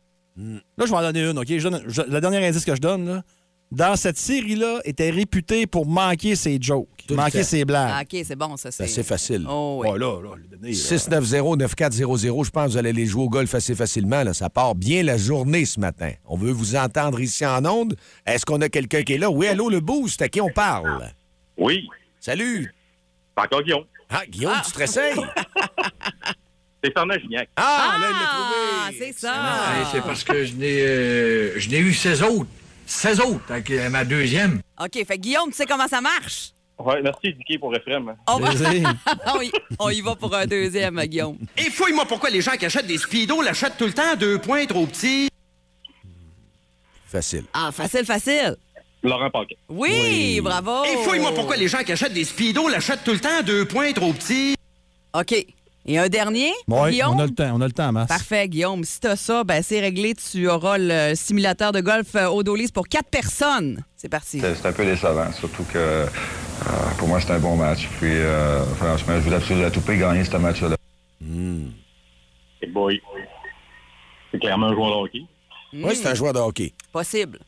Là, 0.77 0.85
je 0.85 0.91
vais 0.91 0.97
en 0.97 1.01
donner 1.01 1.29
une, 1.29 1.37
OK? 1.37 1.47
Je 1.47 1.67
donne, 1.69 1.83
je- 1.87 2.01
le 2.01 2.19
dernier 2.21 2.45
indice 2.47 2.65
que 2.65 2.75
je 2.75 2.81
donne, 2.81 3.05
là, 3.07 3.23
dans 3.71 3.95
cette 3.95 4.17
série-là, 4.17 4.79
était 4.83 5.09
réputé 5.11 5.65
pour 5.67 5.85
manquer 5.85 6.35
ses 6.35 6.57
jokes, 6.59 6.89
Tout 7.07 7.15
manquer 7.15 7.43
ses 7.43 7.63
blagues. 7.63 7.91
Ah, 7.93 8.01
OK, 8.01 8.21
c'est 8.25 8.35
bon, 8.35 8.57
ça. 8.57 8.69
C'est 8.69 8.77
C'est 8.85 8.91
assez 8.91 9.03
facile. 9.03 9.45
Oh, 9.49 9.79
oui. 9.81 9.89
Oh, 9.91 9.97
là, 9.97 10.19
là, 10.21 10.29
le 10.35 10.47
donner, 10.57 10.71
là. 10.73 10.77
690-9400. 10.77 12.43
Je 12.43 12.49
pense 12.49 12.65
que 12.65 12.71
vous 12.71 12.77
allez 12.77 12.91
les 12.93 13.05
jouer 13.05 13.23
au 13.23 13.29
golf 13.29 13.53
assez 13.55 13.75
facilement. 13.75 14.23
Là. 14.23 14.33
Ça 14.33 14.49
part 14.49 14.75
bien 14.75 15.03
la 15.03 15.17
journée 15.17 15.63
ce 15.65 15.79
matin. 15.79 16.11
On 16.25 16.35
veut 16.37 16.51
vous 16.51 16.75
entendre 16.75 17.19
ici 17.21 17.45
en 17.45 17.63
onde. 17.65 17.95
Est-ce 18.25 18.45
qu'on 18.45 18.59
a 18.61 18.67
quelqu'un 18.69 19.03
qui 19.03 19.13
est 19.13 19.17
là? 19.17 19.29
Oui, 19.29 19.47
allô, 19.47 19.69
le 19.69 19.79
boost. 19.79 20.21
À 20.21 20.27
qui 20.27 20.41
on 20.41 20.49
parle? 20.49 21.09
Oui. 21.57 21.87
Salut. 22.19 22.73
C'est 23.37 23.43
encore 23.45 23.63
Guillaume. 23.63 23.85
Ah, 24.09 24.23
Guillaume, 24.29 24.59
tu 24.65 24.71
te 24.73 24.77
réessayes? 24.77 25.15
C'est 26.83 26.91
Fernand 26.93 27.13
Gignac. 27.19 27.49
Ah, 27.55 27.97
là, 27.99 28.07
il 28.07 28.11
l'a 28.11 28.17
Ah, 28.21 28.85
trouvé. 28.87 28.97
c'est 28.99 29.13
ça. 29.19 29.33
Et 29.81 29.85
c'est 29.91 30.01
parce 30.01 30.23
que 30.23 30.43
je 30.45 30.53
n'ai 30.53 30.81
euh, 30.81 31.59
je 31.59 31.69
n'ai 31.69 31.77
eu 31.79 31.93
16 31.93 32.23
autres. 32.23 32.49
16 32.87 33.19
autres 33.21 33.51
avec 33.51 33.69
euh, 33.71 33.89
ma 33.89 34.03
deuxième. 34.03 34.61
OK, 34.83 35.05
fait 35.05 35.17
Guillaume, 35.19 35.49
tu 35.51 35.55
sais 35.57 35.65
comment 35.65 35.87
ça 35.87 36.01
marche? 36.01 36.51
Ouais, 36.79 36.99
merci, 37.03 37.33
Dicky, 37.33 37.59
pour 37.59 37.73
Ephraim. 37.75 38.15
On, 38.27 38.39
va... 38.39 38.49
Ah 39.25 39.35
oui, 39.37 39.51
on 39.77 39.89
y 39.91 40.01
va 40.01 40.15
pour 40.15 40.33
un 40.35 40.47
deuxième, 40.47 40.99
Guillaume. 41.05 41.37
Et 41.55 41.69
fouille-moi 41.69 42.05
pourquoi 42.05 42.31
les 42.31 42.41
gens 42.41 42.53
qui 42.53 42.65
achètent 42.65 42.87
des 42.87 42.97
speedos 42.97 43.41
l'achètent 43.43 43.77
tout 43.77 43.85
le 43.85 43.93
temps 43.93 44.13
à 44.13 44.15
deux 44.15 44.39
points 44.39 44.65
trop 44.65 44.87
petits. 44.87 45.29
Facile. 47.05 47.43
Ah, 47.53 47.71
facile, 47.71 48.05
facile. 48.05 48.55
Laurent 49.03 49.29
Paquet. 49.29 49.57
Oui, 49.69 50.39
bravo. 50.41 50.83
Et 50.85 50.97
fouille-moi 51.03 51.33
pourquoi 51.35 51.57
les 51.57 51.67
gens 51.67 51.83
qui 51.83 51.91
achètent 51.91 52.13
des 52.13 52.23
speedos 52.25 52.67
l'achètent 52.69 53.03
tout 53.03 53.11
le 53.11 53.19
temps 53.19 53.37
à 53.39 53.43
deux 53.43 53.65
points 53.65 53.91
trop 53.93 54.13
petits. 54.13 54.55
OK. 55.13 55.45
Et 55.85 55.97
un 55.97 56.09
dernier? 56.09 56.51
Oui, 56.67 56.91
Guillaume? 56.91 57.15
on 57.15 57.19
a 57.19 57.25
le 57.25 57.33
temps, 57.33 57.51
on 57.55 57.61
a 57.61 57.65
le 57.65 57.71
temps, 57.71 57.91
Masse. 57.91 58.07
Parfait, 58.07 58.47
Guillaume. 58.47 58.83
Si 58.83 58.99
t'as 58.99 59.15
ça, 59.15 59.43
ben 59.43 59.63
c'est 59.63 59.79
réglé. 59.79 60.13
Tu 60.13 60.47
auras 60.47 60.77
le 60.77 61.15
simulateur 61.15 61.71
de 61.71 61.81
golf 61.81 62.15
euh, 62.15 62.27
Odolis 62.27 62.71
pour 62.71 62.87
quatre 62.87 63.09
personnes. 63.09 63.83
C'est 63.95 64.09
parti. 64.09 64.39
C'est 64.39 64.55
c'est 64.55 64.67
un 64.67 64.73
peu 64.73 64.85
décevant, 64.85 65.31
surtout 65.31 65.63
que 65.63 65.77
euh, 65.77 66.05
pour 66.97 67.07
moi, 67.07 67.19
c'était 67.19 67.33
un 67.33 67.39
bon 67.39 67.55
match. 67.55 67.87
Puis, 67.99 68.11
euh, 68.11 68.63
franchement, 68.75 69.15
je 69.15 69.21
voulais 69.21 69.37
absolument 69.37 69.67
à 69.67 69.71
tout 69.71 69.81
prix 69.81 69.97
gagner 69.97 70.23
ce 70.23 70.37
match-là. 70.37 70.75
Hey 72.61 72.69
boy. 72.69 73.01
C'est 74.31 74.39
clairement 74.39 74.67
un 74.67 74.73
joueur 74.73 74.89
de 74.89 74.95
hockey. 75.03 75.21
Oui, 75.73 75.95
c'est 75.95 76.07
un 76.07 76.13
joueur 76.13 76.33
de 76.33 76.39
hockey. 76.39 76.73
Possible. 76.91 77.39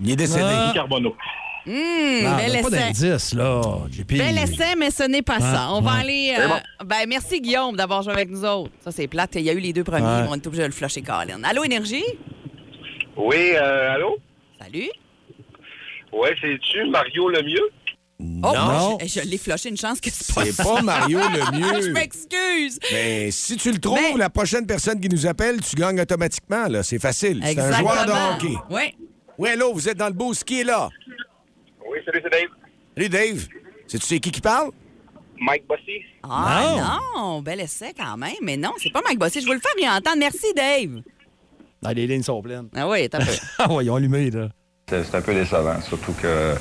Il 0.00 0.10
est 0.10 0.16
décédé. 0.16 0.44
Ah. 0.44 0.70
Carbonneau. 0.74 1.14
Hum, 1.68 1.74
Non, 2.24 2.36
bel 2.36 2.52
donne 2.52 2.62
pas 2.62 2.68
essai. 2.68 3.04
d'indice, 3.10 3.34
là, 3.34 3.62
JP. 3.90 4.08
Bel 4.16 4.38
essai, 4.38 4.74
mais 4.78 4.90
ce 4.90 5.02
n'est 5.02 5.22
pas 5.22 5.38
ça. 5.38 5.68
Ouais, 5.68 5.72
On 5.76 5.80
va 5.82 5.92
aller. 5.92 6.34
Euh, 6.38 6.48
bon. 6.48 6.86
ben, 6.86 7.04
merci, 7.06 7.40
Guillaume, 7.42 7.76
d'avoir 7.76 8.02
joué 8.02 8.12
avec 8.14 8.30
nous 8.30 8.44
autres. 8.44 8.72
Ça, 8.82 8.90
c'est 8.90 9.06
plate. 9.06 9.32
Il 9.34 9.42
y 9.42 9.50
a 9.50 9.52
eu 9.52 9.58
les 9.60 9.72
deux 9.74 9.84
premiers. 9.84 10.26
On 10.28 10.34
est 10.34 10.46
obligé 10.46 10.62
de 10.62 10.68
le 10.68 10.72
flusher, 10.72 11.02
Colin. 11.02 11.42
Allô, 11.44 11.64
Énergie? 11.64 12.04
Oui, 13.16 13.52
euh, 13.54 13.94
allô? 13.94 14.16
Salut. 14.60 14.88
Ouais, 16.12 16.34
c'est-tu 16.40 16.84
Mario 16.90 17.28
le 17.28 17.42
mieux? 17.42 17.68
Oh, 18.20 18.52
Non. 18.54 18.98
je, 19.02 19.06
je 19.06 19.20
l'ai 19.28 19.38
flushé 19.38 19.68
une 19.68 19.76
chance 19.76 20.00
que 20.00 20.08
c'est 20.10 20.34
pas 20.34 20.44
C'est 20.44 20.52
ça. 20.52 20.64
pas 20.64 20.82
Mario 20.82 21.18
le 21.52 21.58
mieux. 21.58 21.82
je 21.82 21.90
m'excuse. 21.90 22.78
Mais 22.92 23.30
si 23.30 23.56
tu 23.56 23.70
le 23.70 23.78
trouves, 23.78 24.16
la 24.16 24.30
prochaine 24.30 24.66
personne 24.66 24.98
qui 25.00 25.08
nous 25.08 25.26
appelle, 25.26 25.60
tu 25.60 25.76
gagnes 25.76 26.00
automatiquement. 26.00 26.66
là. 26.66 26.82
C'est 26.82 26.98
facile. 26.98 27.40
C'est 27.44 27.58
un 27.58 27.72
joueur 27.78 28.06
de 28.06 28.10
hockey. 28.12 28.56
Oui. 28.70 28.94
Oui, 29.36 29.50
allô, 29.50 29.72
vous 29.72 29.88
êtes 29.88 29.98
dans 29.98 30.08
le 30.08 30.12
boost. 30.14 30.42
Qui 30.44 30.62
est 30.62 30.64
là? 30.64 30.88
Oui, 31.90 31.98
salut, 32.04 32.20
c'est 32.22 32.30
Dave. 32.30 32.48
Salut, 32.96 33.08
Dave. 33.08 33.48
C'est 33.86 33.98
tu 33.98 34.06
sais 34.06 34.20
qui 34.20 34.30
qui 34.30 34.40
parle? 34.40 34.70
Mike 35.40 35.66
Bossy. 35.66 36.02
Ah 36.22 36.98
non. 37.16 37.40
bel 37.42 37.60
essai 37.60 37.92
quand 37.96 38.16
même. 38.16 38.34
Mais 38.42 38.56
non, 38.56 38.72
c'est 38.78 38.92
pas 38.92 39.02
Mike 39.04 39.18
Bossy. 39.18 39.40
Je 39.40 39.46
veux 39.46 39.54
le 39.54 39.60
faire 39.60 39.72
y 39.78 39.88
entendre. 39.88 40.18
Merci, 40.18 40.52
Dave. 40.54 41.02
Ah, 41.84 41.94
les 41.94 42.06
lignes 42.06 42.22
sont 42.22 42.42
pleines. 42.42 42.68
Ah 42.74 42.88
oui, 42.88 43.08
t'as 43.08 43.18
peu. 43.18 43.32
ah 43.58 43.72
ouais, 43.72 43.84
ils 43.84 43.90
ont 43.90 43.96
allumé, 43.96 44.30
là. 44.30 44.48
C'est 44.88 45.04
c'est 45.04 45.16
un 45.16 45.20
peu 45.20 45.34
décevant, 45.34 45.80
surtout 45.82 46.12
que 46.14 46.26
euh, 46.26 46.54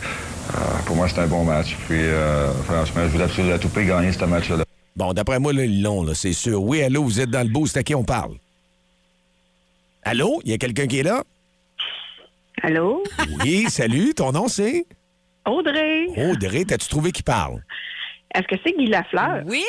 pour 0.86 0.96
moi, 0.96 1.08
c'était 1.08 1.22
un 1.22 1.28
bon 1.28 1.44
match. 1.44 1.76
Puis, 1.88 2.02
euh, 2.02 2.52
franchement, 2.64 3.04
je 3.04 3.10
voulais 3.10 3.24
absolument 3.24 3.56
à 3.56 3.60
tout 3.60 3.70
prix 3.70 3.86
gagner 3.86 4.12
ce 4.12 4.26
match-là. 4.26 4.64
Bon, 4.96 5.14
d'après 5.14 5.40
moi, 5.40 5.54
là, 5.54 5.64
ils 5.66 5.82
l'ont, 5.82 6.04
là, 6.04 6.14
c'est 6.14 6.34
sûr. 6.34 6.62
Oui, 6.62 6.82
allô, 6.82 7.04
vous 7.04 7.20
êtes 7.20 7.30
dans 7.30 7.46
le 7.46 7.50
boost. 7.50 7.78
À 7.78 7.84
qui 7.84 7.96
on 7.96 8.04
parle? 8.04 8.36
Allô? 10.04 10.42
Il 10.46 10.52
y 10.52 10.54
a 10.54 10.58
quelqu'un 10.58 10.88
qui 10.88 11.00
est 11.00 11.04
là? 11.04 11.24
Allô? 12.64 13.04
Oui, 13.44 13.66
salut. 13.70 14.14
Ton 14.14 14.32
nom, 14.32 14.48
c'est? 14.48 14.86
Audrey. 15.48 16.08
Audrey. 16.18 16.66
T'as-tu 16.66 16.88
trouvé 16.88 17.12
qui 17.12 17.24
parle? 17.24 17.62
Est-ce 18.36 18.48
que 18.48 18.56
c'est 18.64 18.74
Guy 18.78 18.88
Lafleur? 18.88 19.44
Oui, 19.46 19.64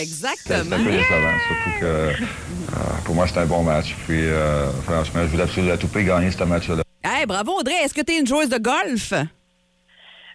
exactement. 0.00 0.76
un 0.76 0.84
peu 0.84 0.90
décevant, 0.90 1.34
surtout 1.46 1.80
que 1.80 1.84
euh, 1.86 2.12
pour 3.04 3.14
moi, 3.14 3.26
c'était 3.26 3.40
un 3.40 3.46
bon 3.46 3.62
match. 3.62 3.94
Puis, 4.06 4.24
euh, 4.24 4.70
franchement, 4.82 5.22
je 5.22 5.26
voulais 5.28 5.42
absolument 5.42 5.74
à 5.74 5.76
tout 5.76 5.88
prix 5.88 6.04
gagner 6.04 6.30
ce 6.30 6.42
match-là. 6.42 6.82
Hey, 7.04 7.26
bravo, 7.26 7.60
Audrey. 7.60 7.74
Est-ce 7.84 7.94
que 7.94 8.00
t'es 8.00 8.18
une 8.18 8.26
joueuse 8.26 8.48
de 8.48 8.58
golf? 8.58 9.12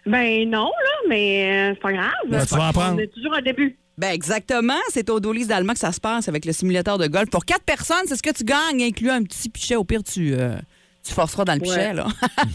Ben 0.06 0.48
non, 0.48 0.66
là, 0.66 1.08
mais 1.08 1.52
euh, 1.52 1.74
c'est 1.74 1.80
pas 1.80 1.92
grave. 1.92 2.12
Ben, 2.28 2.46
tu 2.46 2.54
vas 2.54 2.68
en 2.68 2.72
prendre. 2.72 2.94
On 2.94 2.98
est 2.98 3.12
toujours 3.12 3.34
un 3.34 3.42
début. 3.42 3.76
Ben 3.98 4.12
exactement. 4.12 4.80
C'est 4.88 5.10
au 5.10 5.20
Dolis 5.20 5.46
d'Allemagne 5.46 5.74
que 5.74 5.80
ça 5.80 5.92
se 5.92 6.00
passe 6.00 6.28
avec 6.28 6.44
le 6.44 6.52
simulateur 6.52 6.98
de 6.98 7.06
golf. 7.06 7.28
Pour 7.30 7.44
quatre 7.44 7.64
personnes, 7.64 8.04
c'est 8.06 8.16
ce 8.16 8.22
que 8.22 8.32
tu 8.32 8.42
gagnes, 8.44 8.82
inclus 8.82 9.10
un 9.10 9.22
petit 9.22 9.48
pichet. 9.48 9.76
Au 9.76 9.84
pire, 9.84 10.02
tu, 10.02 10.32
euh, 10.32 10.56
tu 11.04 11.12
forceras 11.14 11.44
dans 11.44 11.54
le 11.54 11.60
pichet, 11.60 11.88
Ouais. 11.88 11.94
là. 11.94 12.06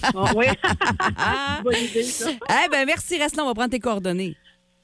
Ah, 0.03 0.31
oui. 0.35 0.45
Bonne 1.63 1.75
idée, 1.75 2.03
ça. 2.03 2.29
Eh 2.31 2.69
ben 2.69 2.85
merci, 2.85 3.17
reste 3.17 3.35
là, 3.35 3.43
on 3.43 3.47
va 3.47 3.53
prendre 3.53 3.69
tes 3.71 3.79
coordonnées. 3.79 4.35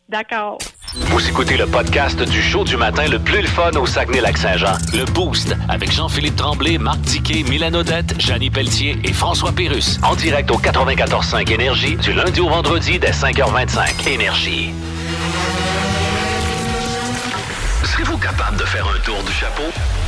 D'accord. 0.09 0.57
Vous 0.95 1.27
écoutez 1.29 1.55
le 1.57 1.65
podcast 1.65 2.21
du 2.21 2.41
show 2.41 2.63
du 2.65 2.75
matin 2.77 3.07
le 3.07 3.17
plus 3.19 3.41
le 3.41 3.47
fun 3.47 3.71
au 3.71 3.85
Saguenay-Lac-Saint-Jean. 3.85 4.73
Le 4.93 5.05
Boost 5.05 5.55
avec 5.69 5.91
Jean-Philippe 5.91 6.35
Tremblay, 6.35 6.77
Marc 6.77 7.01
Tiquet, 7.03 7.43
Milan 7.49 7.73
Odette, 7.73 8.19
Janine 8.19 8.51
Pelletier 8.51 8.97
et 9.03 9.13
François 9.13 9.53
Pérus. 9.53 9.97
En 10.03 10.15
direct 10.15 10.51
au 10.51 10.57
94.5 10.59 11.49
Énergie 11.51 11.95
du 11.95 12.13
lundi 12.13 12.41
au 12.41 12.49
vendredi 12.49 12.99
dès 12.99 13.11
5h25. 13.11 14.07
Énergie. 14.09 14.71
Serez-vous 17.93 18.17
capable 18.17 18.57
de 18.57 18.65
faire 18.65 18.87
un 18.87 18.99
tour 19.01 19.21
du 19.21 19.31
chapeau? 19.31 19.61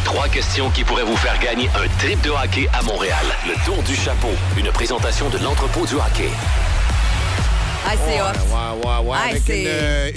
Trois 0.05 0.27
questions 0.27 0.71
qui 0.71 0.83
pourraient 0.83 1.03
vous 1.03 1.15
faire 1.17 1.37
gagner 1.37 1.69
un 1.75 1.87
trip 1.99 2.19
de 2.21 2.31
hockey 2.31 2.67
à 2.73 2.81
Montréal. 2.81 3.23
Le 3.47 3.53
tour 3.63 3.83
du 3.83 3.95
chapeau. 3.95 4.31
Une 4.57 4.71
présentation 4.71 5.29
de 5.29 5.37
l'entrepôt 5.37 5.85
du 5.85 5.93
hockey. 5.93 6.31
Ah, 7.87 7.91
c'est 8.07 8.19
hot. 8.21 8.25
Ouais, 8.25 8.89
ouais, 8.89 9.09
ouais. 9.09 9.17
Ah, 9.21 9.29
avec 9.29 9.47
une, 9.49 9.65
euh, 9.67 10.11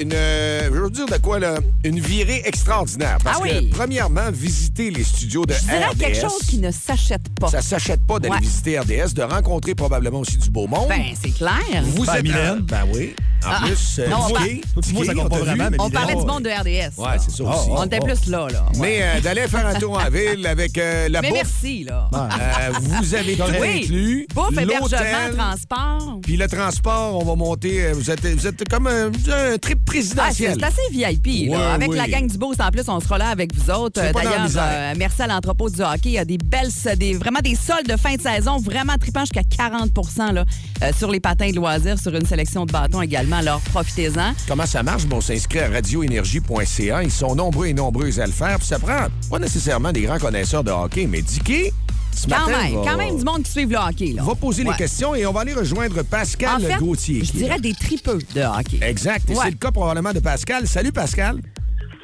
une, 0.71 0.75
je 0.75 0.81
veux 0.81 0.91
dire 0.91 1.07
de 1.07 1.17
quoi, 1.19 1.39
là? 1.39 1.59
Une 1.85 2.01
virée 2.01 2.43
extraordinaire. 2.47 3.19
Parce 3.23 3.39
Ah 3.39 3.43
oui. 3.43 3.69
que, 3.71 3.75
premièrement, 3.77 4.31
visiter 4.33 4.91
les 4.91 5.05
studios 5.05 5.45
de 5.45 5.53
Je 5.53 5.61
dirais 5.61 5.85
RDS. 5.87 5.99
quelque 5.99 6.21
chose 6.21 6.39
qui 6.49 6.59
ne 6.59 6.71
s'achète 6.71 7.29
pas. 7.39 7.49
Ça 7.49 7.61
s'achète 7.61 8.01
pas 8.07 8.19
d'aller 8.19 8.35
Ouais. 8.35 8.41
visiter 8.41 8.79
RDS, 8.79 9.13
de 9.15 9.23
rencontrer 9.23 9.75
probablement 9.75 10.21
aussi 10.21 10.39
du 10.39 10.51
beau 10.51 10.67
monde. 10.67 10.89
Ben, 10.89 11.03
c'est 11.23 11.31
clair. 11.35 11.53
Vous 11.85 12.05
Ben, 12.07 12.15
êtes 12.17 12.23
Mylène. 12.23 12.61
Ben 12.61 12.85
oui. 12.95 13.15
En 13.47 13.51
Ah. 13.53 13.61
plus, 13.67 13.99
euh, 14.01 14.09
Non, 14.09 14.17
on 14.29 14.33
par- 14.33 14.43
ça 14.43 15.13
on 15.31 15.45
vraiment, 15.45 15.69
mais 15.71 15.77
parlait 15.93 16.15
du 16.17 16.25
monde 16.27 16.43
de 16.43 16.51
RDS. 16.51 16.99
Ouais, 16.99 17.19
c'est 17.21 17.31
ça 17.31 17.45
aussi. 17.45 17.69
On 17.71 17.85
était 17.85 18.01
plus 18.01 18.27
là, 18.27 18.49
là. 18.51 18.65
Ouais. 18.75 18.79
Mais 18.81 18.99
euh, 19.03 19.21
d'aller 19.21 19.47
faire 19.47 19.65
un 19.67 19.75
tour 19.75 19.93
en 19.97 20.11
ville 20.11 20.45
avec 20.47 20.77
euh, 20.77 21.09
la 21.09 21.21
Mais 21.23 21.29
bouffe. 21.29 21.39
merci, 21.39 21.85
là. 21.85 22.09
Euh, 22.13 22.73
vous 22.81 23.15
avez 23.15 23.37
tout 23.37 23.43
Oui. 23.61 23.83
inclus. 23.85 24.27
Bouffe, 24.35 24.59
hébergement, 24.59 25.37
transport. 25.37 26.19
Puis 26.23 26.37
le 26.37 26.49
transport, 26.49 27.17
on 27.17 27.25
va 27.25 27.37
monter. 27.37 27.58
Euh, 27.65 27.93
Vous 27.95 28.11
êtes, 28.11 28.25
vous 28.27 28.47
êtes 28.47 28.69
comme 28.69 28.87
un, 28.87 29.07
un 29.09 29.59
trip 29.59 29.79
Ah, 29.79 29.85
c'est 29.85 29.85
présidentiel. 29.85 30.57
c'est 30.59 30.65
assez 30.65 30.83
VIP. 30.91 31.51
là. 31.51 31.59
Ouais, 31.59 31.65
avec 31.75 31.89
oui. 31.91 31.97
la 31.97 32.09
gang 32.09 32.27
du 32.27 32.39
Boost, 32.39 32.61
en 32.61 32.71
plus, 32.71 32.89
on 32.89 33.01
sera 33.01 33.19
là 33.19 33.29
avec 33.29 33.55
vous 33.55 33.71
autres. 33.71 34.01
Euh, 34.03 34.13
D'ailleurs, 34.13 34.49
euh, 34.57 34.95
merci 34.97 35.23
à 35.23 35.27
l'entrepôt 35.27 35.69
du 35.71 35.81
hockey. 35.81 36.01
Il 36.07 36.13
y 36.13 36.19
a 36.19 36.25
des 36.25 36.39
belles, 36.39 36.71
des, 36.97 37.15
vraiment 37.15 37.41
des 37.41 37.55
soldes 37.55 37.87
de 37.89 37.97
fin 37.97 38.15
de 38.15 38.21
saison, 38.21 38.59
vraiment 38.59 38.95
tripants 39.01 39.21
jusqu'à 39.21 39.43
40 39.43 39.91
là, 40.33 40.45
euh, 40.83 40.91
sur 40.97 41.11
les 41.11 41.21
patins 41.21 41.51
de 41.51 41.57
loisirs, 41.57 41.99
sur 41.99 42.15
une 42.15 42.27
sélection 42.27 42.67
de 42.67 42.73
bâtons 42.73 43.03
également. 43.03 43.37
Alors, 43.37 43.61
profitez-en. 43.61 44.33
Comment 44.47 44.67
ça 44.67 44.83
marche? 44.83 45.07
Bon, 45.07 45.17
on 45.17 45.21
s'inscrit 45.21 45.61
à 45.61 45.69
radioénergie.ca. 45.69 47.03
Ils 47.03 47.11
sont 47.11 47.35
nombreux 47.35 47.67
et 47.67 47.75
nombreuses 47.75 48.21
à 48.21 48.27
le 48.27 48.33
faire. 48.33 48.59
Puis 48.59 48.69
ça 48.69 48.79
prend 48.79 49.07
pas 49.31 49.39
nécessairement 49.39 49.93
des 49.93 50.03
grands 50.03 50.19
connaisseurs 50.19 50.65
de 50.65 50.71
hockey, 50.71 51.07
mais 51.07 51.23
Dicky, 51.23 51.71
ce 52.19 52.27
Quand 52.29 52.47
matin, 52.47 52.63
même, 52.63 52.75
va, 52.75 52.91
quand 52.91 52.97
même 52.97 53.17
du 53.19 53.25
monde 53.25 53.43
qui 53.43 53.51
suit 53.53 53.65
le 53.67 53.77
hockey. 53.77 54.13
Là. 54.15 54.23
va 54.23 54.35
poser 54.35 54.63
Ouais. 54.65 54.71
les 54.73 54.77
questions 54.77 55.15
et 55.15 55.25
on 55.27 55.33
va 55.33 55.41
aller 55.41 55.55
rejoindre 55.55 56.03
Pascal 56.03 56.57
En 56.57 56.61
fait, 56.61 56.77
Gauthier. 56.79 57.25
je 57.25 57.33
dirais 57.33 57.59
des 57.61 57.73
tripeux 57.75 58.19
de 58.35 58.41
hockey. 58.43 58.79
Exact. 58.83 59.29
Et 59.31 59.35
Ouais. 59.35 59.41
c'est 59.45 59.51
le 59.51 59.57
cas 59.57 59.71
probablement 59.71 60.13
de 60.13 60.21
Pascal. 60.21 60.67
Salut, 60.67 60.93
Pascal. 60.93 61.39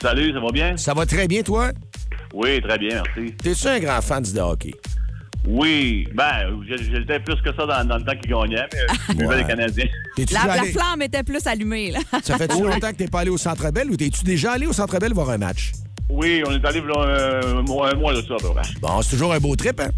Salut, 0.01 0.33
ça 0.33 0.41
va 0.41 0.51
bien? 0.53 0.77
Ça 0.77 0.95
va 0.95 1.07
très 1.07 1.27
bien, 1.29 1.43
toi? 1.43 1.71
Oui, 2.35 2.61
très 2.63 2.79
bien, 2.79 3.03
merci. 3.17 3.33
T'es-tu 3.37 3.67
un 3.69 3.79
grand 3.81 4.01
fan 4.03 4.23
du 4.23 4.39
hockey? 4.39 4.75
Oui, 5.47 6.09
ben, 6.15 6.59
j'étais 6.67 7.21
plus 7.21 7.37
que 7.43 7.55
ça 7.55 7.67
dans, 7.67 7.85
dans 7.87 7.99
le 7.99 8.05
temps 8.05 8.13
qu'ils 8.21 8.31
gagnaient, 8.31 8.67
mais 9.17 9.27
Ouais. 9.27 9.37
les 9.39 9.45
Canadiens. 9.45 9.85
La, 10.33 10.63
flamme 10.65 11.03
était 11.03 11.23
plus 11.23 11.47
allumée. 11.47 11.91
Là. 11.91 11.99
Ça 12.23 12.39
fait-tu 12.39 12.63
longtemps 12.63 12.91
que 12.91 12.97
t'es 12.97 13.09
pas 13.09 13.21
allé 13.21 13.31
au 13.31 13.37
Centre 13.37 13.71
Bell 13.71 13.91
ou 13.91 13.97
t'es-tu 13.97 14.25
déjà 14.25 14.53
allé 14.53 14.67
au 14.67 14.73
Centre 14.73 14.99
Bell 14.99 15.13
voir 15.13 15.29
un 15.31 15.39
match? 15.39 15.73
Oui, 16.11 16.43
on 16.47 16.53
est 16.53 16.65
allé 16.65 16.81
un, 16.81 17.63
mois- 17.63 17.91
un 17.91 17.95
mois 17.95 18.13
de 18.15 18.21
ça, 18.23 18.35
à 18.35 18.37
peu 18.37 18.51
près. 18.51 18.63
Bon, 18.81 19.01
c'est 19.03 19.11
toujours 19.11 19.33
un 19.33 19.39
beau 19.41 19.57
trip, 19.57 19.81
hein? 19.81 19.91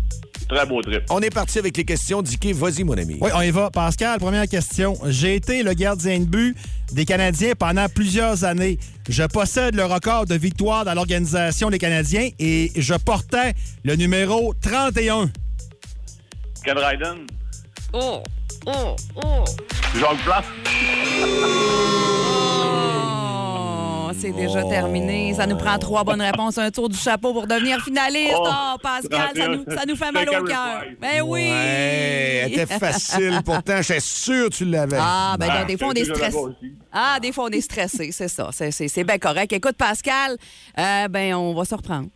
Très 0.48 0.64
beau 0.64 0.80
trip. 0.80 1.02
On 1.10 1.20
est 1.20 1.30
parti 1.30 1.58
avec 1.58 1.76
les 1.76 1.84
questions. 1.84 2.22
Dicky, 2.22 2.52
vas-y, 2.52 2.84
mon 2.84 2.96
ami. 2.96 3.18
Oui, 3.20 3.30
on 3.34 3.40
y 3.40 3.50
va. 3.50 3.68
Pascal, 3.70 4.20
première 4.20 4.46
question. 4.46 4.96
J'ai 5.06 5.34
été 5.34 5.64
le 5.64 5.74
gardien 5.74 6.20
de 6.20 6.24
but 6.24 6.56
des 6.92 7.04
Canadiens 7.04 7.54
pendant 7.58 7.88
plusieurs 7.88 8.44
années. 8.44 8.78
Je 9.08 9.24
possède 9.24 9.74
le 9.74 9.84
record 9.84 10.24
de 10.26 10.36
victoire 10.36 10.84
dans 10.84 10.94
l'organisation 10.94 11.68
des 11.68 11.78
Canadiens 11.78 12.28
et 12.38 12.70
je 12.76 12.94
portais 12.94 13.54
le 13.82 13.96
numéro 13.96 14.54
31. 14.62 15.30
Ken 16.64 16.78
Ryden, 16.78 17.26
Oh, 17.92 18.22
oh, 18.66 18.94
oh. 19.16 19.44
Jacques 19.98 20.22
Place. 20.24 20.44
Oh, 22.28 23.35
c'est 24.18 24.32
déjà 24.32 24.62
terminé. 24.64 25.34
Ça 25.34 25.46
nous 25.46 25.56
prend 25.56 25.78
trois 25.78 26.04
bonnes 26.04 26.20
réponses, 26.22 26.58
un 26.58 26.70
tour 26.70 26.88
du 26.88 26.96
chapeau 26.96 27.32
pour 27.32 27.46
devenir 27.46 27.82
finaliste. 27.82 28.34
Oh, 28.36 28.46
Oh, 28.48 28.78
Pascal, 28.82 29.30
ça 29.36 29.48
nous, 29.48 29.64
ça 29.64 29.84
nous 29.86 29.96
fait 29.96 30.12
mal 30.12 30.28
au 30.28 30.44
cœur. 30.44 30.82
Ben 31.00 31.22
oui. 31.22 31.48
Ouais, 31.50 32.42
elle 32.44 32.52
était 32.52 32.66
facile. 32.78 33.40
Pourtant, 33.44 33.80
j'étais 33.82 34.00
sûr 34.00 34.50
que 34.50 34.54
tu 34.54 34.64
l'avais. 34.64 34.98
Ah, 35.00 35.36
ben, 35.38 35.46
donc, 35.48 35.66
des 35.66 35.76
fois, 35.78 35.88
on 35.88 35.92
est 35.92 36.04
c'est 36.04 36.12
déjà 36.12 36.30
stressé. 36.30 36.38
Ah, 36.92 37.18
des 37.20 37.32
fois, 37.32 37.44
on 37.44 37.48
est 37.48 37.60
stressé, 37.60 38.10
c'est 38.12 38.28
ça. 38.28 38.50
C'est- 38.52 38.70
C'est 38.70 38.88
c'est 38.88 39.04
bien 39.04 39.18
correct. 39.18 39.52
Écoute, 39.52 39.76
Pascal, 39.76 40.36
euh, 40.78 41.08
ben, 41.08 41.34
on 41.34 41.54
va 41.54 41.64
se 41.64 41.74
reprendre. 41.74 42.08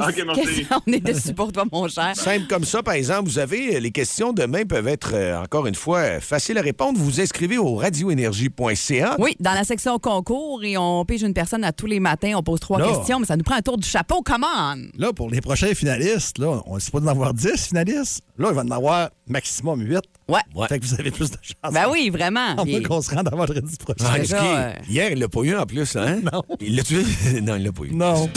OK, 0.00 0.22
merci. 0.26 0.66
On 0.86 0.92
est 0.92 1.00
dessus 1.00 1.34
pour 1.34 1.52
toi, 1.52 1.64
mon 1.70 1.88
cher? 1.88 2.12
Simple 2.14 2.46
comme 2.48 2.64
ça, 2.64 2.82
par 2.82 2.94
exemple, 2.94 3.28
vous 3.28 3.38
avez 3.38 3.80
les 3.80 3.90
questions 3.90 4.32
demain 4.32 4.64
peuvent 4.64 4.88
être, 4.88 5.12
euh, 5.14 5.42
encore 5.42 5.66
une 5.66 5.74
fois, 5.74 5.98
euh, 5.98 6.20
faciles 6.20 6.58
à 6.58 6.62
répondre. 6.62 6.98
Vous 6.98 7.04
vous 7.04 7.20
inscrivez 7.20 7.58
au 7.58 7.74
radioénergie.ca. 7.76 9.16
Oui, 9.18 9.36
dans 9.40 9.52
la 9.52 9.64
section 9.64 9.98
concours, 9.98 10.62
et 10.64 10.76
on 10.76 11.04
pige 11.04 11.22
une 11.22 11.34
personne 11.34 11.64
à 11.64 11.72
tous 11.72 11.86
les 11.86 12.00
matins. 12.00 12.32
On 12.36 12.42
pose 12.42 12.60
trois 12.60 12.78
Là. 12.78 12.88
questions, 12.88 13.18
mais 13.20 13.26
ça 13.26 13.36
nous 13.36 13.44
prend 13.44 13.56
un 13.56 13.62
tour 13.62 13.78
du 13.78 13.88
chapeau. 13.88 14.22
Come 14.22 14.44
on! 14.44 14.76
Là, 14.98 15.12
pour 15.12 15.30
les 15.30 15.40
prochains 15.40 15.74
finalistes, 15.74 16.38
là, 16.38 16.60
on 16.66 16.74
ne 16.76 16.80
sait 16.80 16.90
pas 16.90 17.00
d'en 17.00 17.08
avoir 17.08 17.32
10 17.34 17.68
finalistes? 17.68 18.22
Là, 18.38 18.48
il 18.50 18.54
va 18.54 18.62
en 18.62 18.70
avoir 18.70 19.08
maximum 19.26 19.80
8. 19.80 20.00
Ouais. 20.28 20.66
Fait 20.68 20.78
que 20.78 20.84
vous 20.84 20.94
avez 20.94 21.10
plus 21.10 21.30
de 21.30 21.36
chance. 21.40 21.72
Ben 21.72 21.86
oui, 21.90 22.10
vraiment. 22.10 22.56
Puis- 22.62 22.72
moins 22.72 22.82
qu'on 22.82 23.00
se 23.00 23.14
rende 23.14 23.28
à 23.28 23.30
vendredi 23.30 23.76
prochain. 23.78 24.04
Ah, 24.04 24.16
euh, 24.16 24.72
Hier, 24.88 25.10
il 25.12 25.18
l'a 25.20 25.28
pas 25.28 25.40
eu 25.40 25.56
en 25.56 25.64
plus, 25.64 25.96
hein? 25.96 26.18
Non. 26.32 26.42
Il 26.60 26.76
l'a 26.76 26.82
tué? 26.82 27.02
non, 27.42 27.56
il 27.56 27.64
l'a 27.64 27.72
pas 27.72 27.84
eu. 27.84 27.94
Non. 27.94 28.28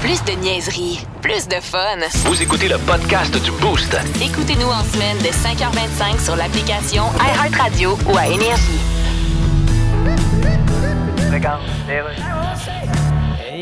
Plus 0.00 0.22
de 0.24 0.32
niaiserie, 0.40 1.00
plus 1.20 1.48
de 1.48 1.56
fun. 1.56 1.98
Vous 2.26 2.40
écoutez 2.40 2.68
le 2.68 2.78
podcast 2.78 3.32
du 3.42 3.50
Boost. 3.60 3.96
Écoutez-nous 4.22 4.68
en 4.68 4.84
semaine 4.84 5.18
de 5.18 5.28
5h25 5.28 6.24
sur 6.24 6.36
l'application 6.36 7.04
iHeartRadio 7.18 7.98
ou 8.12 8.16
à 8.16 8.28
Énergie. 8.28 8.78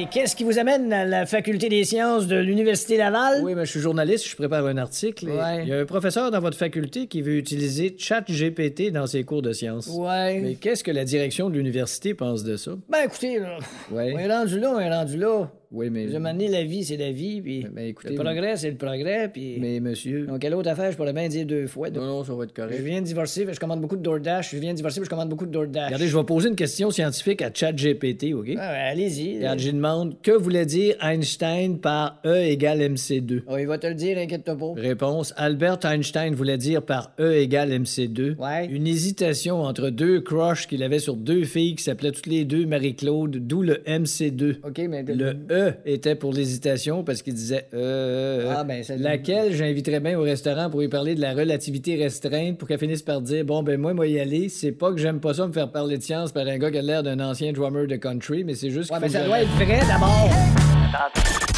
Et 0.01 0.07
qu'est-ce 0.07 0.37
qui 0.37 0.45
vous 0.45 0.61
amène 0.61 0.93
à 0.93 1.05
la 1.05 1.27
faculté 1.27 1.69
des 1.69 1.83
sciences 1.83 2.29
de 2.29 2.37
l'Université 2.37 2.97
Laval? 2.97 3.41
Oui, 3.43 3.57
mais 3.57 3.65
je 3.65 3.71
suis 3.73 3.81
journaliste, 3.81 4.29
je 4.29 4.37
prépare 4.37 4.65
un 4.67 4.77
article. 4.77 5.29
Ouais. 5.29 5.63
Il 5.65 5.69
y 5.69 5.73
a 5.73 5.79
un 5.81 5.85
professeur 5.87 6.31
dans 6.31 6.39
votre 6.39 6.57
faculté 6.57 7.09
qui 7.09 7.21
veut 7.21 7.35
utiliser 7.37 7.97
ChatGPT 7.99 8.93
dans 8.93 9.09
ses 9.09 9.25
cours 9.25 9.43
de 9.43 9.53
sciences. 9.53 9.89
Ouais. 9.93 10.39
Mais 10.41 10.55
qu'est-ce 10.55 10.85
que 10.85 10.93
la 10.93 11.05
direction 11.05 11.51
de 11.51 11.57
l'université 11.57 12.15
pense 12.15 12.45
de 12.45 12.57
ça? 12.57 12.73
Ben 12.89 12.99
écoutez, 13.07 13.41
là, 13.41 13.59
Ouais. 13.91 14.13
on 14.15 14.19
est 14.21 14.33
rendu 14.33 14.61
là, 14.61 14.73
on 14.77 14.79
est 14.79 14.89
rendu 14.95 15.17
là. 15.17 15.51
Oui, 15.71 15.91
mais. 15.91 16.09
Je 16.09 16.17
donné 16.17 16.49
la 16.49 16.65
vie, 16.65 16.85
c'est 16.85 16.97
la 16.97 17.13
vie, 17.13 17.41
puis 17.43 17.67
écoutez, 17.79 18.11
le 18.11 18.15
progrès, 18.15 18.57
c'est 18.57 18.71
le 18.71 18.77
progrès, 18.77 19.29
puis... 19.33 19.59
Mais 19.61 19.81
monsieur. 19.81 20.27
Donc, 20.27 20.39
quelle 20.41 20.55
autre 20.55 20.71
affaire, 20.71 20.91
je 20.91 20.97
pourrais 20.97 21.13
bien 21.13 21.29
dire 21.29 21.45
deux 21.47 21.67
fois. 21.67 21.91
Non, 21.91 22.05
non, 22.07 22.25
ça 22.25 22.35
va 22.35 22.45
être 22.45 22.53
Je 22.57 22.63
correct. 22.63 22.81
viens 22.81 23.01
de 23.01 23.07
divorcer, 23.07 23.47
je 23.53 23.61
commande 23.61 23.81
beaucoup 23.81 23.97
de 23.97 24.03
DoorDash. 24.03 24.53
Je 24.53 24.59
viens 24.59 24.73
de 24.73 24.77
divorcer, 24.77 25.01
je 25.05 25.09
commande 25.09 25.29
beaucoup 25.29 25.47
de 25.47 25.51
DoorDash. 25.51 25.87
Regardez, 25.87 26.09
je 26.09 26.17
vais 26.17 26.25
poser 26.25 26.49
une 26.49 26.57
question 26.57 26.91
scientifique 26.91 27.43
à 27.43 27.51
ChatGPT, 27.53 28.33
OK? 28.35 28.49
Ah, 28.57 28.73
ouais, 28.73 28.79
allez-y. 28.93 29.37
Regarde, 29.37 29.59
je 29.59 29.71
demande 29.71 30.21
que 30.23 30.33
voulait 30.33 30.67
dire 30.67 30.97
Einstein 31.03 31.79
par 31.79 32.21
E 32.25 32.45
égale 32.45 32.81
MC2? 32.81 33.43
Oh, 33.47 33.57
il 33.59 33.67
va 33.67 33.79
te 33.79 33.87
le 33.87 33.95
dire, 33.95 34.17
inquiète-toi 34.19 34.57
pas. 34.57 34.73
Réponse 34.77 35.35
Albert 35.37 35.81
Einstein 35.85 36.35
voulait 36.35 36.59
dire 36.59 36.83
par 36.83 37.13
E 37.21 37.35
égale 37.35 37.71
MC2. 37.73 38.37
Ouais. 38.37 38.67
Une 38.71 38.87
hésitation 38.87 39.63
entre 39.63 39.91
deux 39.91 40.21
crushs 40.21 40.67
qu'il 40.67 40.83
avait 40.83 40.99
sur 40.99 41.17
deux 41.17 41.45
filles 41.45 41.75
qui 41.75 41.83
s'appelaient 41.85 42.13
toutes 42.13 42.27
les 42.27 42.45
deux 42.45 42.65
Marie-Claude, 42.67 43.37
d'où 43.47 43.63
le 43.63 43.83
MC2. 43.87 44.57
OK, 44.67 44.79
mais... 44.89 45.03
Le 45.03 45.37
E 45.51 45.58
était 45.85 46.15
pour 46.15 46.33
l'hésitation 46.33 47.05
parce 47.05 47.23
qu'il 47.23 47.35
disait 47.35 47.67
euh, 47.75 47.79
euh, 47.79 48.51
euh. 48.51 48.55
Ah, 48.57 48.65
ben. 48.65 48.83
Laquelle? 48.99 49.55
J'inviterais 49.55 50.01
bien 50.01 50.19
au 50.19 50.23
restaurant 50.23 50.71
pour 50.71 50.81
lui 50.81 50.89
parler 50.89 51.15
de 51.15 51.21
la 51.21 51.33
relativité 51.33 51.97
restreinte 51.97 52.59
pour 52.59 52.69
qu'elle 52.69 52.79
finisse 52.79 53.03
par 53.03 53.21
dire 53.21 53.45
Bon, 53.45 53.63
ben, 53.63 53.81
moi, 53.81 53.95
moi, 53.95 54.07
y 54.07 54.19
aller. 54.19 54.49
C'est 54.49 54.73
pas 54.73 54.93
que 54.93 54.99
j'aime 54.99 55.21
pas 55.21 55.35
ça 55.35 55.47
me 55.47 55.53
faire 55.53 55.71
parler 55.71 55.99
de 55.99 56.03
science 56.03 56.33
par 56.33 56.47
un 56.47 56.59
gars 56.59 56.71
qui 56.71 56.79
a 56.79 56.83
l'air 56.83 57.03
d'un 57.03 57.21
ancien 57.21 57.53
drummer 57.53 57.87
de 57.87 57.97
country, 57.97 58.45
mais 58.45 58.55
c'est 58.55 58.71
juste 58.71 58.91
Ouais, 58.91 58.99
mais 59.01 59.09
ça 59.09 59.25
doit 59.25 59.41
être 59.41 59.51
vrai, 59.51 59.81
d'abord. 59.89 60.31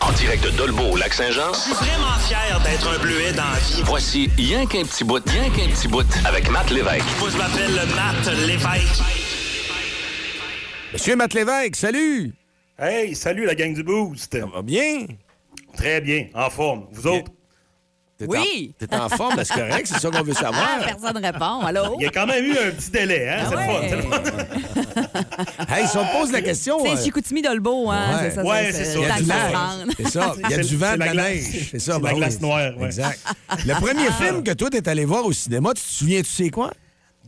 En 0.03 0.13
direct 0.13 0.43
de 0.45 0.51
Dolbeau 0.57 0.93
au 0.93 0.97
Lac-Saint-Jean, 0.97 1.53
Je 1.53 1.61
suis 1.61 1.73
vraiment 1.73 2.19
fier 2.21 2.61
d'être 2.65 2.89
un 2.89 2.99
bleuet 2.99 3.33
dans 3.33 3.43
la 3.43 3.59
vie. 3.59 3.83
voici 3.85 4.31
Rien 4.37 4.67
qu'un 4.67 4.83
petit 4.83 5.05
bout, 5.05 5.23
rien 5.29 5.51
qu'un 5.51 5.71
petit 5.73 5.89
bout 5.89 6.07
avec 6.27 6.51
Matt 6.51 6.71
Lévesque. 6.71 7.05
Moi, 7.21 7.29
je 7.31 7.37
m'appelle 7.37 7.71
Matt 7.95 8.47
Lévesque. 8.47 9.03
Monsieur 10.93 11.17
Matt 11.17 11.35
Lévesque, 11.35 11.77
salut! 11.77 12.39
Hey, 12.81 13.14
salut 13.14 13.45
la 13.47 13.55
gang 13.55 13.75
du 13.75 13.83
Boost. 13.83 14.33
Ça 14.38 14.47
va 14.47 14.62
bien? 14.62 15.07
Très 15.77 16.01
bien, 16.01 16.27
en 16.35 16.49
forme. 16.51 16.87
Vous 16.93 17.07
autres? 17.07 17.31
T'es 18.16 18.27
Oui. 18.27 18.75
En, 18.83 18.87
t'es 18.87 18.95
en 18.97 19.09
forme, 19.09 19.37
ben, 19.37 19.45
c'est 19.45 19.55
correct, 19.55 19.87
c'est 19.87 19.99
ça 19.99 20.11
qu'on 20.11 20.23
veut 20.23 20.33
Ah, 20.37 20.40
savoir. 20.40 20.79
personne 20.85 21.16
répond. 21.25 21.61
Allô? 21.61 21.97
Il 21.99 22.03
y 22.05 22.07
a 22.07 22.11
quand 22.11 22.27
même 22.27 22.45
eu 22.45 22.51
un 22.53 22.71
petit 22.71 22.90
délai, 22.90 23.29
hein? 23.31 23.37
Ah 23.40 23.49
c'est 23.49 23.57
le 23.57 23.62
fun, 23.62 23.81
ouais. 23.81 23.88
c'est 23.88 23.97
le 23.97 24.03
fun. 24.03 24.23
Hey, 25.75 25.87
si 25.87 25.97
on 25.97 26.05
te 26.05 26.12
pose 26.19 26.33
la 26.33 26.43
question. 26.43 26.79
C'est 26.85 26.90
euh, 26.99 27.05
Chicoutimi 27.05 27.40
Dolbeau, 27.40 27.88
hein? 27.90 28.19
Ouais. 28.23 28.29
C'est 28.31 28.35
ça, 28.37 28.45
Ouais, 28.45 28.73
c'est 28.73 28.85
ça. 28.85 28.99
il 28.99 29.03
y 29.03 29.05
a 29.07 29.16
le 29.16 29.23
du 29.23 29.29
temps 29.29 29.35
de 29.35 29.40
vent. 29.40 29.51
se 29.51 29.57
rendre. 29.57 29.93
C'est 29.97 30.09
ça. 30.11 30.35
Il 30.37 30.40
y 30.40 30.45
a 30.45 30.49
C'est- 30.62 30.69
du 30.69 30.77
vent, 30.77 30.87
c'est 30.90 30.99
de 30.99 31.05
la 31.05 31.14
neige. 31.14 31.69
C'est 31.71 31.79
ça. 31.79 31.95
C'est 31.95 32.01
ben 32.01 32.09
la 32.09 32.12
oui. 32.14 32.21
glace 32.21 32.40
noire, 32.40 32.73
ouais. 32.79 32.87
Exact. 32.87 33.21
Le 33.66 33.75
premier 33.81 34.11
film 34.12 34.43
que 34.43 34.53
toi, 34.53 34.69
t'es 34.71 34.87
allé 34.88 35.05
voir 35.07 35.25
au 35.25 35.33
cinéma, 35.33 35.71
tu 35.75 35.83
te 35.83 35.88
souviens, 35.88 36.21
tu 36.23 36.29
sais 36.31 36.51
quoi? 36.51 36.73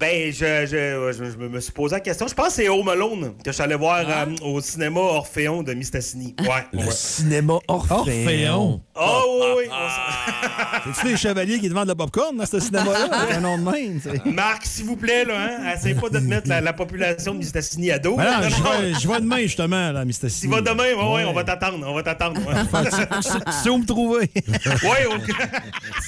Ben, 0.03 0.33
je, 0.33 0.67
je, 0.67 1.12
je- 1.17 1.31
je 1.31 1.37
me 1.47 1.61
suis 1.61 1.71
posé 1.71 1.95
la 1.95 2.01
question. 2.01 2.27
Je 2.27 2.35
pense 2.35 2.49
que 2.49 2.53
c'est 2.55 2.69
Home 2.69 2.88
Alone 2.88 3.35
que 3.37 3.47
je 3.47 3.53
suis 3.53 3.62
allé 3.62 3.77
voir 3.77 3.99
euh, 4.05 4.27
au 4.43 4.61
cinéma 4.61 4.99
Orphéon 4.99 5.62
de 5.62 5.75
Mistassini. 5.75 6.35
Ouais. 6.41 6.67
Le 6.73 6.81
ouais. 6.81 6.91
cinéma 6.91 7.61
Orphéon. 7.69 7.99
Orphéon. 7.99 8.81
Oh, 8.97 9.55
oui, 9.57 9.65
oui. 9.65 9.65
C'est-tu 10.95 11.07
les 11.12 11.17
chevaliers 11.17 11.61
qui 11.61 11.69
te 11.69 11.75
vendent 11.75 11.87
le 11.87 11.95
popcorn 11.95 12.37
dans 12.37 12.47
ce 12.47 12.59
cinéma-là? 12.59 13.27
Un 13.37 13.41
nom 13.41 13.59
de 13.59 13.62
même. 13.62 14.01
Marc, 14.35 14.67
s'il 14.67 14.87
vous 14.87 14.97
plaît, 14.97 15.25
là, 15.25 15.35
hein, 15.38 15.73
essaye 15.77 15.95
pas 15.95 16.09
de 16.09 16.19
te 16.19 16.25
mettre 16.25 16.49
la, 16.49 16.61
la 16.61 16.73
population 16.73 17.35
de 17.35 17.38
Mistassini 17.38 17.93
à 17.93 18.01
dos. 18.01 18.17
Ben 18.17 18.25
non, 18.25 18.49
Non, 18.49 18.99
je 18.99 19.07
vais, 19.09 19.21
demain, 19.21 19.38
justement, 19.43 19.93
là, 19.93 20.01
Tu 20.01 20.07
Mistassini. 20.09 20.53
vas 20.53 20.62
demain, 20.62 20.95
ouais, 20.95 21.15
ouais, 21.15 21.25
on 21.27 21.33
va 21.33 21.45
t'attendre, 21.45 21.87
on 21.88 21.95
va 21.95 22.03
t'attendre. 22.03 22.41
Ouais, 22.73 22.85
Tu 22.91 23.29
tu 23.31 23.53
sais 23.62 23.69
où 23.71 23.79
me 23.79 23.87
trouver? 23.87 24.31
ouais 24.35 25.07
ok. 25.07 25.31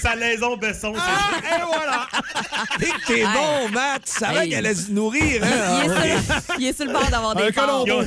Salaison 0.03 0.57
Besson, 0.57 0.93
c'est 0.97 1.57
Et 1.57 1.63
voilà! 1.65 2.09
T'es 3.07 3.23
bon, 3.23 3.69
Tu 4.05 4.13
savais 4.19 4.45
Hey. 4.45 4.51
qu'elle 4.51 4.67
allait 4.67 4.75
se 4.75 4.91
nourrir, 4.91 5.23
Il 5.25 5.35
est, 5.37 5.43
hein? 5.45 5.83
sur, 5.85 6.55
il 6.59 6.67
est 6.67 6.77
sur 6.77 6.87
le 6.87 6.93
bord 6.93 7.09
d'avoir 7.11 7.31
Un 7.37 7.47
des 7.47 7.53
parts. 7.53 7.85
Ils 7.87 7.93
ont... 7.93 8.05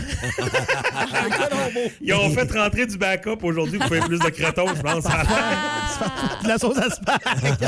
Ils 2.02 2.13
ont 2.13 2.30
fait 2.32 2.52
rentrer 2.52 2.86
du 2.86 2.98
backup 2.98 3.38
aujourd'hui 3.44 3.80
pour 3.80 3.88
faire 3.88 4.06
plus 4.06 4.20
de 4.20 4.30
crétons, 4.30 4.68
je 4.76 4.82
pense. 4.82 5.04
De 6.44 6.48
la 6.48 6.58
sauce 6.60 6.78
à 6.78 6.90
spag. 6.92 7.20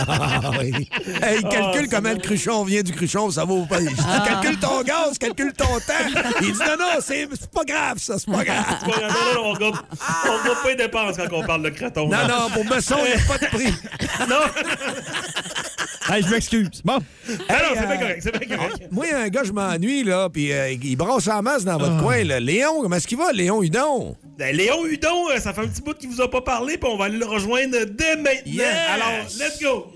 Ah, 0.08 0.52
oui. 0.60 0.88
Hey, 1.24 1.40
il 1.42 1.50
calcule 1.50 1.86
Ah, 1.92 1.96
comment 1.96 2.10
le 2.12 2.18
cruchon 2.20 2.64
vient 2.64 2.82
du 2.84 2.92
cruchon, 2.94 3.32
ça 3.32 3.44
vaut 3.44 3.66
pas. 3.66 3.80
Dis, 3.80 3.88
calcule 4.26 4.58
ton 4.60 4.82
gaz, 4.84 5.18
calcule 5.20 5.52
ton 5.54 5.66
temps. 5.66 6.22
Il 6.42 6.52
dit 6.54 6.60
non, 6.60 6.76
non, 6.78 6.86
c'est 7.02 7.28
pas 7.52 7.64
grave, 7.66 7.98
ça, 7.98 8.20
c'est 8.20 8.32
pas 8.32 8.44
grave. 8.44 8.66
non, 8.86 8.94
non, 9.02 9.34
non, 9.36 9.50
on 9.50 9.54
regarde, 9.54 9.76
on 10.28 10.38
regarde 10.44 10.62
pas 10.62 10.70
les 10.70 10.76
dépenses 10.76 11.18
quand 11.18 11.36
on 11.38 11.44
parle 11.44 11.64
de 11.64 11.70
crétons. 11.70 12.08
Non, 12.08 12.28
non, 12.28 12.50
pour 12.54 12.66
Besson, 12.66 12.98
il 13.06 13.16
n'y 13.16 13.22
a 13.22 13.26
pas 13.28 13.38
de 13.40 13.46
prix. 13.48 13.74
non. 14.30 14.36
Hey, 16.12 16.24
je 16.24 16.30
m'excuse. 16.30 16.70
Bon. 16.84 16.98
Ah 17.48 17.54
non, 17.62 17.76
c'est 17.76 17.86
bien 17.88 17.98
correct, 17.98 18.20
c'est 18.24 18.40
bien 18.48 18.58
correct. 18.58 18.88
Moi, 18.92 19.06
un 19.16 19.28
gars, 19.30 19.44
je 19.44 19.52
m'ennuie, 19.52 20.04
là, 20.04 20.28
puis 20.30 20.52
euh, 20.52 20.72
il 20.72 20.96
brasse 20.96 21.28
en 21.28 21.42
masse 21.42 21.64
dans 21.64 21.76
Ah. 21.76 21.78
votre 21.78 22.02
coin, 22.02 22.24
là. 22.24 22.40
Léon, 22.40 22.82
comment 22.82 22.96
est-ce 22.96 23.08
qu'il 23.08 23.18
va, 23.18 23.32
Léon 23.32 23.62
Hudon? 23.62 24.16
Ben, 24.38 24.56
Léon 24.56 24.86
Hudon, 24.86 25.30
euh, 25.30 25.40
ça 25.40 25.54
fait 25.54 25.62
un 25.62 25.68
petit 25.68 25.82
bout 25.82 25.94
qu'il 25.94 26.10
vous 26.10 26.22
a 26.22 26.30
pas 26.30 26.42
parlé, 26.42 26.78
puis 26.78 26.90
on 26.92 26.98
va 26.98 27.06
aller 27.06 27.18
le 27.18 27.26
rejoindre 27.26 27.78
dès 27.86 28.16
maintenant. 28.16 28.42
Yes. 28.46 28.76
Alors, 28.94 29.26
let's 29.40 29.62
go! 29.62 29.88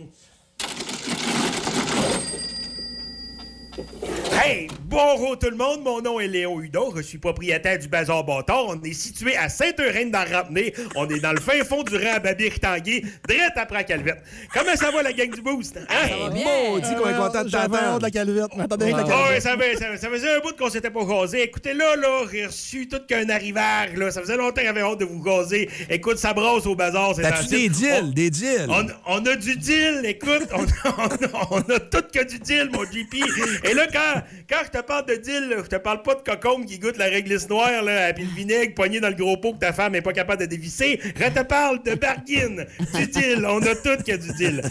Hey, 4.31 4.67
bonjour 4.86 5.38
tout 5.38 5.49
le 5.49 5.55
monde, 5.55 5.81
mon 5.83 6.01
nom 6.01 6.19
est 6.19 6.27
Léon 6.27 6.59
Hudon, 6.62 6.91
je 6.95 7.01
suis 7.01 7.17
propriétaire 7.17 7.77
du 7.79 7.88
Bazar 7.88 8.23
Bâtard. 8.23 8.65
On 8.67 8.81
est 8.83 8.93
situé 8.93 9.36
à 9.36 9.47
Sainte-Euraine 9.49 10.12
dans 10.12 10.23
Rampenay. 10.29 10.73
On 10.95 11.07
est 11.09 11.19
dans 11.19 11.31
le 11.33 11.39
fin 11.39 11.63
fond 11.63 11.83
du 11.83 11.95
rang 11.95 12.15
à 12.15 12.19
Babir-Tanguay, 12.19 13.03
direct 13.27 13.51
après 13.57 13.77
la 13.77 13.83
Calvette. 13.83 14.23
Comment 14.53 14.75
ça 14.75 14.91
va 14.91 15.03
la 15.03 15.13
gang 15.13 15.29
du 15.33 15.41
Boost? 15.41 15.77
Hein? 15.77 16.07
Ça 16.09 16.17
va 16.17 16.29
bien. 16.29 16.43
Maudit 16.69 16.95
qu'on 16.95 17.09
est 17.09 17.13
content 17.17 17.43
de 17.43 17.49
de 17.49 18.01
la 18.01 18.12
calvette. 18.12 18.43
avec 18.53 18.95
la 18.95 19.03
Ah 19.03 19.07
calvette. 19.07 19.41
ça, 19.41 19.57
fait- 19.57 19.75
ça, 19.77 19.97
ça 19.97 20.09
faisait 20.09 20.36
un 20.36 20.39
bout 20.39 20.55
qu'on 20.57 20.69
s'était 20.69 20.91
pas 20.91 21.03
gasé. 21.05 21.43
Écoutez, 21.43 21.73
là, 21.73 21.95
là, 21.95 22.25
j'ai 22.31 22.45
reçu 22.45 22.88
tout 22.88 23.01
qu'un 23.07 23.29
arrivage, 23.29 23.93
là. 23.95 24.12
Ça 24.12 24.21
faisait 24.21 24.38
longtemps 24.38 24.62
qu'il 24.62 24.67
avait 24.67 24.83
honte 24.83 24.99
de 24.99 25.05
vous 25.05 25.21
gazer. 25.21 25.69
Écoute, 25.89 26.17
ça 26.17 26.33
brosse 26.33 26.65
au 26.65 26.75
bazar, 26.75 27.13
c'est 27.15 27.21
T'as-tu 27.23 27.47
des 27.47 27.69
deals, 27.69 28.13
des 28.13 28.29
deals? 28.29 28.67
On, 28.69 28.86
on 29.07 29.25
a 29.25 29.36
du 29.36 29.55
deal, 29.57 30.01
écoute, 30.05 30.47
on, 30.53 30.63
on 30.97 31.03
a, 31.05 31.47
on 31.51 31.59
a 31.59 31.79
tout 31.79 32.03
que 32.13 32.23
du 32.25 32.39
deal, 32.39 32.69
mon 32.73 32.83
JP. 32.86 33.15
Et 33.63 33.73
là, 33.73 33.88
quand, 33.91 34.21
quand 34.49 34.57
je 34.65 34.79
te 34.79 34.83
parle 34.83 35.05
de 35.05 35.15
deal, 35.15 35.55
je 35.63 35.69
te 35.69 35.75
parle 35.75 36.01
pas 36.03 36.15
de 36.15 36.21
cocombe 36.21 36.65
qui 36.65 36.79
goûte 36.79 36.97
la 36.97 37.05
réglisse 37.05 37.49
noire, 37.49 37.83
là, 37.83 38.13
puis 38.13 38.23
le 38.25 38.36
vinaigre 38.36 38.73
poigné 38.73 38.99
dans 38.99 39.09
le 39.09 39.15
gros 39.15 39.38
pot 39.38 39.53
que 39.53 39.59
ta 39.59 39.73
femme 39.73 39.95
est 39.95 40.01
pas 40.01 40.13
capable 40.13 40.41
de 40.41 40.45
dévisser. 40.47 40.99
Je 41.03 41.29
te 41.29 41.43
parle 41.43 41.81
de 41.83 41.95
bargain, 41.95 42.65
du 42.95 43.07
deal. 43.07 43.45
On 43.47 43.62
a 43.62 43.75
tout 43.75 44.03
que 44.05 44.15
du 44.15 44.33
deal. 44.33 44.62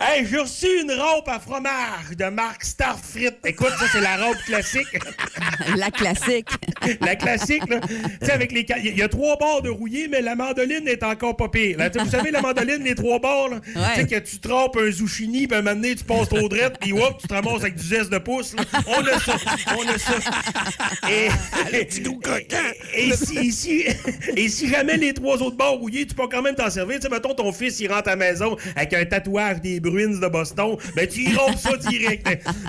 Hey, 0.00 0.26
j'ai 0.26 0.38
reçu 0.38 0.66
une 0.82 0.92
robe 0.92 1.28
à 1.28 1.38
fromage 1.38 2.16
de 2.16 2.24
marque 2.26 2.64
Starfrit. 2.64 3.30
Écoute, 3.44 3.72
ça, 3.78 3.86
c'est 3.92 4.00
la 4.00 4.16
robe 4.16 4.36
classique. 4.46 4.86
La 5.76 5.90
classique. 5.90 6.48
La 7.00 7.14
classique, 7.16 7.68
là. 7.68 7.80
Tu 7.80 8.26
sais, 8.26 8.32
avec 8.32 8.52
les. 8.52 8.66
Il 8.82 8.98
y 8.98 9.02
a 9.02 9.08
trois 9.08 9.36
bords 9.36 9.62
de 9.62 9.70
rouillé, 9.70 10.08
mais 10.08 10.20
la 10.20 10.34
mandoline 10.34 10.88
est 10.88 11.02
encore 11.02 11.36
pas 11.36 11.48
pire. 11.48 11.78
Là, 11.78 11.88
vous 11.88 12.10
savez, 12.10 12.30
la 12.30 12.40
mandoline, 12.40 12.82
les 12.82 12.94
trois 12.94 13.18
bords, 13.20 13.48
là. 13.50 13.60
Tu 13.94 14.00
sais, 14.00 14.06
que 14.06 14.18
tu 14.18 14.38
trempes 14.40 14.76
un 14.76 14.90
zucchini, 14.90 15.46
puis 15.46 15.56
un 15.56 15.62
moment 15.62 15.76
donné, 15.76 15.94
tu 15.94 16.04
passes 16.04 16.28
trop 16.28 16.48
drette, 16.48 16.78
puis 16.80 16.92
hop, 16.92 17.18
tu 17.20 17.28
te 17.28 17.34
ramasses 17.34 17.62
avec 17.62 17.76
du 17.76 17.86
zeste 17.86 18.10
de 18.10 18.18
pouce. 18.18 18.54
là. 18.54 18.62
On 18.86 19.00
a 19.06 19.18
ça. 19.18 19.36
On 19.78 19.88
a 19.88 19.98
ça. 19.98 20.14
Et, 21.10 21.28
et, 22.94 23.12
si, 23.16 23.38
et 23.38 23.50
si- 23.50 23.84
et 24.36 24.48
si 24.48 24.68
jamais 24.68 24.96
les 24.96 25.12
trois 25.14 25.36
autres 25.42 25.56
bords 25.56 25.78
rouillés, 25.78 26.06
tu 26.06 26.14
peux 26.14 26.26
quand 26.28 26.42
même 26.42 26.54
t'en 26.54 26.70
servir. 26.70 26.96
Tu 26.96 27.02
sais, 27.02 27.08
mettons, 27.08 27.34
ton 27.34 27.52
fils, 27.52 27.80
il 27.80 27.88
rentre 27.92 28.08
à 28.08 28.12
la 28.12 28.16
maison 28.16 28.56
avec 28.76 28.92
un 28.94 29.04
tatouage 29.04 29.60
des 29.60 29.80
Bruins 29.80 30.18
de 30.18 30.28
Boston, 30.28 30.76
ben 30.94 31.06
tu 31.06 31.20
y 31.30 31.34
rompes 31.34 31.58
ça 31.58 31.76
direct. 31.76 32.26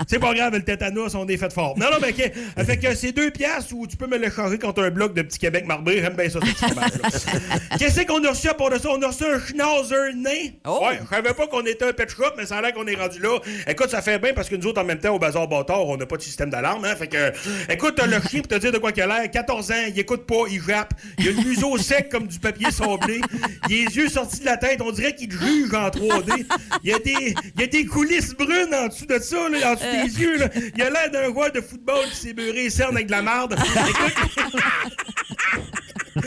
C'est 0.08 0.18
pas 0.18 0.34
grave, 0.34 0.54
le 0.54 0.62
tétanos, 0.62 1.14
on 1.14 1.26
est 1.28 1.36
fait 1.36 1.52
fort. 1.52 1.74
Non, 1.78 1.86
non, 1.90 1.98
mais 2.00 2.10
OK. 2.10 2.64
Fait 2.66 2.76
que 2.78 2.94
c'est 2.94 3.12
deux 3.12 3.30
piastres 3.30 3.74
où 3.74 3.86
tu 3.86 3.96
peux 3.96 4.06
me 4.06 4.18
le 4.18 4.30
changer 4.30 4.58
contre 4.58 4.82
un 4.82 4.90
bloc 4.90 5.14
de 5.14 5.22
petit 5.22 5.38
Québec 5.38 5.66
marbré. 5.66 6.00
J'aime 6.00 6.14
bien 6.14 6.28
ça, 6.30 6.38
ce. 6.40 7.78
Qu'est-ce 7.78 8.00
qu'on 8.06 8.22
a 8.24 8.30
reçu 8.30 8.48
à 8.48 8.54
part 8.54 8.70
de 8.70 8.78
ça? 8.78 8.88
On 8.90 9.00
a 9.02 9.06
reçu 9.08 9.24
un 9.24 9.38
schnauzer 9.40 10.14
nain. 10.14 10.30
Ouais, 10.66 10.98
je 11.02 11.08
savais 11.14 11.34
pas 11.34 11.46
qu'on 11.46 11.64
était 11.66 11.84
un 11.86 11.92
pet 11.92 12.08
shop, 12.10 12.32
mais 12.36 12.46
ça 12.46 12.56
a 12.58 12.62
l'air 12.62 12.72
qu'on 12.74 12.86
est 12.86 12.94
rendu 12.94 13.18
là. 13.20 13.38
Écoute, 13.68 13.90
ça 13.90 14.02
fait 14.02 14.18
bien 14.18 14.32
parce 14.34 14.48
que 14.48 14.56
nous 14.56 14.66
autres, 14.66 14.80
en 14.80 14.84
même 14.84 14.98
temps, 14.98 15.14
au 15.14 15.18
Bazar 15.18 15.46
Bâtard, 15.48 15.86
on 15.86 15.96
n'a 16.04 16.08
pas 16.08 16.16
de 16.16 16.22
système 16.22 16.50
d'alarme. 16.50 16.84
Hein? 16.84 16.96
Fait 16.96 17.08
que, 17.08 17.32
écoute, 17.72 18.00
le 18.00 18.20
chien, 18.28 18.40
pour 18.40 18.48
te 18.48 18.56
dire 18.56 18.72
de 18.72 18.78
quoi 18.78 18.92
qu'il 18.92 19.02
a 19.02 19.06
l'air, 19.06 19.30
14 19.30 19.70
ans, 19.70 19.84
il 19.88 19.98
écoute 19.98 20.26
pas, 20.26 20.44
il 20.50 20.62
jappe. 20.62 20.94
Il 21.18 21.28
a 21.28 21.32
le 21.32 21.48
museau 21.48 21.76
sec 21.78 22.08
comme 22.10 22.26
du 22.26 22.38
papier 22.38 22.70
sablé. 22.70 23.20
Il 23.68 23.74
a 23.74 23.88
les 23.88 23.96
yeux 23.96 24.08
sortis 24.08 24.40
de 24.40 24.44
la 24.44 24.56
tête, 24.56 24.80
on 24.80 24.92
dirait 24.92 25.14
qu'il 25.14 25.30
juge 25.30 25.72
en 25.74 25.88
3D. 25.88 26.46
Il 26.82 26.90
y 26.90 26.92
a 26.92 26.98
des, 26.98 27.34
il 27.56 27.62
a 27.62 27.66
des 27.66 27.86
coulisses 27.86 28.34
brunes 28.34 28.74
en 28.74 28.88
dessous 28.88 29.06
de 29.06 29.18
ça, 29.18 29.48
là, 29.48 29.72
en 29.72 29.74
dessous 29.74 29.84
des 30.04 30.22
yeux. 30.22 30.38
Là. 30.38 30.48
Il 30.76 30.82
a 30.82 30.90
l'air 30.90 31.10
d'un 31.10 31.24
joueur 31.24 31.52
de 31.52 31.60
football 31.60 32.04
qui 32.10 32.16
s'est 32.16 32.32
beurré 32.32 32.64
les 32.64 32.70
cernes 32.70 32.96
avec 32.96 33.06
de 33.06 33.12
la 33.12 33.22
marde. 33.22 33.54
Écoute, 33.54 34.92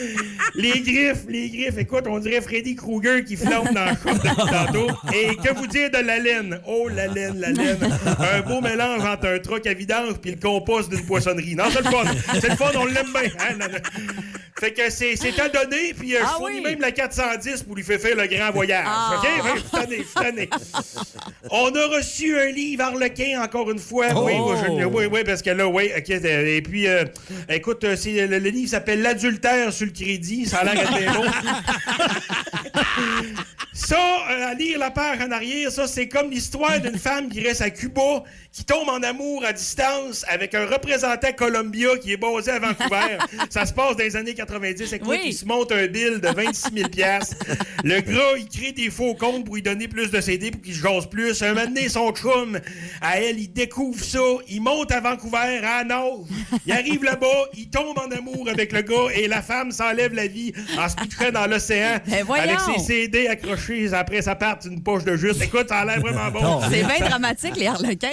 les 0.56 0.82
griffes, 0.82 1.26
les 1.28 1.50
griffes, 1.50 1.78
écoute, 1.78 2.04
on 2.08 2.20
dirait 2.20 2.42
Freddy 2.42 2.76
Krueger 2.76 3.24
qui 3.24 3.36
flambe 3.36 3.74
dans 3.74 3.86
le 3.86 3.96
tantôt. 4.52 4.88
Et 5.14 5.36
que 5.36 5.54
vous 5.54 5.68
dire 5.68 5.90
de 5.92 5.98
la 5.98 6.20
laine? 6.20 6.60
Oh, 6.68 6.88
la 6.90 7.08
laine, 7.08 7.40
la 7.40 7.52
laine. 7.52 7.78
Un 8.20 8.42
beau 8.42 8.62
mélange 8.62 9.04
entre 9.04 9.28
un 9.28 9.40
truc 9.40 9.68
à 9.68 9.74
vidange 9.74 10.16
puis 10.22 10.32
le 10.32 10.38
compost 10.38 10.90
d'une 10.90 11.06
poissonnerie. 11.06 11.56
Non, 11.56 11.66
c'est 11.72 11.84
le 11.84 11.90
fun. 11.92 12.04
C'est 12.40 12.50
le 12.50 12.56
fun, 12.56 12.72
on 12.76 12.86
l'aime 12.86 13.12
bien. 13.14 13.32
hein, 13.40 13.68
Fait 14.60 14.74
que 14.74 14.90
c'est 14.90 15.16
c'est 15.16 15.40
à 15.40 15.50
donner, 15.50 15.94
puis 15.94 16.16
euh, 16.16 16.20
je 16.20 16.24
Ah 16.26 16.34
fournis 16.38 16.58
oui. 16.58 16.64
même 16.64 16.82
la 16.82 16.92
410 16.92 17.62
pour 17.64 17.76
lui 17.76 17.84
faire 17.84 18.00
faire 18.00 18.16
le 18.16 18.26
grand 18.26 18.52
voyage. 18.52 18.86
Ah. 18.88 19.22
OK? 19.22 19.30
On 21.52 21.68
a 21.76 21.88
reçu 21.96 22.40
un 22.40 22.48
livre 22.48 22.84
Harlequin, 22.84 23.40
encore 23.44 23.70
une 23.70 23.78
fois. 23.80 24.08
Oui, 24.24 24.34
Oh. 24.36 24.54
oui, 24.54 24.58
je- 24.80 24.86
oui, 24.86 25.06
oui, 25.12 25.24
parce 25.24 25.44
que 25.44 25.52
là, 25.52 25.68
oui, 25.68 25.92
OK. 25.96 26.10
euh, 26.10 26.58
Et 26.58 26.62
puis, 26.64 26.88
euh, 26.88 27.04
écoute, 27.50 27.84
euh, 27.84 27.96
c'est- 27.96 28.26
le, 28.28 28.40
le 28.40 28.50
livre 28.50 28.70
s'appelle 28.72 29.02
L'adultère 29.04 29.72
sur 29.72 29.86
le 29.86 29.92
crédit. 29.92 30.48
Ça 30.48 30.58
a 30.60 30.64
l'air 30.64 30.92
d'être 30.92 31.14
long. 31.14 31.26
Ça, 33.78 33.96
euh, 33.96 34.48
à 34.48 34.54
lire 34.56 34.80
la 34.80 34.90
page 34.90 35.20
en 35.22 35.30
arrière, 35.32 35.72
ça, 35.72 35.86
c'est 35.86 36.08
comme 36.08 36.32
l'histoire 36.32 36.80
d'une 36.82 36.98
femme 37.08 37.30
qui 37.30 37.42
reste 37.42 37.62
à 37.62 37.70
Cuba, 37.70 38.24
qui 38.52 38.66
tombe 38.66 38.90
en 38.90 39.04
amour 39.04 39.46
à 39.46 39.54
distance 39.54 40.26
avec 40.28 40.56
un 40.56 40.66
représentant 40.66 41.32
Columbia 41.38 41.90
qui 42.02 42.12
est 42.14 42.18
basé 42.18 42.50
à 42.52 42.58
Vancouver. 42.60 43.18
ça 43.52 43.68
se 43.68 43.74
passe 43.74 43.96
dans 43.96 44.04
les 44.04 44.16
années 44.16 44.34
90. 44.34 44.94
Écoute, 44.94 45.08
Oui. 45.08 45.20
il 45.26 45.34
se 45.34 45.46
monte 45.46 45.72
un 45.72 45.86
bill 45.86 46.20
de 46.20 46.28
26 46.28 46.74
000 46.74 46.90
Le 47.84 48.02
gars, 48.02 48.38
il 48.40 48.50
crée 48.50 48.72
des 48.72 48.90
faux 48.90 49.14
comptes 49.14 49.46
pour 49.46 49.54
lui 49.56 49.62
donner 49.62 49.88
plus 49.88 50.10
de 50.10 50.22
CD 50.22 50.50
pour 50.50 50.62
qu'il 50.64 50.74
se 50.74 50.82
jase 50.82 51.08
plus. 51.08 51.44
Un 51.44 51.54
moment 51.54 51.68
donné, 51.68 51.88
son 51.88 52.12
chum, 52.14 52.60
à 53.02 53.20
elle, 53.20 53.40
il 53.40 53.54
découvre 53.54 54.04
ça. 54.04 54.18
Il 54.50 54.62
monte 54.62 54.92
à 54.92 55.02
Vancouver, 55.02 55.62
à 55.64 55.84
Nord. 55.84 56.26
Il 56.66 56.72
arrive 56.74 57.04
là-bas, 57.04 57.46
il 57.56 57.70
tombe 57.70 58.00
en 58.00 58.10
amour 58.10 58.50
avec 58.50 58.72
le 58.74 58.82
gars 58.82 59.14
et 59.14 59.28
la 59.28 59.44
femme 59.44 59.72
s'enlève 59.72 60.16
la 60.16 60.26
vie 60.26 60.52
en 60.80 60.90
se 60.90 60.96
pitchant 60.96 61.32
dans 61.32 61.46
l'océan 61.46 61.98
Ben 62.08 62.26
avec 62.32 62.60
ses 62.60 62.84
CD 62.84 63.28
accrochés 63.28 63.67
après 63.94 64.22
sa 64.22 64.36
part 64.36 64.58
une 64.66 64.82
poche 64.82 65.04
de 65.04 65.16
jus. 65.16 65.32
Écoute, 65.42 65.70
ça 65.70 65.80
a 65.80 65.86
l'air 65.86 66.00
vraiment 66.00 66.32
bon. 66.32 66.62
C'est 66.70 66.84
bien 66.84 67.08
dramatique, 67.08 67.56
les 67.58 67.68
harlequins. 67.68 68.08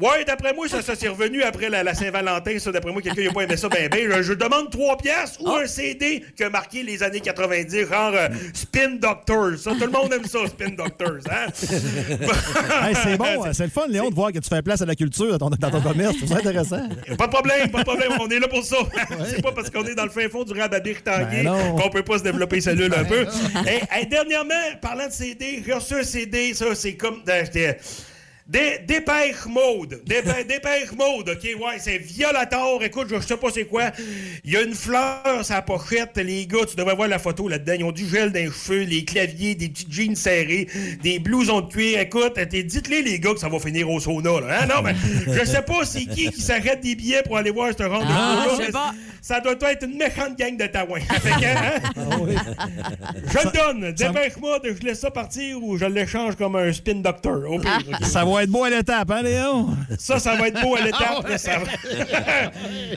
Ouais, 0.00 0.24
d'après 0.26 0.52
moi, 0.54 0.68
ça, 0.68 0.82
ça 0.82 0.94
s'est 0.94 1.08
revenu 1.08 1.42
après 1.42 1.68
la, 1.68 1.82
la 1.82 1.94
Saint-Valentin. 1.94 2.58
Ça, 2.58 2.70
d'après 2.72 2.92
moi, 2.92 3.02
quelqu'un 3.02 3.24
n'a 3.24 3.32
pas 3.32 3.42
aimé 3.42 3.56
ça 3.56 3.68
ben 3.68 3.88
ben. 3.88 4.10
Je, 4.10 4.22
je 4.22 4.32
demande 4.32 4.70
3 4.70 4.96
piastres 4.98 5.42
ou 5.42 5.50
un 5.50 5.66
CD 5.66 6.22
qui 6.36 6.44
a 6.44 6.50
marqué 6.50 6.82
les 6.82 7.02
années 7.02 7.20
90, 7.20 7.86
genre 7.86 8.12
euh, 8.14 8.28
Spin 8.54 8.96
Doctors. 9.00 9.58
Ça, 9.58 9.72
tout 9.72 9.84
le 9.86 9.90
monde 9.90 10.12
aime 10.12 10.24
ça, 10.24 10.38
Spin 10.46 10.70
Doctors. 10.70 11.18
Hein? 11.30 11.46
Hey, 12.88 12.94
c'est 13.02 13.16
bon, 13.16 13.44
euh, 13.46 13.52
c'est 13.52 13.64
le 13.64 13.70
fun, 13.70 13.86
Léon, 13.88 14.10
de 14.10 14.14
voir 14.14 14.32
que 14.32 14.38
tu 14.38 14.48
fais 14.48 14.62
place 14.62 14.80
à 14.82 14.86
la 14.86 14.94
culture 14.94 15.36
dans 15.38 15.50
ton, 15.50 15.56
dans 15.58 15.70
ton 15.70 15.80
commerce. 15.80 16.14
C'est 16.26 16.32
intéressant. 16.34 16.88
Pas 17.18 17.26
de 17.26 17.32
problème, 17.32 17.70
pas 17.70 17.78
de 17.80 17.84
problème, 17.84 18.12
on 18.20 18.28
est 18.28 18.38
là 18.38 18.48
pour 18.48 18.64
ça. 18.64 18.76
C'est 19.28 19.42
pas 19.42 19.52
parce 19.52 19.70
qu'on 19.70 19.84
est 19.84 19.94
dans 19.94 20.04
le 20.04 20.10
fin 20.10 20.28
fond 20.28 20.44
du 20.44 20.58
rababic 20.58 21.02
tanguay 21.02 21.42
Ben 21.44 21.76
qu'on 21.76 21.90
peut 21.90 22.02
pas 22.02 22.18
se 22.18 22.22
développer 22.22 22.60
cellule 22.60 22.92
un 22.94 23.04
peu. 23.04 23.26
Hey, 23.66 23.82
hey, 23.90 24.06
dernièrement, 24.06 24.54
parlant 24.88 25.06
de 25.08 25.12
CD, 25.12 25.62
j'ai 25.66 25.72
reçu 25.74 25.94
un 25.94 26.02
CD, 26.02 26.54
ça 26.54 26.74
c'est 26.74 26.94
comme. 26.94 27.22
j'étais- 27.26 27.78
Dé- 28.48 28.78
Dépêche 28.86 29.44
mode. 29.46 30.00
Dépêche, 30.06 30.46
dépêche 30.46 30.92
mode, 30.92 31.28
OK? 31.28 31.44
Ouais, 31.60 31.76
c'est 31.78 31.98
Violator. 31.98 32.82
Écoute, 32.82 33.08
je 33.10 33.20
sais 33.20 33.36
pas 33.36 33.48
c'est 33.52 33.66
quoi. 33.66 33.90
Il 34.42 34.52
y 34.52 34.56
a 34.56 34.62
une 34.62 34.74
fleur 34.74 35.22
la 35.50 35.60
pochette. 35.62 36.16
Les 36.16 36.46
gars, 36.46 36.64
tu 36.66 36.74
devrais 36.74 36.94
voir 36.94 37.08
la 37.08 37.18
photo 37.18 37.46
là-dedans. 37.46 37.74
Ils 37.78 37.84
ont 37.84 37.92
du 37.92 38.08
gel 38.08 38.32
dans 38.32 38.38
les 38.40 38.46
cheveux, 38.46 38.84
les 38.84 39.04
claviers, 39.04 39.54
des 39.54 39.68
petits 39.68 39.86
jeans 39.90 40.16
serrés, 40.16 40.66
des 41.02 41.18
blousons 41.18 41.60
de 41.60 41.70
cuir. 41.70 42.00
Écoute, 42.00 42.34
t'es- 42.48 42.62
dites-les, 42.62 43.02
les 43.02 43.20
gars, 43.20 43.34
que 43.34 43.40
ça 43.40 43.50
va 43.50 43.58
finir 43.58 43.90
au 43.90 44.00
sauna, 44.00 44.40
là. 44.40 44.62
Hein? 44.62 44.66
Non, 44.66 44.80
mais 44.82 44.94
je 45.26 45.44
sais 45.44 45.60
pas 45.62 45.84
c'est 45.84 46.06
qui 46.06 46.30
qui 46.30 46.40
s'arrête 46.40 46.80
des 46.80 46.94
billets 46.94 47.22
pour 47.24 47.36
aller 47.36 47.50
voir 47.50 47.68
ce 47.76 47.82
de 47.82 47.88
Ah. 47.92 48.46
Ça 49.20 49.40
doit 49.40 49.72
être 49.72 49.84
une 49.84 49.98
méchante 49.98 50.38
gang 50.38 50.56
de 50.56 50.66
taouins. 50.66 51.00
Hein? 51.42 51.80
Je 53.30 53.38
le 53.46 53.52
donne. 53.52 53.92
Dépêche-moi, 53.92 54.58
de- 54.60 54.74
je 54.80 54.86
laisse 54.86 55.00
ça 55.00 55.10
partir 55.10 55.62
ou 55.62 55.76
je 55.76 55.84
l'échange 55.84 56.34
comme 56.36 56.56
un 56.56 56.72
spin 56.72 56.94
doctor. 56.94 57.40
Au 57.50 57.58
pire, 57.58 57.70
OK? 57.88 58.04
Ça 58.38 58.42
va 58.42 58.44
être 58.44 58.50
beau 58.50 58.62
à 58.62 58.70
l'étape, 58.70 59.10
hein, 59.10 59.22
Léon? 59.22 59.76
Ça, 59.98 60.20
ça 60.20 60.36
va 60.36 60.46
être 60.46 60.62
beau 60.62 60.76
à 60.76 60.80
l'étape. 60.82 61.28
là, 61.28 61.38
ça, 61.38 61.58
va... 61.58 61.66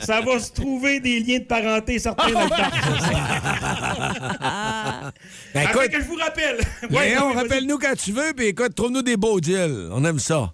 ça 0.00 0.20
va 0.20 0.38
se 0.38 0.52
trouver 0.52 1.00
des 1.00 1.18
liens 1.18 1.40
de 1.40 1.44
parenté 1.44 1.98
certains 1.98 2.30
dans 2.30 2.44
le 2.44 2.48
temps. 2.48 2.56
Ben, 5.52 5.66
Après 5.66 5.86
écoute, 5.86 5.96
que 5.98 6.02
je 6.02 6.06
vous 6.08 6.14
rappelle. 6.14 6.60
Ouais, 6.90 7.08
Léon, 7.10 7.32
rappelle-nous 7.32 7.78
quand 7.78 7.94
tu 7.96 8.12
veux, 8.12 8.32
puis 8.34 8.46
écoute, 8.46 8.76
trouve-nous 8.76 9.02
des 9.02 9.16
beaux 9.16 9.40
deals. 9.40 9.88
On 9.90 10.04
aime 10.04 10.20
ça. 10.20 10.52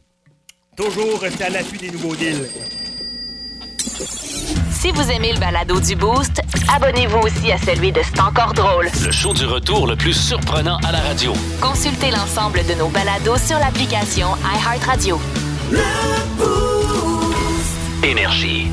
Toujours 0.74 1.20
rester 1.20 1.45
à 1.45 1.51
l'affût 1.51 1.76
des 1.76 1.91
nouveaux 1.91 2.16
deals. 2.16 2.49
Si 4.81 4.93
vous 4.93 5.11
aimez 5.11 5.33
le 5.33 5.41
balado 5.41 5.81
du 5.81 5.97
Boost, 5.97 6.41
abonnez-vous 6.72 7.18
aussi 7.18 7.51
à 7.51 7.59
celui 7.59 7.91
de 7.91 8.01
C'est 8.01 8.20
encore 8.20 8.55
drôle. 8.55 8.89
Le 9.05 9.11
show 9.11 9.35
du 9.35 9.45
retour 9.45 9.89
le 9.89 9.97
plus 9.97 10.12
surprenant 10.12 10.79
à 10.87 10.93
la 10.93 11.01
radio. 11.01 11.33
Consultez 11.61 12.12
l'ensemble 12.12 12.61
de 12.64 12.74
nos 12.74 12.87
balados 12.87 13.39
sur 13.39 13.59
l'application 13.59 14.29
iHeartRadio. 14.37 15.20
Énergie. 18.05 18.68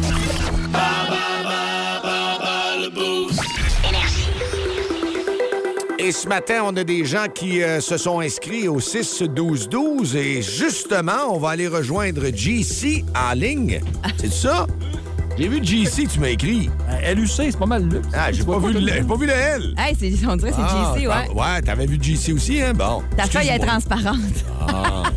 Et 5.97 6.11
ce 6.11 6.27
matin, 6.27 6.61
on 6.65 6.77
a 6.77 6.83
des 6.83 7.03
gens 7.03 7.25
qui 7.33 7.63
euh, 7.63 7.81
se 7.81 7.97
sont 7.97 8.19
inscrits 8.19 8.67
au 8.67 8.79
6-12-12 8.79 10.15
et 10.15 10.41
justement, 10.43 11.31
on 11.31 11.39
va 11.39 11.49
aller 11.49 11.67
rejoindre 11.67 12.27
JC 12.27 13.03
en 13.15 13.33
ligne. 13.33 13.81
C'est 14.19 14.31
ça? 14.31 14.67
J'ai 15.37 15.47
vu 15.49 15.59
JC, 15.63 16.07
tu 16.07 16.19
m'as 16.19 16.29
écrit. 16.29 16.69
LUC, 17.15 17.27
c'est 17.29 17.57
pas 17.57 17.65
mal 17.65 17.83
luxe. 17.89 18.07
Ah, 18.13 18.31
j'ai 18.31 18.43
pas, 18.43 18.57
vu 18.57 18.71
le- 18.73 18.79
j'ai 18.87 19.01
pas 19.03 19.15
vu 19.17 19.25
le 19.25 19.33
L. 19.33 19.75
Hey, 19.77 19.93
c'est- 19.99 20.25
on 20.25 20.35
dirait 20.37 20.51
que 20.51 20.55
c'est 20.55 20.61
Ah, 20.63 20.93
JC, 20.95 21.07
ouais. 21.07 21.13
ah, 21.13 21.33
ouais, 21.55 21.61
t'avais 21.61 21.85
vu 21.85 21.97
JC 22.01 22.31
aussi, 22.33 22.61
hein? 22.61 22.73
Bon. 22.73 23.03
Ta 23.17 23.25
feuille 23.25 23.47
est 23.47 23.55
Excuse-moi. 23.55 23.67
transparente. 23.67 24.45
Ah. 24.61 25.03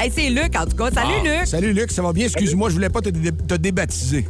Hey, 0.00 0.12
c'est 0.14 0.30
Luc, 0.30 0.54
en 0.56 0.64
tout 0.64 0.76
cas. 0.76 0.92
Salut, 0.92 1.14
Ah, 1.18 1.38
Luc. 1.40 1.46
Salut, 1.48 1.72
Luc, 1.72 1.90
ça 1.90 2.02
va 2.02 2.12
bien? 2.12 2.26
Excuse-moi, 2.26 2.68
je 2.68 2.74
voulais 2.74 2.88
pas 2.88 3.00
te, 3.00 3.08
dé- 3.08 3.32
te 3.32 3.54
débaptiser. 3.54 4.28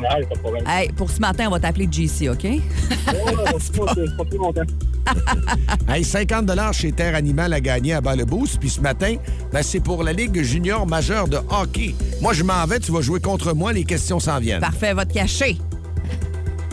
Ouais, 0.00 0.26
pas 0.26 0.34
de 0.34 0.40
problème. 0.40 0.64
Hey, 0.66 0.88
pour 0.92 1.10
ce 1.10 1.20
matin, 1.20 1.46
on 1.48 1.50
va 1.50 1.60
t'appeler 1.60 1.88
JC, 1.90 2.28
OK? 2.28 2.42
c'est 2.42 3.76
pas, 3.76 3.94
c'est 3.94 4.16
pas 4.16 4.24
plus 4.24 4.38
longtemps. 4.38 4.62
Hey, 5.88 6.04
50 6.04 6.48
chez 6.72 6.92
Terre 6.92 7.16
Animal 7.16 7.52
à 7.52 7.60
gagner 7.60 7.94
à 7.94 8.00
bas 8.00 8.14
le 8.14 8.24
boost. 8.24 8.60
Puis 8.60 8.70
ce 8.70 8.80
matin, 8.80 9.16
ben, 9.52 9.62
c'est 9.62 9.80
pour 9.80 10.04
la 10.04 10.12
Ligue 10.12 10.42
junior 10.42 10.86
majeure 10.86 11.26
de 11.26 11.38
hockey. 11.50 11.94
Moi, 12.20 12.32
je 12.32 12.44
m'en 12.44 12.64
vais, 12.66 12.78
tu 12.78 12.92
vas 12.92 13.00
jouer 13.00 13.18
contre 13.20 13.52
moi, 13.54 13.72
les 13.72 13.84
questions 13.84 14.20
s'en 14.20 14.38
viennent. 14.38 14.60
Parfait, 14.60 14.94
va 14.94 15.04
te 15.04 15.14
cacher. 15.14 15.56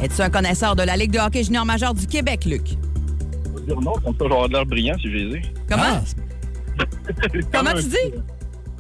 Es-tu 0.04 0.22
un 0.22 0.30
connaisseur 0.30 0.76
de 0.76 0.84
la 0.84 0.96
Ligue 0.96 1.12
de 1.12 1.20
hockey 1.20 1.44
junior 1.44 1.66
majeur 1.66 1.94
du 1.96 2.06
Québec, 2.06 2.46
Luc? 2.46 2.70
Je 2.70 3.60
vais 3.60 3.66
dire 3.66 3.82
non, 3.82 3.94
comme 3.94 4.16
ça, 4.20 4.26
j'aurai 4.30 4.48
de 4.50 4.54
l'air 4.54 4.66
brillant 4.66 4.96
si 5.02 5.12
j'ai 5.12 5.30
dit. 5.30 5.48
Comment? 5.68 6.04
Comment 7.52 7.74
tu 7.74 7.88
dis? 7.88 8.14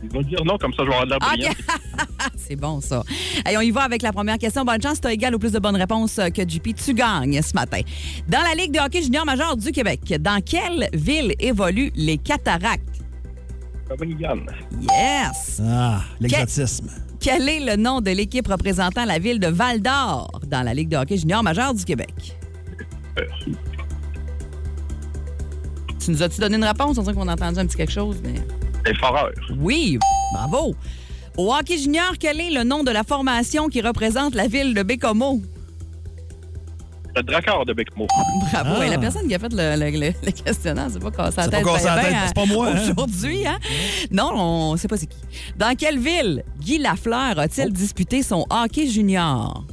Il 0.04 0.10
va 0.10 0.22
dire 0.22 0.44
non, 0.46 0.58
comme 0.58 0.74
ça, 0.74 0.84
j'aurai 0.86 1.06
de 1.06 1.10
l'air 1.10 1.18
Ah, 1.22 1.30
brillant. 1.34 1.50
OK. 1.52 2.32
c'est 2.36 2.56
bon, 2.56 2.82
ça. 2.82 3.04
Allez, 3.46 3.58
on 3.58 3.62
y 3.62 3.72
va 3.72 3.82
avec 3.84 4.02
la 4.02 4.14
première 4.14 4.38
question. 4.38 4.64
Bonne 4.64 4.82
chance. 4.82 5.02
Tu 5.02 5.08
as 5.08 5.14
égal 5.14 5.34
ou 5.36 5.40
plus 5.40 5.52
de 5.52 5.60
bonnes 5.60 5.76
réponses 5.76 6.20
euh, 6.20 6.30
que 6.30 6.48
JP. 6.48 6.76
Tu 6.76 6.94
gagnes 6.94 7.42
ce 7.42 7.54
matin. 7.54 7.82
Dans 8.28 8.42
la 8.42 8.54
Ligue 8.54 8.72
de 8.74 8.80
hockey 8.80 9.02
junior 9.02 9.26
majeur 9.26 9.58
du 9.58 9.72
Québec, 9.72 10.02
dans 10.20 10.40
quelle 10.42 10.88
ville 10.94 11.34
évoluent 11.40 11.92
les 11.96 12.18
cataractes? 12.18 12.84
Shawinigan. 13.88 14.46
Yes! 14.82 15.62
Ah, 15.64 16.02
l'exotisme. 16.20 16.90
Quel 17.20 17.50
est 17.50 17.60
le 17.60 17.76
nom 17.82 18.00
de 18.00 18.12
l'équipe 18.12 18.48
représentant 18.48 19.06
la 19.06 19.18
ville 19.18 19.40
de 19.40 19.48
Val-d'Or 19.48 20.40
dans 20.48 20.62
la 20.62 20.74
Ligue 20.74 20.90
de 20.90 20.98
hockey 20.98 21.18
junior 21.18 21.42
majeur 21.42 21.74
du 21.74 21.84
Québec? 21.84 22.38
Tu 26.00 26.12
nous 26.12 26.22
as-tu 26.22 26.40
donné 26.40 26.58
une 26.58 26.64
réponse? 26.64 26.98
On 26.98 27.02
dirait 27.02 27.16
qu'on 27.16 27.28
a 27.28 27.34
entendu 27.34 27.60
un 27.60 27.66
petit 27.66 27.78
quelque 27.78 27.92
chose, 27.92 28.22
mais... 28.24 28.36
Les 28.88 28.94
foreurs. 28.96 29.32
Oui, 29.60 30.00
bravo. 30.34 30.76
Au 31.38 31.54
hockey 31.54 31.78
junior, 31.78 32.14
quel 32.20 32.40
est 32.40 32.52
le 32.52 32.64
nom 32.64 32.84
de 32.84 32.92
la 32.92 33.04
formation 33.04 33.68
qui 33.68 33.82
représente 33.82 34.34
la 34.34 34.48
ville 34.48 34.74
de 34.74 34.82
Bécomo? 34.84 35.42
Le 37.16 37.24
Dracard 37.24 37.66
de 37.66 37.74
Bécamo. 37.74 38.06
Bravo. 38.52 38.70
Ah. 38.76 38.80
Ouais, 38.80 38.90
la 38.90 38.98
personne 39.00 39.28
qui 39.28 39.34
a 39.34 39.40
fait 39.40 39.52
le, 39.52 39.76
le- 39.76 39.90
le- 40.00 40.14
le 40.24 40.32
questionnaire, 40.32 40.88
c'est 40.92 41.02
pas 41.02 41.10
cassé 41.10 41.38
la 41.38 41.44
C'est 41.46 41.50
pas 41.52 41.64
cassé 41.64 41.86
la 41.86 41.96
ben, 41.96 42.02
tête, 42.04 42.12
ben, 42.12 42.20
c'est 42.28 42.36
pas 42.36 42.46
moi, 42.46 42.68
hein? 42.70 42.80
Aujourd'hui, 42.92 43.48
hein? 43.48 43.58
Non, 44.12 44.32
on 44.36 44.78
sait 44.78 44.88
pas 44.88 44.98
c'est 44.98 45.08
qui. 45.08 45.18
Dans 45.58 45.76
quelle 45.76 45.98
ville 46.00 46.44
Guy 46.60 46.78
Lafleur 46.78 47.34
Oh. 47.38 47.40
a-t-il 47.40 47.74
disputé 47.74 48.22
son 48.22 48.46
hockey 48.52 48.88
junior? 48.88 49.64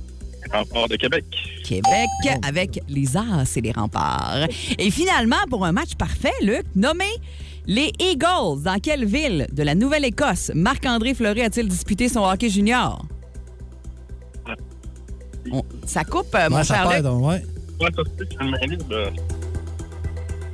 Rempart 0.51 0.89
de 0.89 0.97
Québec. 0.97 1.25
Québec 1.65 2.09
Oh. 2.27 2.29
avec 2.47 2.81
les 2.89 3.15
As 3.17 3.57
et 3.57 3.61
les 3.61 3.73
remparts. 3.73 4.47
Et 4.79 4.91
finalement, 4.91 5.37
pour 5.51 5.67
un 5.67 5.73
match 5.73 5.95
parfait, 5.99 6.33
Luc, 6.41 6.65
nommé 6.75 7.05
les 7.67 7.93
Eagles. 7.99 8.63
Dans 8.63 8.79
quelle 8.83 9.05
ville 9.05 9.47
de 9.53 9.63
la 9.63 9.75
Nouvelle-Écosse 9.75 10.51
Marc-André 10.55 11.15
Fleury 11.15 11.43
a-t-il 11.43 11.69
disputé 11.69 12.09
son 12.09 12.21
hockey 12.25 12.49
junior? 12.51 13.05
On- 15.53 15.63
ça 15.85 16.05
coupe, 16.05 16.35
euh, 16.35 16.49
mon 16.51 16.57
Ouais, 16.57 16.65
ça 16.65 16.75
cher 16.75 16.89
perd, 16.89 17.05
Luc. 17.05 17.13
donc, 17.13 17.27
ouais. 17.27 17.43
Ça 17.81 17.87
se 17.89 18.85
peut. 18.89 19.05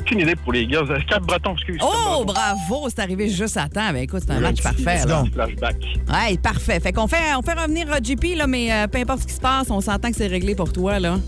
Aucune 0.01 0.21
idée 0.21 0.35
pour 0.35 0.53
les 0.53 0.67
gars. 0.67 0.83
Cap 1.09 1.23
Breton, 1.23 1.53
excuse. 1.53 1.79
Oh, 1.81 2.25
bravo, 2.25 2.89
c'est 2.89 2.99
arrivé 3.01 3.29
juste 3.29 3.57
à 3.57 3.69
temps. 3.69 3.93
Ben, 3.93 3.99
écoute, 3.99 4.23
c'est 4.27 4.33
un 4.33 4.41
match 4.41 4.61
parfait. 4.63 5.07
Là. 5.07 5.23
Flashback. 5.33 5.77
Ouais, 6.09 6.37
parfait. 6.39 6.81
Fait 6.81 6.93
qu'on 6.93 7.07
fait, 7.07 7.35
on 7.39 7.43
fait 7.43 7.53
revenir 7.55 7.87
euh, 7.93 7.99
JP, 8.03 8.37
là, 8.37 8.47
mais 8.49 8.73
euh, 8.73 8.89
peu 8.89 8.99
importe 8.99 9.21
ce 9.21 9.27
qui 9.29 9.35
se 9.35 9.41
passe, 9.41 9.71
on 9.71 9.81
s'entend 9.81 10.11
que 10.11 10.17
c'est 10.17 10.27
réglé 10.27 10.57
pour 10.57 10.73
toi. 10.73 10.99
Là. 10.99 11.21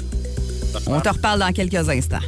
On 0.89 1.01
te 1.01 1.09
reparle 1.11 1.39
dans 1.39 1.53
quelques 1.53 1.89
instants. 1.89 2.19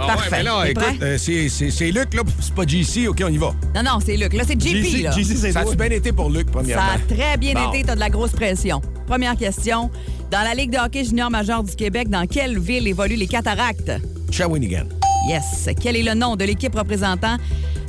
Ah 0.00 0.06
Parfait. 0.06 0.30
ouais, 0.30 0.36
mais 0.38 0.42
là, 0.44 0.62
T'es 0.64 0.70
écoute, 0.70 1.02
euh, 1.02 1.18
c'est- 1.18 1.48
c'est 1.48 1.70
c'est 1.70 1.90
Luc, 1.90 2.14
là, 2.14 2.22
c'est 2.40 2.54
pas 2.54 2.64
JC. 2.66 3.08
OK, 3.08 3.20
on 3.24 3.28
y 3.32 3.36
va. 3.38 3.52
Non, 3.74 3.82
non, 3.82 3.98
c'est 4.04 4.16
Luc. 4.16 4.32
Là, 4.32 4.44
c'est 4.46 4.60
JP. 4.60 5.02
là. 5.02 5.12
ça 5.52 5.60
a-tu 5.60 5.76
bien 5.76 5.90
été 5.90 6.12
pour 6.12 6.30
Luc, 6.30 6.46
Ça 6.46 6.52
premièrement? 6.52 6.82
a 6.94 7.14
très 7.14 7.36
bien 7.36 7.54
Bon. 7.54 7.72
été, 7.72 7.82
t'as 7.84 7.94
de 7.96 8.00
la 8.00 8.08
grosse 8.10 8.30
pression. 8.30 8.80
Première 9.06 9.36
question. 9.36 9.90
Dans 10.30 10.42
la 10.42 10.54
Ligue 10.54 10.70
de 10.70 10.78
hockey 10.78 11.04
junior 11.04 11.30
majeur 11.30 11.62
du 11.64 11.74
Québec, 11.74 12.08
dans 12.10 12.26
quelle 12.26 12.58
ville 12.60 12.86
évoluent 12.86 13.16
les 13.16 13.26
Cataractes? 13.26 13.90
Shawinigan. 14.30 14.84
Yes. 15.28 15.68
Quel 15.80 15.96
est 15.96 16.02
le 16.02 16.14
nom 16.14 16.36
de 16.36 16.44
l'équipe 16.44 16.74
représentant 16.74 17.36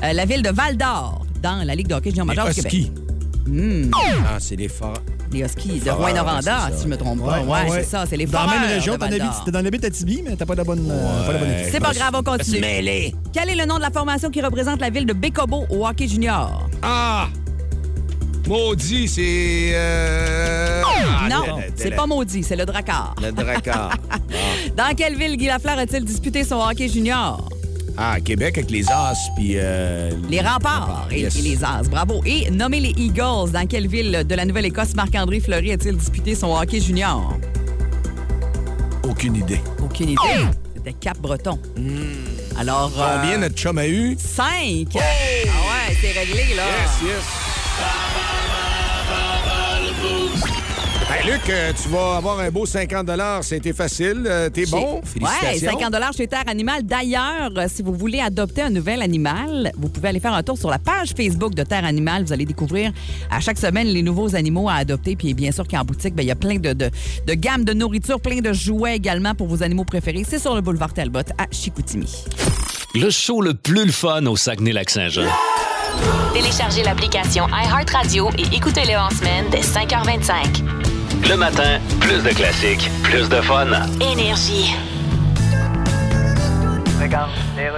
euh, 0.03 0.14
la 0.14 0.26
ville 0.26 0.41
de 0.41 0.49
Val-d'Or 0.49 1.26
dans 1.43 1.64
la 1.66 1.76
Ligue 1.76 1.88
de 1.88 1.93
hockey 1.95 2.10
junior 2.10 2.26
majeur 2.26 2.47
du 2.49 2.55
Québec? 2.55 2.91
Hmm. 3.45 3.91
Ah, 3.93 4.38
c'est 4.39 4.55
les 4.55 4.68
forts. 4.70 5.01
Les 5.32 5.41
Huskies 5.41 5.80
de 5.80 5.91
Rouen-Noranda, 5.91 6.69
si 6.75 6.84
je 6.84 6.88
me 6.88 6.97
trompe 6.97 7.23
pas. 7.23 7.41
Ouais, 7.41 7.67
c'est 7.69 7.84
ça, 7.84 8.05
c'est 8.09 8.17
les 8.17 8.25
Dans 8.25 8.45
la 8.45 8.59
même 8.59 8.69
région, 8.69 8.93
de 8.93 8.99
t'en 8.99 9.05
habites- 9.05 9.19
Val-d'Or. 9.19 9.43
t'es 9.45 9.51
dans 9.51 9.61
l'Abitibi, 9.61 10.23
mais 10.25 10.36
t'as 10.36 10.45
pas 10.45 10.55
la 10.55 10.63
bonne, 10.63 10.89
euh, 10.89 11.25
pas 11.25 11.34
la 11.34 11.39
bonne 11.39 11.51
équipe. 11.51 11.67
C'est 11.71 11.80
pas 11.80 11.93
grave, 11.93 12.13
on 12.15 12.23
continue. 12.23 12.59
mêler. 12.59 13.13
Quel 13.32 13.49
est 13.49 13.55
le 13.55 13.65
nom 13.65 13.75
de 13.77 13.82
la 13.82 13.91
formation 13.91 14.30
qui 14.32 14.41
représente 14.41 14.82
la 14.82 14.89
ville 14.89 15.05
de 15.05 15.13
Bécobo 15.13 15.65
au 15.69 15.86
hockey 15.86 16.07
junior? 16.07 16.67
Ah! 16.82 17.27
Maudit, 18.47 19.07
c'est... 19.07 19.71
euh, 19.75 20.82
ah, 20.84 21.30
non, 21.30 21.59
c'est 21.75 21.91
pas 21.91 22.07
maudit, 22.07 22.41
c'est 22.43 22.55
le 22.55 22.65
Drakkar. 22.65 23.13
Le 23.21 23.32
Dracard. 23.32 23.91
Dans 24.75 24.95
quelle 24.95 25.15
ville 25.15 25.38
Guy 25.38 25.45
Lafleur 25.45 25.77
a-t-il 25.77 26.03
disputé 26.03 26.43
son 26.43 26.55
hockey 26.55 26.88
junior? 26.89 27.47
Ah, 28.01 28.17
Québec 28.23 28.57
avec 28.57 28.71
les 28.71 28.89
As, 28.89 29.29
puis... 29.35 29.55
euh, 29.55 30.09
Les 30.29 30.39
remparts 30.39 31.09
et, 31.11 31.19
yes. 31.21 31.35
et 31.35 31.41
les 31.41 31.61
As. 31.65 31.83
Bravo. 31.89 32.21
Et 32.25 32.49
nommez 32.49 32.79
les 32.79 32.93
Eagles. 32.95 33.51
Dans 33.51 33.67
quelle 33.67 33.87
ville 33.87 34.23
de 34.25 34.35
la 34.35 34.45
Nouvelle-Écosse 34.45 34.95
Marc-André 34.95 35.41
Fleury 35.41 35.73
a-t-il 35.73 35.97
disputé 35.97 36.33
son 36.33 36.55
hockey 36.55 36.79
junior? 36.79 37.37
Aucune 39.03 39.35
idée. 39.35 39.59
Aucune 39.83 40.11
idée. 40.11 40.45
C'était 40.75 40.93
Cap-Breton. 40.93 41.59
Alors. 42.57 42.89
Hmm. 42.89 42.93
Combien 43.21 43.35
euh, 43.35 43.37
notre 43.39 43.55
chum 43.55 43.77
a 43.77 43.85
eu? 43.87 44.15
Cinq. 44.17 44.87
Ah 44.95 44.99
ouais, 44.99 45.97
c'est 45.99 46.17
réglé, 46.17 46.55
là. 46.55 46.63
Yes, 46.63 47.01
yes. 47.03 48.38
Hey, 51.20 51.32
Luc, 51.32 51.49
euh, 51.49 51.74
tu 51.82 51.89
vas 51.89 52.17
avoir 52.17 52.39
un 52.39 52.49
beau 52.49 52.65
50 52.65 53.09
C'était 53.41 53.74
facile. 53.74 54.24
Euh, 54.26 54.49
T'es 54.49 54.65
bon? 54.65 55.01
Oui, 55.20 55.28
Félicitations. 55.41 55.80
50 55.80 56.15
chez 56.15 56.28
Terre 56.28 56.43
Animale. 56.47 56.84
D'ailleurs, 56.84 57.51
euh, 57.57 57.65
si 57.67 57.82
vous 57.82 57.93
voulez 57.93 58.20
adopter 58.20 58.61
un 58.61 58.70
nouvel 58.70 59.01
animal, 59.01 59.72
vous 59.78 59.89
pouvez 59.89 60.09
aller 60.09 60.20
faire 60.20 60.34
un 60.34 60.43
tour 60.43 60.57
sur 60.57 60.70
la 60.70 60.80
page 60.80 61.09
Facebook 61.15 61.55
de 61.55 61.63
Terre 61.63 61.84
Animale. 61.84 62.24
Vous 62.24 62.32
allez 62.34 62.45
découvrir 62.45 62.91
à 63.32 63.39
chaque 63.39 63.57
semaine 63.57 63.88
les 63.88 64.01
nouveaux 64.01 64.36
animaux 64.36 64.70
à 64.70 64.76
adopter. 64.76 65.15
Puis 65.15 65.34
bien 65.34 65.51
sûr 65.51 65.67
qu'en 65.67 65.84
boutique, 65.84 66.15
ben, 66.15 66.24
il 66.24 66.28
y 66.28 66.32
a 66.32 66.36
plein 66.36 66.55
de, 66.55 66.74
de, 66.74 66.89
de 67.28 67.34
gammes 67.34 67.65
de 67.65 67.74
nourriture, 67.74 68.22
plein 68.22 68.39
de 68.39 68.53
jouets 68.53 68.95
également 68.95 69.36
pour 69.36 69.47
vos 69.47 69.61
animaux 69.61 69.86
préférés. 69.86 70.24
C'est 70.28 70.39
sur 70.39 70.55
le 70.55 70.61
boulevard 70.61 70.93
Talbot 70.93 71.20
à 71.38 71.47
Chicoutimi. 71.51 72.24
Le 72.95 73.09
show 73.09 73.41
le 73.41 73.53
plus 73.53 73.86
le 73.86 73.91
fun 73.91 74.26
au 74.26 74.38
Saguenay-Lac-Saint-Jean. 74.38 75.24
Téléchargez 76.34 76.84
l'application 76.84 77.45
iHeartRadio 77.49 78.30
et 78.38 78.55
écoutez-le 78.55 78.97
en 78.97 79.09
semaine 79.09 79.45
dès 79.51 79.61
5h25. 79.61 80.78
Le 81.28 81.36
matin, 81.36 81.80
plus 81.99 82.24
de 82.24 82.30
classiques, 82.30 82.89
plus 83.03 83.28
de 83.30 83.36
fun. 83.36 83.67
Énergie. 83.99 84.74
Regarde, 87.01 87.32
les 87.57 87.70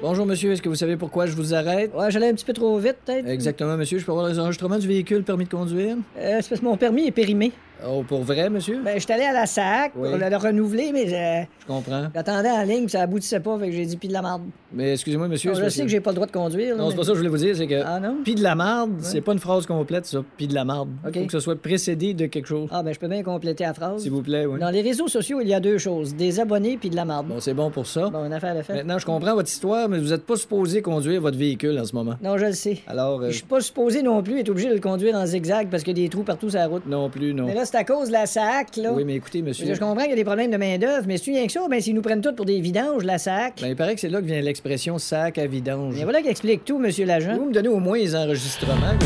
Bonjour, 0.00 0.26
monsieur. 0.26 0.52
Est-ce 0.52 0.62
que 0.62 0.68
vous 0.68 0.74
savez 0.74 0.96
pourquoi 0.96 1.26
je 1.26 1.32
vous 1.32 1.54
arrête? 1.54 1.92
Ouais, 1.94 2.10
j'allais 2.10 2.28
un 2.28 2.34
petit 2.34 2.44
peu 2.44 2.52
trop 2.52 2.78
vite, 2.78 2.96
peut-être. 3.04 3.26
Exactement, 3.26 3.76
monsieur. 3.76 3.98
Je 3.98 4.04
peux 4.04 4.12
avoir 4.12 4.28
les 4.28 4.38
enregistrements 4.38 4.78
du 4.78 4.88
véhicule, 4.88 5.22
permis 5.22 5.44
de 5.44 5.50
conduire? 5.50 5.96
Euh, 6.18 6.38
c'est 6.40 6.48
parce 6.48 6.60
que 6.60 6.64
mon 6.66 6.76
permis 6.76 7.06
est 7.06 7.12
périmé. 7.12 7.52
Oh, 7.86 8.02
pour 8.06 8.22
vrai, 8.22 8.50
monsieur? 8.50 8.80
Ben, 8.84 8.98
j'étais 8.98 9.12
allé 9.14 9.24
à 9.24 9.32
la 9.32 9.46
SAC 9.46 9.92
Oui. 9.96 10.08
pour 10.10 10.18
le, 10.18 10.28
le 10.28 10.36
renouveler, 10.36 10.90
mais 10.92 11.06
euh, 11.12 11.42
Je 11.60 11.66
comprends. 11.66 12.08
j'attendais 12.14 12.50
en 12.50 12.62
ligne, 12.62 12.82
puis 12.82 12.90
ça 12.90 13.02
aboutissait 13.02 13.40
pas, 13.40 13.58
fait 13.58 13.66
que 13.66 13.72
j'ai 13.72 13.86
dit 13.86 13.96
pis 13.96 14.08
de 14.08 14.12
la 14.12 14.22
marde. 14.22 14.42
Mais 14.72 14.92
excusez-moi, 14.94 15.28
monsieur. 15.28 15.52
Non, 15.52 15.60
je 15.62 15.68
sais 15.68 15.82
que 15.82 15.88
j'ai 15.88 16.00
pas 16.00 16.10
le 16.10 16.16
droit 16.16 16.26
de 16.26 16.32
conduire. 16.32 16.76
Non, 16.76 16.90
c'est 16.90 16.96
pas 16.96 17.02
ça 17.04 17.08
que 17.10 17.14
je 17.14 17.18
voulais 17.20 17.30
vous 17.30 17.36
dire, 17.38 17.56
c'est 17.56 17.66
que. 17.66 17.80
Ah 17.84 18.00
non? 18.00 18.16
Pis 18.24 18.34
de 18.34 18.42
la 18.42 18.54
marde, 18.54 18.92
c'est 19.00 19.20
pas 19.20 19.32
une 19.32 19.38
phrase 19.38 19.64
complète, 19.66 20.06
ça. 20.06 20.22
Pis 20.36 20.48
de 20.48 20.54
la 20.54 20.64
marde. 20.64 20.88
OK. 21.06 21.14
Faut 21.18 21.26
que 21.26 21.32
ce 21.32 21.40
soit 21.40 21.56
précédé 21.60 22.14
de 22.14 22.26
quelque 22.26 22.46
chose. 22.46 22.68
Ah, 22.72 22.82
ben, 22.82 22.92
je 22.92 22.98
peux 22.98 23.08
bien 23.08 23.22
compléter 23.22 23.64
la 23.64 23.74
phrase. 23.74 24.02
S'il 24.02 24.10
vous 24.10 24.22
plaît, 24.22 24.44
oui. 24.46 24.58
Dans 24.58 24.70
les 24.70 24.82
réseaux 24.82 25.08
sociaux, 25.08 25.40
il 25.40 25.48
y 25.48 25.54
a 25.54 25.60
deux 25.60 25.78
choses 25.78 26.14
des 26.14 26.40
abonnés 26.40 26.76
puis 26.78 26.90
de 26.90 26.96
la 26.96 27.04
marde. 27.04 27.28
Bon, 27.28 27.40
c'est 27.40 27.54
bon 27.54 27.70
pour 27.70 27.86
ça. 27.86 28.08
Bon, 28.10 28.24
une 28.26 28.32
affaire 28.32 28.54
de 28.56 28.62
fait. 28.62 28.74
Maintenant, 28.74 28.98
je 28.98 29.06
comprends 29.06 29.34
votre 29.34 29.48
histoire, 29.48 29.88
mais 29.88 29.98
vous 29.98 30.12
êtes 30.12 30.26
pas 30.26 30.36
supposé 30.36 30.82
conduire 30.82 31.20
votre 31.20 31.38
véhicule 31.38 31.78
en 31.78 31.84
ce 31.84 31.94
moment. 31.94 32.14
Non, 32.22 32.36
je 32.38 32.46
le 32.46 32.52
sais. 32.52 32.78
Alors, 32.88 33.20
euh, 33.22 33.28
Je 33.30 33.36
suis 33.36 33.46
pas 33.46 33.60
supposé 33.60 34.02
non 34.02 34.22
plus 34.22 34.40
être 34.40 34.48
obligé 34.50 34.68
de 34.68 34.74
le 34.74 34.80
conduire 34.80 35.14
en 35.16 35.24
zigzag 35.26 35.68
parce 35.70 35.82
qu'il 35.82 35.96
y 35.96 36.00
a 36.02 36.04
des 36.04 36.10
trous 36.10 36.22
partout 36.24 36.50
sur 36.50 36.58
la 36.58 36.66
route. 36.66 36.86
non 36.86 37.08
plus, 37.08 37.32
non. 37.34 37.46
Mais 37.46 37.54
là, 37.54 37.64
c'est 37.70 37.76
à 37.76 37.84
cause 37.84 38.08
de 38.08 38.12
la 38.12 38.26
SAC, 38.26 38.76
là. 38.76 38.92
Oui, 38.92 39.04
mais 39.04 39.16
écoutez, 39.16 39.42
monsieur. 39.42 39.72
Je 39.72 39.78
comprends 39.78 40.02
qu'il 40.02 40.10
y 40.10 40.14
a 40.14 40.16
des 40.16 40.24
problèmes 40.24 40.50
de 40.50 40.56
main-d'œuvre, 40.56 41.04
mais 41.06 41.18
si 41.18 41.32
rien 41.32 41.46
que 41.46 41.52
ça, 41.52 41.60
ben, 41.68 41.80
s'ils 41.80 41.94
nous 41.94 42.02
prennent 42.02 42.20
tous 42.20 42.32
pour 42.32 42.46
des 42.46 42.60
vidanges, 42.60 43.04
la 43.04 43.18
SAC. 43.18 43.60
Ben, 43.60 43.68
il 43.68 43.76
paraît 43.76 43.94
que 43.94 44.00
c'est 44.00 44.08
là 44.08 44.20
que 44.20 44.26
vient 44.26 44.40
l'expression 44.40 44.98
sac 44.98 45.38
à 45.38 45.46
vidange. 45.46 45.94
Mais 45.96 46.04
voilà 46.04 46.22
qui 46.22 46.28
explique 46.28 46.64
tout, 46.64 46.78
monsieur 46.78 47.04
l'agent. 47.04 47.36
Vous 47.36 47.46
me 47.46 47.52
donnez 47.52 47.68
au 47.68 47.78
moins 47.78 47.98
les 47.98 48.16
enregistrements. 48.16 48.96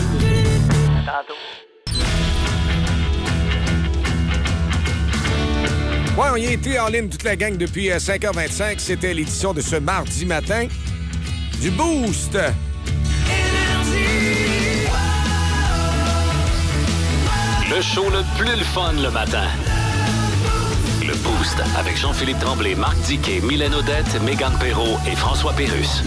Tantôt. 1.04 1.34
Ouais, 6.16 6.28
on 6.30 6.36
y 6.36 6.46
a 6.46 6.52
été 6.52 6.78
en 6.78 6.88
ligne 6.88 7.08
toute 7.08 7.24
la 7.24 7.36
gang 7.36 7.56
depuis 7.56 7.90
euh, 7.90 7.96
5h25. 7.96 8.78
C'était 8.78 9.14
l'édition 9.14 9.54
de 9.54 9.60
ce 9.60 9.76
mardi 9.76 10.26
matin 10.26 10.66
du 11.60 11.70
Boost. 11.70 12.38
Le 17.74 17.80
show 17.80 18.04
le 18.10 18.22
plus 18.36 18.54
le 18.54 18.64
fun 18.64 18.92
le 19.02 19.10
matin. 19.10 19.46
Le 21.00 21.14
Boost 21.14 21.62
avec 21.78 21.96
Jean-Philippe 21.96 22.38
Tremblay, 22.38 22.74
Marc 22.74 22.98
Diquet, 22.98 23.40
Mylène 23.40 23.74
Odette, 23.74 24.20
Megan 24.22 24.52
Perrault 24.60 24.98
et 25.10 25.16
François 25.16 25.54
Pérus. 25.54 26.02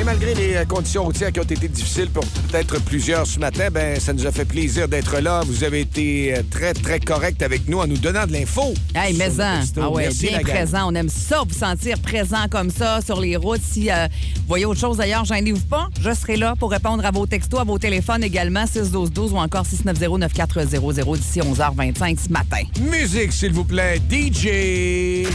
Et 0.00 0.04
malgré 0.04 0.34
les 0.34 0.54
euh, 0.54 0.64
conditions 0.64 1.04
routières 1.04 1.30
qui 1.30 1.40
ont 1.40 1.42
été 1.42 1.68
difficiles 1.68 2.08
pour 2.08 2.24
peut-être 2.24 2.82
plusieurs 2.84 3.26
ce 3.26 3.38
matin, 3.38 3.68
ben 3.70 4.00
ça 4.00 4.14
nous 4.14 4.26
a 4.26 4.32
fait 4.32 4.46
plaisir 4.46 4.88
d'être 4.88 5.20
là. 5.20 5.42
Vous 5.44 5.62
avez 5.62 5.80
été 5.82 6.34
euh, 6.34 6.42
très, 6.50 6.72
très 6.72 6.98
correct 7.00 7.42
avec 7.42 7.68
nous 7.68 7.80
en 7.80 7.86
nous 7.86 7.98
donnant 7.98 8.26
de 8.26 8.32
l'info. 8.32 8.72
Hey, 8.94 9.14
mais 9.18 9.38
en. 9.38 9.60
textos. 9.60 9.84
Ah 9.84 9.90
ouais, 9.90 10.04
Merci, 10.04 10.28
bien 10.28 10.40
présent. 10.40 10.90
On 10.90 10.94
aime 10.94 11.10
ça, 11.10 11.42
vous 11.46 11.54
sentir 11.54 11.98
présent 11.98 12.48
comme 12.50 12.70
ça 12.70 13.02
sur 13.02 13.20
les 13.20 13.36
routes. 13.36 13.60
Si 13.62 13.90
euh, 13.90 14.08
vous 14.36 14.48
voyez 14.48 14.64
autre 14.64 14.80
chose 14.80 14.96
d'ailleurs, 14.96 15.26
gênez-vous 15.26 15.66
pas. 15.66 15.90
Je 16.00 16.14
serai 16.14 16.38
là 16.38 16.54
pour 16.58 16.70
répondre 16.70 17.04
à 17.04 17.10
vos 17.10 17.26
textos, 17.26 17.60
à 17.60 17.64
vos 17.64 17.78
téléphones 17.78 18.24
également, 18.24 18.64
612-12 18.64 19.32
ou 19.32 19.36
encore 19.36 19.66
690-9400 19.66 21.18
d'ici 21.18 21.40
11h25 21.40 22.18
ce 22.26 22.32
matin. 22.32 22.62
Musique, 22.90 23.34
s'il 23.34 23.52
vous 23.52 23.64
plaît. 23.64 24.00
DJ. 24.10 25.28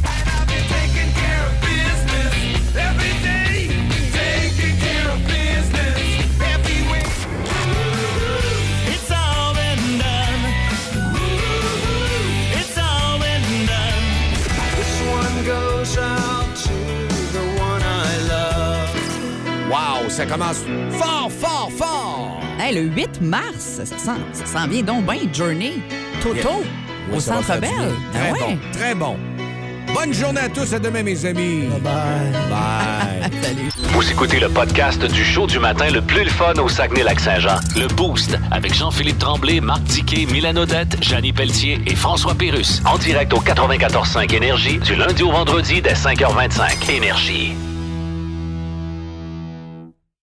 Wow, 19.76 20.10
ça 20.10 20.26
commence 20.26 20.64
fort, 20.92 21.30
fort, 21.30 21.70
fort. 21.78 22.40
Hey, 22.60 22.74
le 22.76 22.82
8 22.84 23.22
mars, 23.22 23.44
ça 23.60 23.86
sent, 23.86 24.22
ça 24.32 24.46
sent 24.46 24.68
bien 24.70 24.84
donc 24.84 25.06
bien 25.06 25.20
Journey, 25.34 25.74
Toto, 26.22 26.64
Oui, 27.10 27.18
au 27.18 27.20
Centre 27.20 27.60
Bell. 27.60 27.70
bien. 27.70 27.72
Très 28.14 28.30
Ah 28.30 28.32
ouais. 28.32 28.40
bon, 28.40 28.58
très 28.72 28.96
bon. 28.96 29.18
Bonne 29.94 30.14
journée 30.14 30.40
à 30.42 30.50
tous. 30.50 30.74
À 30.74 30.80
demain, 30.80 31.04
mes 31.04 31.26
amis. 31.26 31.64
Bye. 31.84 31.92
Bye. 32.50 33.32
Salut. 33.42 33.70
Vous 33.94 34.12
écoutez 34.12 34.40
le 34.40 34.48
podcast 34.50 35.04
du 35.06 35.24
show 35.26 35.46
du 35.48 35.60
matin 35.60 35.90
le 35.90 36.02
plus 36.02 36.24
le 36.24 36.30
fun 36.30 36.54
au 36.54 36.68
Saguenay-Lac-Saint-Jean. 36.70 37.60
Le 37.76 37.88
Boost 37.88 38.38
avec 38.52 38.74
Jean-Philippe 38.74 39.20
Tremblay, 39.20 39.60
Marc 39.62 39.84
Diquet, 39.84 40.26
Milan 40.32 40.56
Odette, 40.56 40.98
Janine 41.02 41.34
Pelletier 41.34 41.80
et 41.86 41.96
François 41.96 42.34
Pérus. 42.36 42.82
En 42.86 42.98
direct 42.98 43.34
au 43.34 43.40
94.5 43.40 44.34
Énergie 44.34 44.78
du 44.80 44.96
lundi 44.96 45.24
au 45.24 45.32
vendredi 45.32 45.82
dès 45.82 45.94
5h25. 45.94 46.90
Énergie. 46.92 47.54